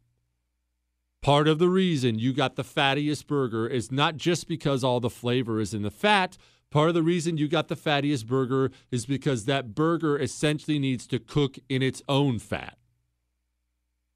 [1.20, 5.10] Part of the reason you got the fattiest burger is not just because all the
[5.10, 6.38] flavor is in the fat.
[6.70, 11.06] Part of the reason you got the fattiest burger is because that burger essentially needs
[11.08, 12.78] to cook in its own fat.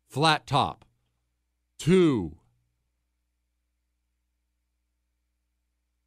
[0.08, 0.84] Flat top.
[1.78, 2.36] Two,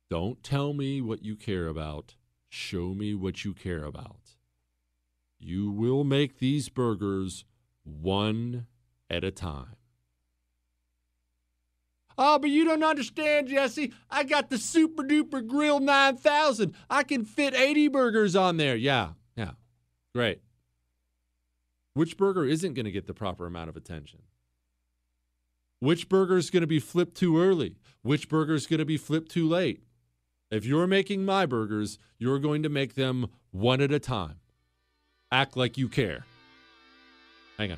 [0.10, 2.16] Don't tell me what you care about.
[2.48, 4.38] Show me what you care about.
[5.40, 7.44] You will make these burgers
[7.84, 8.68] one
[9.10, 9.76] at a time.
[12.18, 13.92] Oh, but you don't understand, Jesse.
[14.10, 16.74] I got the Super Duper Grill 9000.
[16.90, 18.78] I can fit 80 burgers on there.
[18.78, 19.52] Yeah, yeah.
[20.14, 20.40] Great.
[21.94, 24.22] Which burger isn't going to get the proper amount of attention?
[25.86, 27.76] Which burger is going to be flipped too early?
[28.02, 29.84] Which burger is going to be flipped too late?
[30.50, 34.40] If you're making my burgers, you're going to make them one at a time.
[35.32, 36.26] Act like you care.
[37.60, 37.78] Hang on.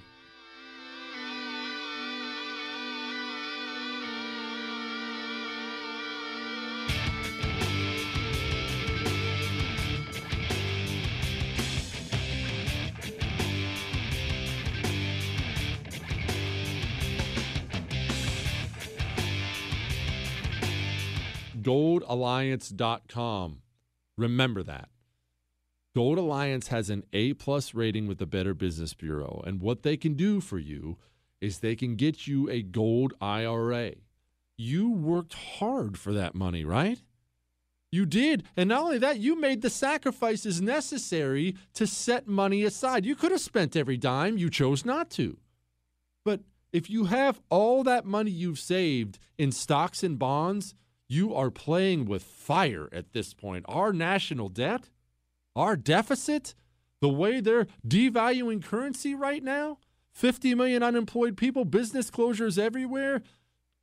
[21.67, 23.61] goldalliance.com.
[24.17, 24.89] Remember that.
[25.95, 29.97] Gold Alliance has an A plus rating with the Better Business Bureau, and what they
[29.97, 30.97] can do for you
[31.41, 33.93] is they can get you a gold IRA.
[34.57, 37.01] You worked hard for that money, right?
[37.91, 38.43] You did.
[38.55, 43.05] And not only that, you made the sacrifices necessary to set money aside.
[43.05, 45.37] You could have spent every dime, you chose not to.
[46.25, 46.41] But
[46.71, 50.73] if you have all that money you've saved in stocks and bonds,
[51.07, 53.65] you are playing with fire at this point.
[53.67, 54.89] Our national debt,
[55.55, 56.53] our deficit,
[56.99, 59.79] the way they're devaluing currency right now,
[60.13, 63.21] 50 million unemployed people, business closures everywhere.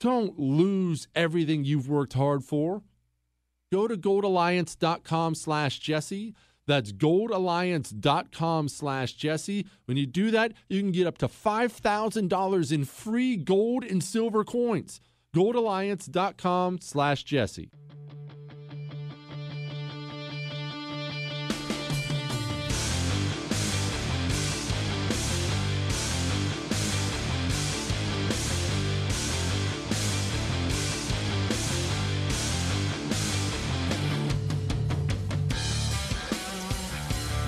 [0.01, 2.83] Don't lose everything you've worked hard for.
[3.73, 6.35] Go to goldalliance.com slash Jesse.
[6.67, 9.67] That's goldalliance.com slash Jesse.
[9.87, 14.45] When you do that, you can get up to $5,000 in free gold and silver
[14.45, 15.01] coins
[15.35, 17.70] goldalliance.com slash Jesse.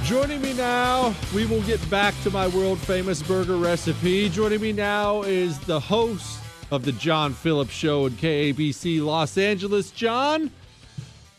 [0.03, 4.29] Joining me now, we will get back to my world famous burger recipe.
[4.29, 6.39] Joining me now is the host
[6.71, 9.91] of the John Phillips Show in KABC Los Angeles.
[9.91, 10.51] John,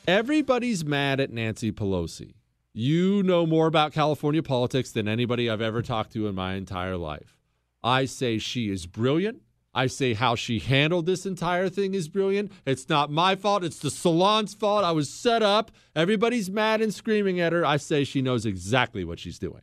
[0.08, 2.34] everybody's mad at Nancy Pelosi.
[2.74, 6.95] You know more about California politics than anybody I've ever talked to in my entire
[6.95, 7.38] life.
[7.84, 9.41] I say she is brilliant.
[9.74, 12.52] I say how she handled this entire thing is brilliant.
[12.66, 13.64] It's not my fault.
[13.64, 14.84] It's the salon's fault.
[14.84, 15.72] I was set up.
[15.95, 17.66] Everybody's mad and screaming at her.
[17.66, 19.62] I say she knows exactly what she's doing.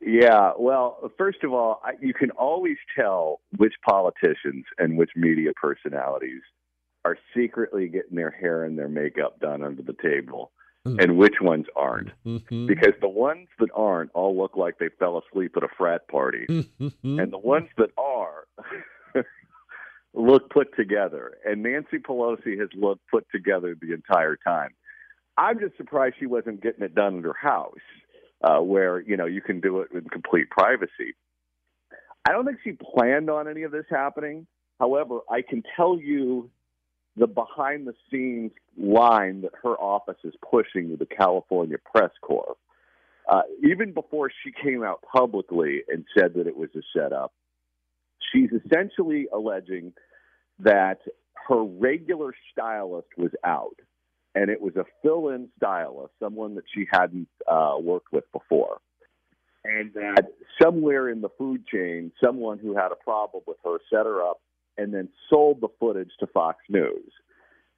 [0.00, 5.50] Yeah, well, first of all, I, you can always tell which politicians and which media
[5.60, 6.40] personalities
[7.04, 10.52] are secretly getting their hair and their makeup done under the table
[10.86, 11.02] mm.
[11.02, 12.10] and which ones aren't.
[12.24, 12.66] Mm-hmm.
[12.66, 16.46] Because the ones that aren't all look like they fell asleep at a frat party.
[16.48, 17.20] Mm-hmm.
[17.20, 18.46] And the ones that are
[20.14, 21.36] look put together.
[21.44, 24.70] And Nancy Pelosi has looked put together the entire time.
[25.36, 27.74] I'm just surprised she wasn't getting it done at her house
[28.42, 31.14] uh, where you know you can do it in complete privacy.
[32.26, 34.46] I don't think she planned on any of this happening.
[34.78, 36.50] However, I can tell you
[37.16, 42.56] the behind the scenes line that her office is pushing to the California Press Corps.
[43.28, 47.32] Uh, even before she came out publicly and said that it was a setup,
[48.32, 49.92] she's essentially alleging
[50.58, 50.98] that
[51.48, 53.76] her regular stylist was out
[54.34, 58.80] and it was a fill-in stylist, someone that she hadn't uh, worked with before,
[59.64, 64.06] and that somewhere in the food chain, someone who had a problem with her set
[64.06, 64.40] her up
[64.78, 67.12] and then sold the footage to Fox News.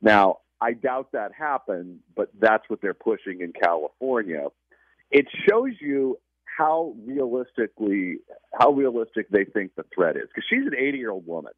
[0.01, 4.47] Now, I doubt that happened, but that's what they're pushing in California.
[5.11, 6.19] It shows you
[6.57, 8.19] how realistically
[8.59, 11.53] how realistic they think the threat is because she's an 80 year old woman.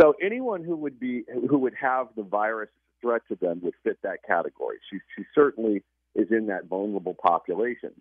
[0.00, 2.70] So anyone who would be who would have the virus
[3.00, 4.78] threat to them would fit that category.
[4.90, 5.82] She, she certainly
[6.14, 7.92] is in that vulnerable population.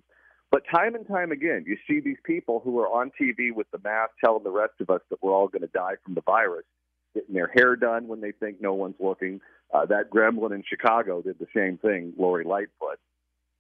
[0.52, 3.80] But time and time again, you see these people who are on TV with the
[3.84, 6.66] mask telling the rest of us that we're all going to die from the virus,
[7.14, 9.42] getting their hair done when they think no one's looking.
[9.72, 12.98] Uh, that gremlin in Chicago did the same thing, Lori Lightfoot.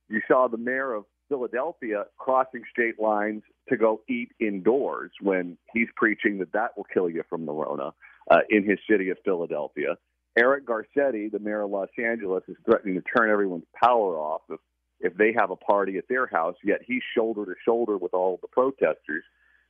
[0.09, 5.87] You saw the mayor of Philadelphia crossing state lines to go eat indoors when he's
[5.95, 7.91] preaching that that will kill you from the Rona
[8.31, 9.95] uh, in his city of Philadelphia.
[10.39, 14.59] Eric Garcetti, the mayor of Los Angeles, is threatening to turn everyone's power off if,
[15.01, 18.39] if they have a party at their house, yet he's shoulder to shoulder with all
[18.41, 19.23] the protesters.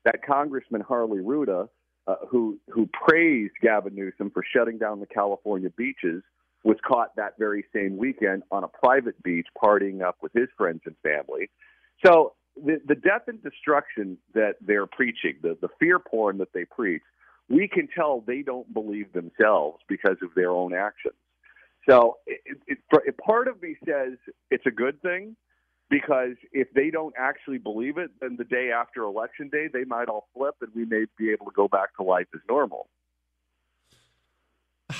[0.06, 1.68] That Congressman Harley Rouda,
[2.08, 6.22] uh, who, who praised Gavin Newsom for shutting down the California beaches,
[6.64, 10.82] was caught that very same weekend on a private beach partying up with his friends
[10.86, 11.50] and family.
[12.06, 16.66] So the, the death and destruction that they're preaching, the, the fear porn that they
[16.66, 17.02] preach,
[17.50, 21.16] we can tell they don't believe themselves because of their own actions.
[21.90, 24.14] So it, it, it, part of me says
[24.52, 25.36] it's a good thing
[25.90, 30.08] because if they don't actually believe it, then the day after election day, they might
[30.08, 32.88] all flip and we may be able to go back to life as normal.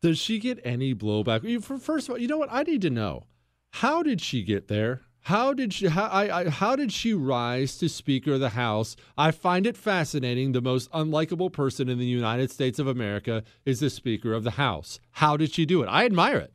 [0.00, 1.62] Does she get any blowback?
[1.64, 2.52] First of all, you know what?
[2.52, 3.24] I need to know.
[3.70, 5.02] How did she get there?
[5.24, 5.86] How did she?
[5.86, 8.94] How, I, I, how did she rise to Speaker of the House?
[9.16, 10.52] I find it fascinating.
[10.52, 14.52] The most unlikable person in the United States of America is the Speaker of the
[14.52, 15.00] House.
[15.12, 15.86] How did she do it?
[15.86, 16.52] I admire it.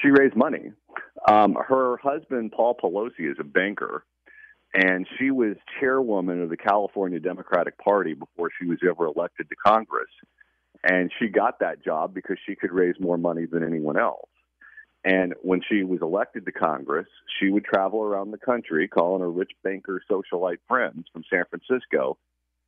[0.00, 0.72] She raised money.
[1.28, 4.06] Um, her husband, Paul Pelosi, is a banker,
[4.72, 9.54] and she was chairwoman of the California Democratic Party before she was ever elected to
[9.66, 10.10] Congress.
[10.82, 14.30] And she got that job because she could raise more money than anyone else.
[15.04, 17.08] And when she was elected to Congress,
[17.38, 22.18] she would travel around the country calling her rich banker socialite friends from San Francisco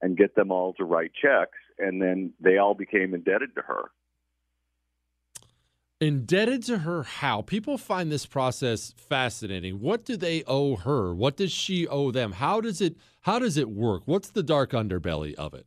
[0.02, 1.59] and get them all to write checks.
[1.78, 3.90] And then they all became indebted to her.
[6.01, 7.43] Indebted to her how?
[7.43, 9.81] People find this process fascinating.
[9.81, 11.15] What do they owe her?
[11.15, 12.32] What does she owe them?
[12.32, 14.02] How does it how does it work?
[14.05, 15.66] What's the dark underbelly of it?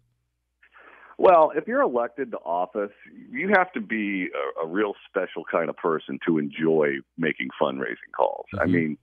[1.18, 2.92] Well, if you're elected to office,
[3.32, 8.12] you have to be a, a real special kind of person to enjoy making fundraising
[8.16, 8.46] calls.
[8.60, 8.98] I mean,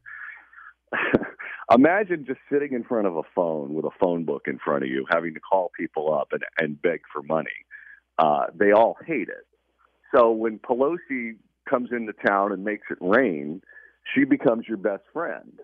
[1.75, 4.91] imagine just sitting in front of a phone with a phone book in front of
[4.91, 7.51] you, having to call people up and, and beg for money.
[8.17, 9.47] Uh, they all hate it.
[10.15, 11.37] So when Pelosi
[11.69, 13.61] comes into town and makes it rain,
[14.15, 15.59] she becomes your best friend.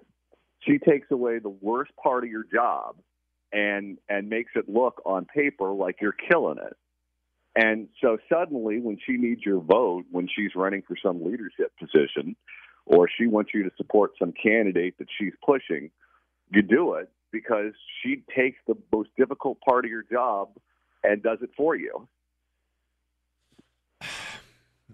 [0.67, 2.97] She takes away the worst part of your job
[3.53, 6.77] and and makes it look on paper like you're killing it.
[7.57, 12.37] And so suddenly when she needs your vote when she's running for some leadership position
[12.87, 15.91] or she wants you to support some candidate that she's pushing,
[16.53, 17.73] you do it because
[18.03, 20.51] she takes the most difficult part of your job
[21.03, 22.09] and does it for you.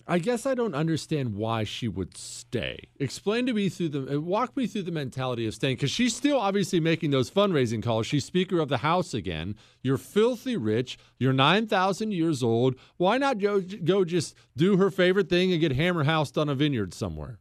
[0.06, 2.88] I guess I don't understand why she would stay.
[2.98, 6.14] Explain to me through the uh, walk me through the mentality of staying because she's
[6.14, 8.06] still obviously making those fundraising calls.
[8.06, 9.56] She's Speaker of the House again.
[9.82, 10.98] You're filthy rich.
[11.18, 12.76] You're nine thousand years old.
[12.96, 16.54] Why not go, go just do her favorite thing and get hammer housed on a
[16.54, 17.38] vineyard somewhere?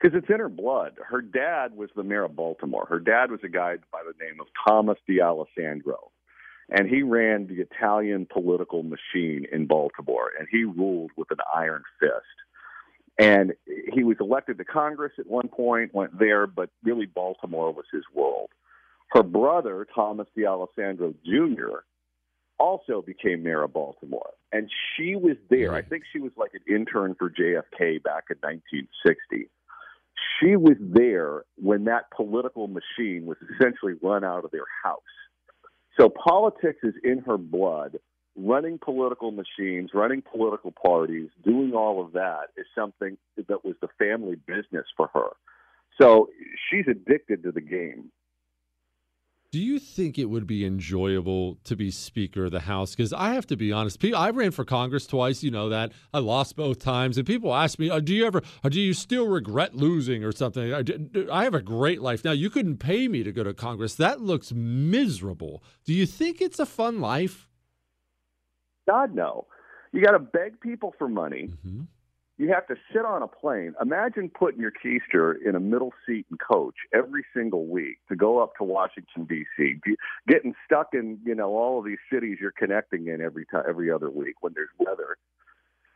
[0.00, 0.98] Because it's in her blood.
[1.08, 2.86] Her dad was the mayor of Baltimore.
[2.86, 6.10] Her dad was a guy by the name of Thomas D'Alessandro
[6.70, 11.82] and he ran the Italian political machine in Baltimore, and he ruled with an iron
[12.00, 12.12] fist.
[13.18, 13.52] And
[13.92, 18.02] he was elected to Congress at one point, went there, but really Baltimore was his
[18.12, 18.50] world.
[19.10, 21.84] Her brother, Thomas D'Alessandro Jr.,
[22.58, 25.74] also became mayor of Baltimore, and she was there.
[25.74, 29.48] I think she was like an intern for JFK back in 1960.
[30.40, 35.00] She was there when that political machine was essentially run out of their house.
[35.98, 37.98] So politics is in her blood.
[38.36, 43.86] Running political machines, running political parties, doing all of that is something that was the
[43.96, 45.30] family business for her.
[46.00, 46.30] So
[46.68, 48.10] she's addicted to the game.
[49.54, 52.96] Do you think it would be enjoyable to be Speaker of the House?
[52.96, 55.44] Because I have to be honest, I ran for Congress twice.
[55.44, 58.42] You know that I lost both times, and people ask me, oh, "Do you ever?
[58.64, 60.74] oh, Do you still regret losing or something?"
[61.30, 62.32] I have a great life now.
[62.32, 63.94] You couldn't pay me to go to Congress.
[63.94, 65.62] That looks miserable.
[65.84, 67.48] Do you think it's a fun life?
[68.88, 69.46] God, no.
[69.92, 71.50] You got to beg people for money.
[71.64, 71.82] Mm-hmm.
[72.36, 73.74] You have to sit on a plane.
[73.80, 78.42] Imagine putting your keister in a middle seat and coach every single week to go
[78.42, 79.76] up to Washington D.C.
[80.26, 83.90] Getting stuck in you know all of these cities you're connecting in every time every
[83.90, 85.16] other week when there's weather.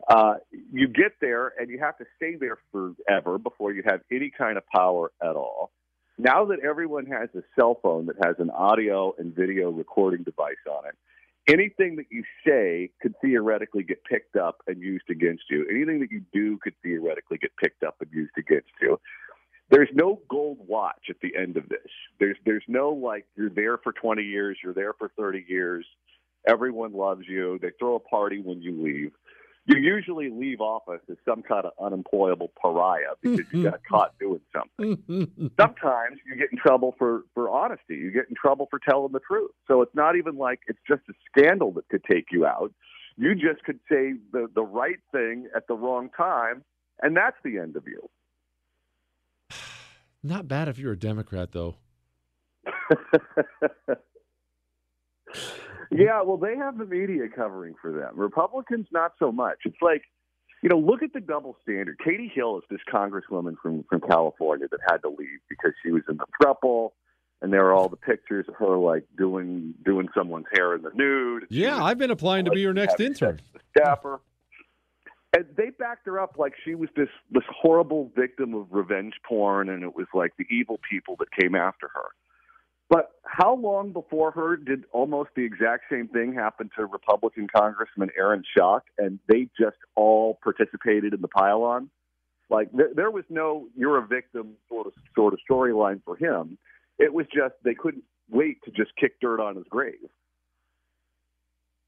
[0.08, 0.34] Uh,
[0.72, 4.56] you get there and you have to stay there forever before you have any kind
[4.56, 5.72] of power at all.
[6.18, 10.56] Now that everyone has a cell phone that has an audio and video recording device
[10.70, 10.94] on it,
[11.48, 15.66] anything that you say could theoretically get picked up and used against you.
[15.70, 19.00] Anything that you do could theoretically get picked up and used against you.
[19.70, 21.90] There's no gold watch at the end of this.
[22.18, 25.84] There's there's no like you're there for 20 years, you're there for 30 years.
[26.46, 27.58] Everyone loves you.
[27.60, 29.12] They throw a party when you leave.
[29.68, 33.94] You usually leave office as some kind of unemployable pariah because you got mm-hmm.
[33.94, 35.46] caught doing something mm-hmm.
[35.60, 37.96] sometimes you get in trouble for for honesty.
[37.96, 39.50] You get in trouble for telling the truth.
[39.66, 42.72] So it's not even like it's just a scandal that could take you out.
[43.18, 46.64] You just could say the the right thing at the wrong time,
[47.02, 48.08] and that's the end of you.
[50.22, 51.76] Not bad if you're a Democrat, though.
[55.90, 58.10] yeah, well, they have the media covering for them.
[58.14, 59.58] Republicans, not so much.
[59.64, 60.02] It's like,
[60.62, 61.98] you know, look at the double standard.
[62.04, 66.02] Katie Hill is this congresswoman from from California that had to leave because she was
[66.08, 66.90] in the throuple,
[67.40, 70.90] and there are all the pictures of her like doing doing someone's hair in the
[70.94, 71.46] nude.
[71.48, 73.40] Yeah, I've been applying to be your next intern.
[73.76, 74.20] staffer.
[75.36, 79.68] And they backed her up like she was this this horrible victim of revenge porn,
[79.68, 82.08] and it was like the evil people that came after her.
[82.88, 88.10] But how long before her did almost the exact same thing happen to Republican Congressman
[88.16, 91.90] Aaron Schock, and they just all participated in the pile-on?
[92.50, 96.56] Like there, there was no "you're a victim" sort of sort of storyline for him.
[96.98, 100.08] It was just they couldn't wait to just kick dirt on his grave.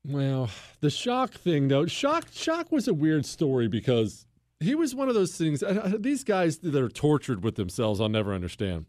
[0.07, 0.51] Well,
[0.81, 4.27] the Schock thing though, Schock Schock was a weird story because
[4.59, 5.63] he was one of those things.
[5.63, 8.85] uh, These guys that are tortured with themselves, I'll never understand.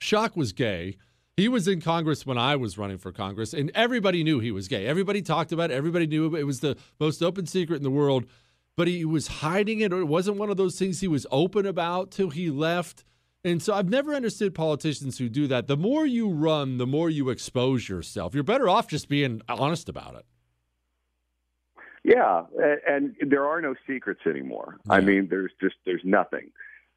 [0.00, 0.96] Schock was gay.
[1.38, 4.66] He was in Congress when I was running for Congress, and everybody knew he was
[4.66, 4.88] gay.
[4.88, 5.74] Everybody talked about it.
[5.74, 6.40] Everybody knew it.
[6.40, 8.26] It was the most open secret in the world.
[8.76, 11.64] But he was hiding it, or it wasn't one of those things he was open
[11.64, 13.04] about till he left.
[13.44, 15.68] And so I've never understood politicians who do that.
[15.68, 18.34] The more you run, the more you expose yourself.
[18.34, 20.26] You're better off just being honest about it.
[22.02, 22.46] Yeah,
[22.84, 24.78] and there are no secrets anymore.
[24.90, 26.50] I mean, there's just there's nothing.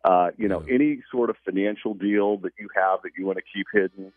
[0.04, 3.44] Uh, you know, any sort of financial deal that you have that you want to
[3.54, 4.12] keep hidden,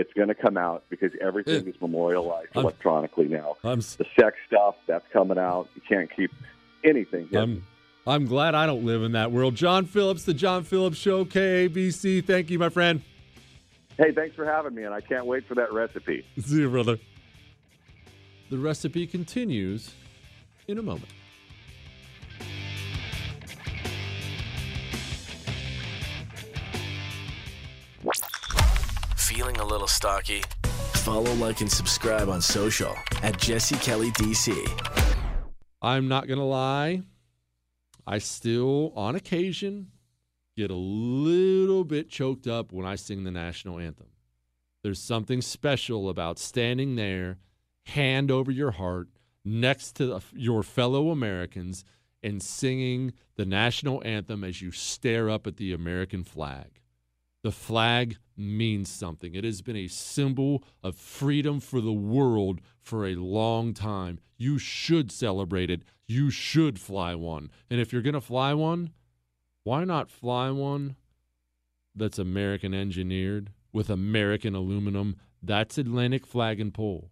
[0.00, 3.56] it's going to come out because everything is memorialized I'm- electronically now.
[3.62, 6.32] I'm, The sex stuff that's coming out, you can't keep
[6.84, 7.28] anything.
[7.36, 7.64] I'm
[8.06, 9.54] I'm glad I don't live in that world.
[9.54, 12.24] John Phillips, the John Phillips Show, KABC.
[12.26, 13.02] Thank you, my friend.
[13.98, 16.24] Hey, thanks for having me, and I can't wait for that recipe.
[16.40, 16.98] See you, brother.
[18.48, 19.92] The recipe continues
[20.66, 21.08] in a moment.
[29.30, 30.42] Feeling a little stocky?
[30.92, 34.52] Follow, like, and subscribe on social at Jesse Kelly DC.
[35.80, 37.02] I'm not going to lie.
[38.04, 39.92] I still, on occasion,
[40.56, 44.08] get a little bit choked up when I sing the national anthem.
[44.82, 47.38] There's something special about standing there,
[47.86, 49.10] hand over your heart,
[49.44, 51.84] next to the, your fellow Americans,
[52.20, 56.79] and singing the national anthem as you stare up at the American flag.
[57.42, 59.34] The flag means something.
[59.34, 64.18] It has been a symbol of freedom for the world for a long time.
[64.36, 65.82] You should celebrate it.
[66.06, 67.50] You should fly one.
[67.70, 68.90] And if you're going to fly one,
[69.64, 70.96] why not fly one
[71.94, 75.16] that's American engineered with American aluminum?
[75.42, 77.10] That's Atlantic Flag and Pole.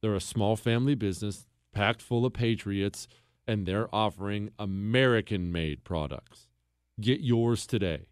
[0.00, 3.06] They're a small family business packed full of patriots,
[3.46, 6.48] and they're offering American made products.
[7.00, 8.07] Get yours today.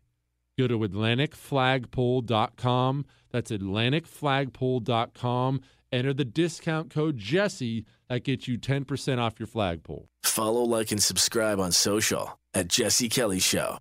[0.58, 3.04] Go to AtlanticFlagpole.com.
[3.30, 5.60] That's AtlanticFlagpole.com.
[5.92, 7.84] Enter the discount code Jesse.
[8.08, 10.08] That gets you 10% off your flagpole.
[10.22, 13.78] Follow, like, and subscribe on social at Jesse Kelly Show.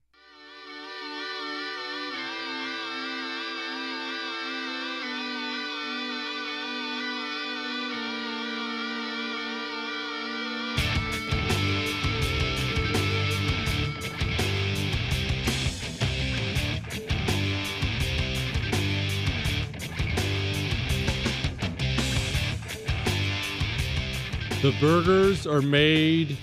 [24.65, 26.39] The burgers are made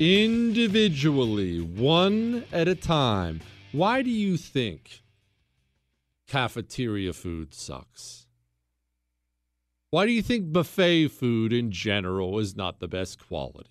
[0.00, 3.42] individually, one at a time.
[3.70, 5.02] Why do you think
[6.26, 8.28] cafeteria food sucks?
[9.90, 13.68] Why do you think buffet food in general is not the best quality?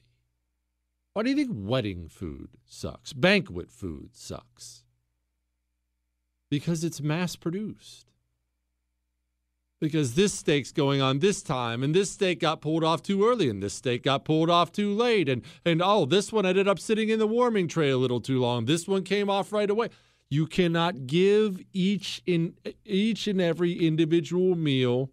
[1.14, 3.12] Why do you think wedding food sucks?
[3.12, 4.84] Banquet food sucks?
[6.52, 8.06] Because it's mass produced
[9.82, 13.50] because this steak's going on this time and this steak got pulled off too early
[13.50, 16.80] and this steak got pulled off too late and and oh this one ended up
[16.80, 18.66] sitting in the warming tray a little too long.
[18.66, 19.90] This one came off right away.
[20.30, 25.12] You cannot give each in each and every individual meal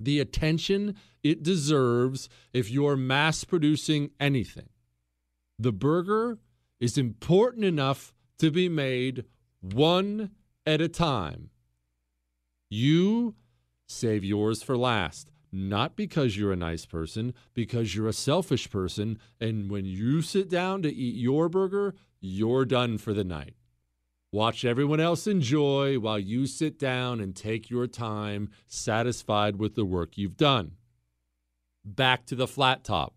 [0.00, 4.68] the attention it deserves if you're mass producing anything.
[5.58, 6.38] The burger
[6.80, 9.24] is important enough to be made
[9.60, 10.32] one
[10.66, 11.50] at a time.
[12.68, 13.36] You
[13.86, 15.30] Save yours for last.
[15.52, 19.18] Not because you're a nice person, because you're a selfish person.
[19.40, 23.54] And when you sit down to eat your burger, you're done for the night.
[24.32, 29.84] Watch everyone else enjoy while you sit down and take your time, satisfied with the
[29.84, 30.72] work you've done.
[31.84, 33.14] Back to the flat top.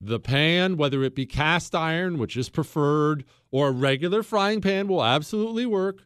[0.00, 4.88] The pan, whether it be cast iron, which is preferred, or a regular frying pan,
[4.88, 6.02] will absolutely work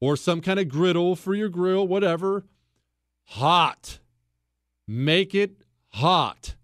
[0.00, 2.44] or some kind of griddle for your grill, whatever.
[3.24, 4.00] Hot.
[4.88, 6.56] Make it hot.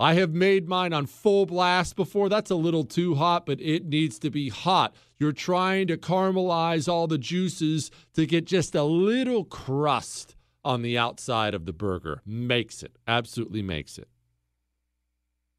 [0.00, 2.28] I have made mine on full blast before.
[2.28, 4.96] That's a little too hot, but it needs to be hot.
[5.18, 10.34] You're trying to caramelize all the juices to get just a little crust
[10.64, 12.20] on the outside of the burger.
[12.26, 12.98] Makes it.
[13.06, 14.08] Absolutely makes it.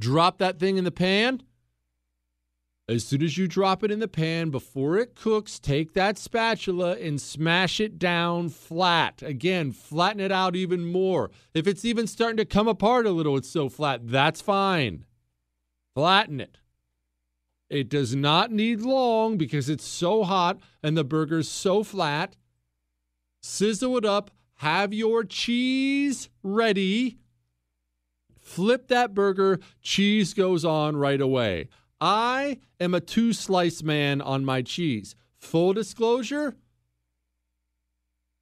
[0.02, 1.42] Drop that thing in the pan.
[2.90, 6.98] As soon as you drop it in the pan, before it cooks, take that spatula
[6.98, 9.22] and smash it down flat.
[9.22, 11.32] Again, flatten it out even more.
[11.54, 15.06] If it's even starting to come apart a little, it's so flat, that's fine.
[15.96, 16.58] Flatten it.
[17.70, 22.36] It does not need long because it's so hot and the burger's so flat.
[23.42, 24.30] Sizzle it up.
[24.56, 27.18] Have your cheese ready.
[28.42, 29.60] Flip that burger.
[29.82, 31.70] Cheese goes on right away.
[32.04, 35.16] I am a two slice man on my cheese.
[35.38, 36.58] Full disclosure,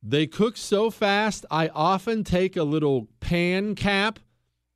[0.01, 4.17] they cook so fast, I often take a little pan cap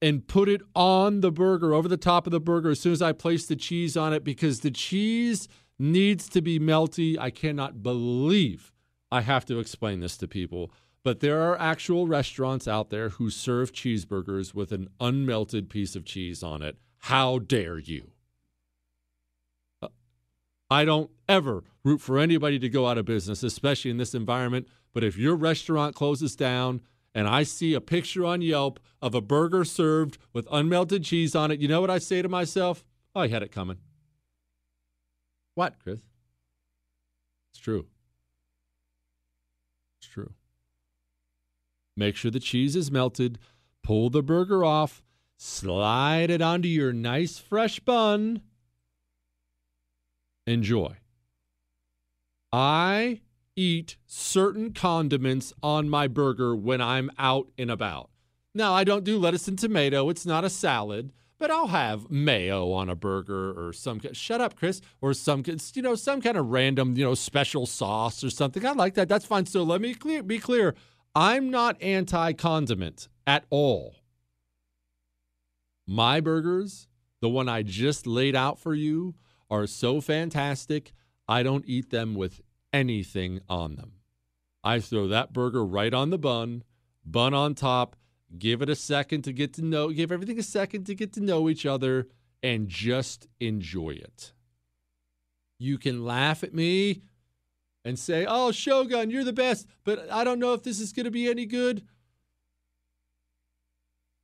[0.04, 3.02] and put it on the burger, over the top of the burger, as soon as
[3.02, 5.48] I place the cheese on it, because the cheese
[5.80, 7.18] needs to be melty.
[7.18, 8.72] I cannot believe
[9.12, 10.72] I have to explain this to people,
[11.04, 16.06] but there are actual restaurants out there who serve cheeseburgers with an unmelted piece of
[16.06, 16.78] cheese on it.
[17.00, 18.12] How dare you?
[20.70, 24.68] I don't ever root for anybody to go out of business, especially in this environment.
[24.94, 26.82] But if your restaurant closes down,
[27.14, 31.52] and I see a picture on Yelp of a burger served with unmelted cheese on
[31.52, 32.84] it, you know what I say to myself?
[33.16, 33.78] Oh, I had it coming.
[35.54, 36.02] What, Chris?
[37.54, 37.86] It's true.
[40.00, 40.34] It's true.
[41.96, 43.40] Make sure the cheese is melted.
[43.82, 45.02] Pull the burger off.
[45.38, 48.42] Slide it onto your nice fresh bun.
[50.48, 50.96] Enjoy.
[52.52, 53.22] I
[53.56, 58.10] eat certain condiments on my burger when I'm out and about.
[58.54, 62.72] Now, I don't do lettuce and tomato, it's not a salad, but I'll have mayo
[62.72, 65.44] on a burger or some shut up, Chris, or some
[65.74, 68.66] you know some kind of random you know special sauce or something.
[68.66, 69.10] I like that.
[69.10, 69.46] That's fine.
[69.46, 70.76] So let me clear, be clear.
[71.14, 73.96] I'm not anti-condiment at all.
[75.88, 76.88] My burgers,
[77.22, 79.16] the one I just laid out for you,
[79.50, 80.94] are so fantastic.
[81.28, 82.42] I don't eat them with
[82.74, 83.94] anything on them.
[84.64, 86.64] I throw that burger right on the bun,
[87.06, 87.96] bun on top,
[88.38, 91.22] give it a second to get to know, give everything a second to get to
[91.22, 92.08] know each other,
[92.42, 94.34] and just enjoy it.
[95.60, 97.02] You can laugh at me
[97.84, 101.06] and say, oh, Shogun, you're the best, but I don't know if this is going
[101.06, 101.84] to be any good.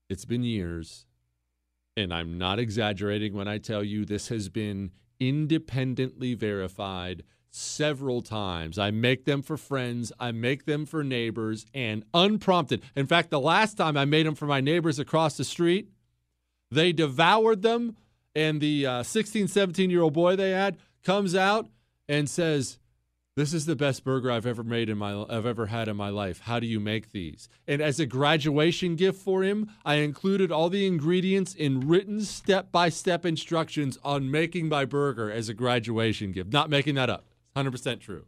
[0.10, 1.06] It's been years,
[1.95, 4.91] and I'm not exaggerating when I tell you this has been
[5.22, 8.80] independently verified several times.
[8.80, 12.81] I make them for friends, I make them for neighbors, and unprompted.
[12.95, 15.89] In fact, the last time I made them for my neighbors across the street,
[16.72, 17.98] they devoured them,
[18.34, 21.68] and the uh, 16, 17 year old boy they had comes out
[22.07, 22.80] and says,
[23.35, 26.09] this is the best burger I've ever made in my I've ever had in my
[26.09, 26.41] life.
[26.41, 27.47] How do you make these?
[27.67, 33.25] And as a graduation gift for him, I included all the ingredients in written step-by-step
[33.25, 36.51] instructions on making my burger as a graduation gift.
[36.51, 37.25] Not making that up.
[37.55, 38.25] 100% true.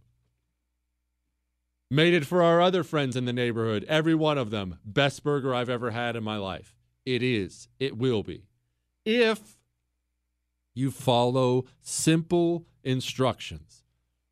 [1.92, 4.80] Made it for our other friends in the neighborhood, every one of them.
[4.84, 6.76] Best burger I've ever had in my life.
[7.06, 7.68] It is.
[7.80, 8.46] It will be.
[9.06, 9.58] If
[10.74, 13.83] you follow simple instructions.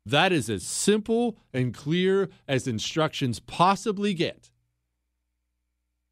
[0.04, 4.50] That is as simple and clear as instructions possibly get.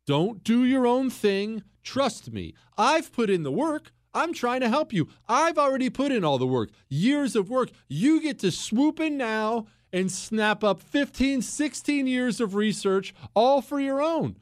[0.07, 1.63] Don't do your own thing.
[1.83, 3.93] Trust me, I've put in the work.
[4.13, 5.09] I'm trying to help you.
[5.29, 7.71] I've already put in all the work, years of work.
[7.89, 13.63] You get to swoop in now and snap up 15, 16 years of research all
[13.63, 14.37] for your own.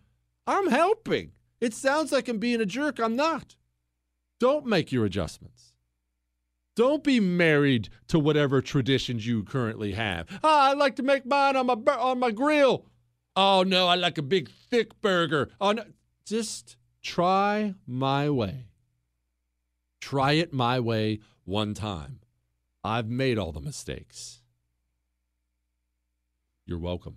[0.46, 1.32] I'm helping.
[1.60, 2.98] It sounds like I'm being a jerk.
[2.98, 3.56] I'm not.
[4.40, 5.67] Don't make your adjustments.
[6.78, 10.28] Don't be married to whatever traditions you currently have.
[10.44, 12.86] Oh, I like to make mine on my on my grill.
[13.34, 15.50] Oh no, I like a big thick burger.
[15.60, 15.82] Oh no.
[16.24, 18.66] Just try my way.
[20.00, 22.20] Try it my way one time.
[22.84, 24.40] I've made all the mistakes.
[26.64, 27.16] You're welcome.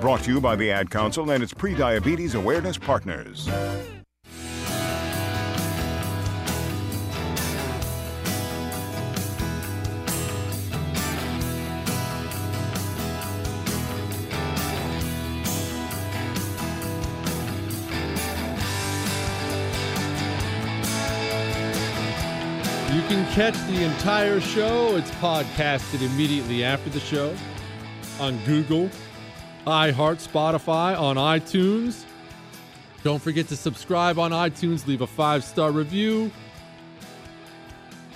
[0.00, 3.46] Brought to you by the Ad Council and its pre-diabetes awareness partners.
[22.92, 24.96] You can catch the entire show.
[24.96, 27.34] It's podcasted immediately after the show
[28.20, 28.90] on Google,
[29.66, 32.04] iHeart, Spotify, on iTunes.
[33.02, 36.30] Don't forget to subscribe on iTunes, leave a five star review.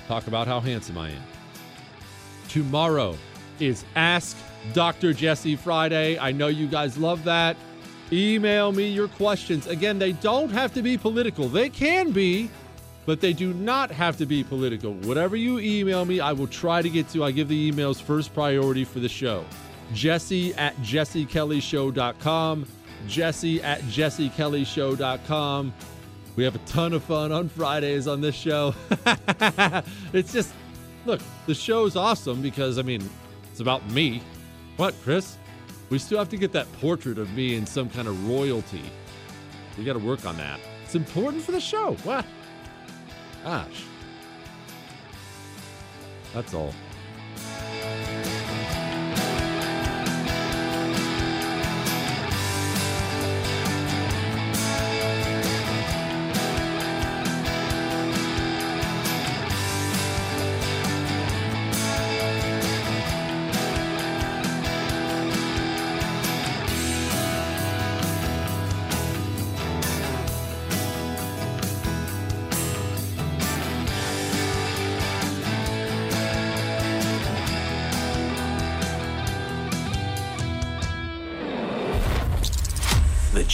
[0.09, 1.23] Talk about how handsome I am.
[2.49, 3.17] Tomorrow
[3.61, 4.37] is Ask
[4.73, 5.13] Dr.
[5.13, 6.19] Jesse Friday.
[6.19, 7.57] I know you guys love that.
[8.13, 9.67] Email me your questions.
[9.67, 12.51] Again, they don't have to be political, they can be
[13.07, 14.93] but they do not have to be political.
[14.93, 17.25] Whatever you email me, I will try to get to.
[17.25, 19.45] I give the emails first priority for the show.
[19.93, 22.67] Jesse at jessekellyshow.com.
[23.07, 25.75] Jesse at jessekellyshow.com.
[26.37, 28.75] We have a ton of fun on Fridays on this show.
[30.13, 30.55] it's just,
[31.05, 33.09] look, the show's awesome because, I mean,
[33.51, 34.23] it's about me.
[34.77, 35.37] What, Chris?
[35.91, 38.83] We still have to get that portrait of me in some kind of royalty.
[39.77, 40.61] We got to work on that.
[40.85, 41.95] It's important for the show.
[42.05, 42.25] What?
[43.45, 43.85] Gosh.
[46.33, 46.73] That's all.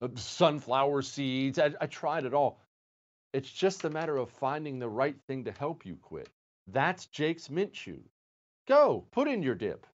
[0.00, 1.58] Uh, sunflower seeds.
[1.58, 2.60] I, I tried it all.
[3.32, 6.28] It's just a matter of finding the right thing to help you quit.
[6.68, 8.00] That's Jake's Mint Chew.
[8.66, 9.86] Go, put in your dip.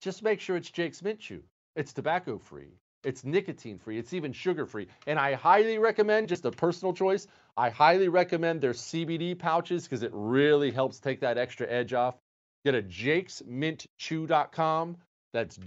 [0.00, 1.42] Just make sure it's Jake's Mint Chew.
[1.76, 4.86] It's tobacco free, it's nicotine free, it's even sugar free.
[5.06, 7.26] And I highly recommend, just a personal choice,
[7.56, 12.16] I highly recommend their CBD pouches because it really helps take that extra edge off.
[12.64, 14.96] Get a jakesmintchew.com.
[15.32, 15.58] That's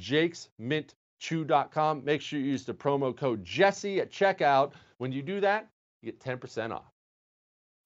[1.19, 2.03] jakesmintchew.com.
[2.03, 4.73] Make sure you use the promo code Jesse at checkout.
[4.97, 5.69] When you do that,
[6.01, 6.96] you get 10% off.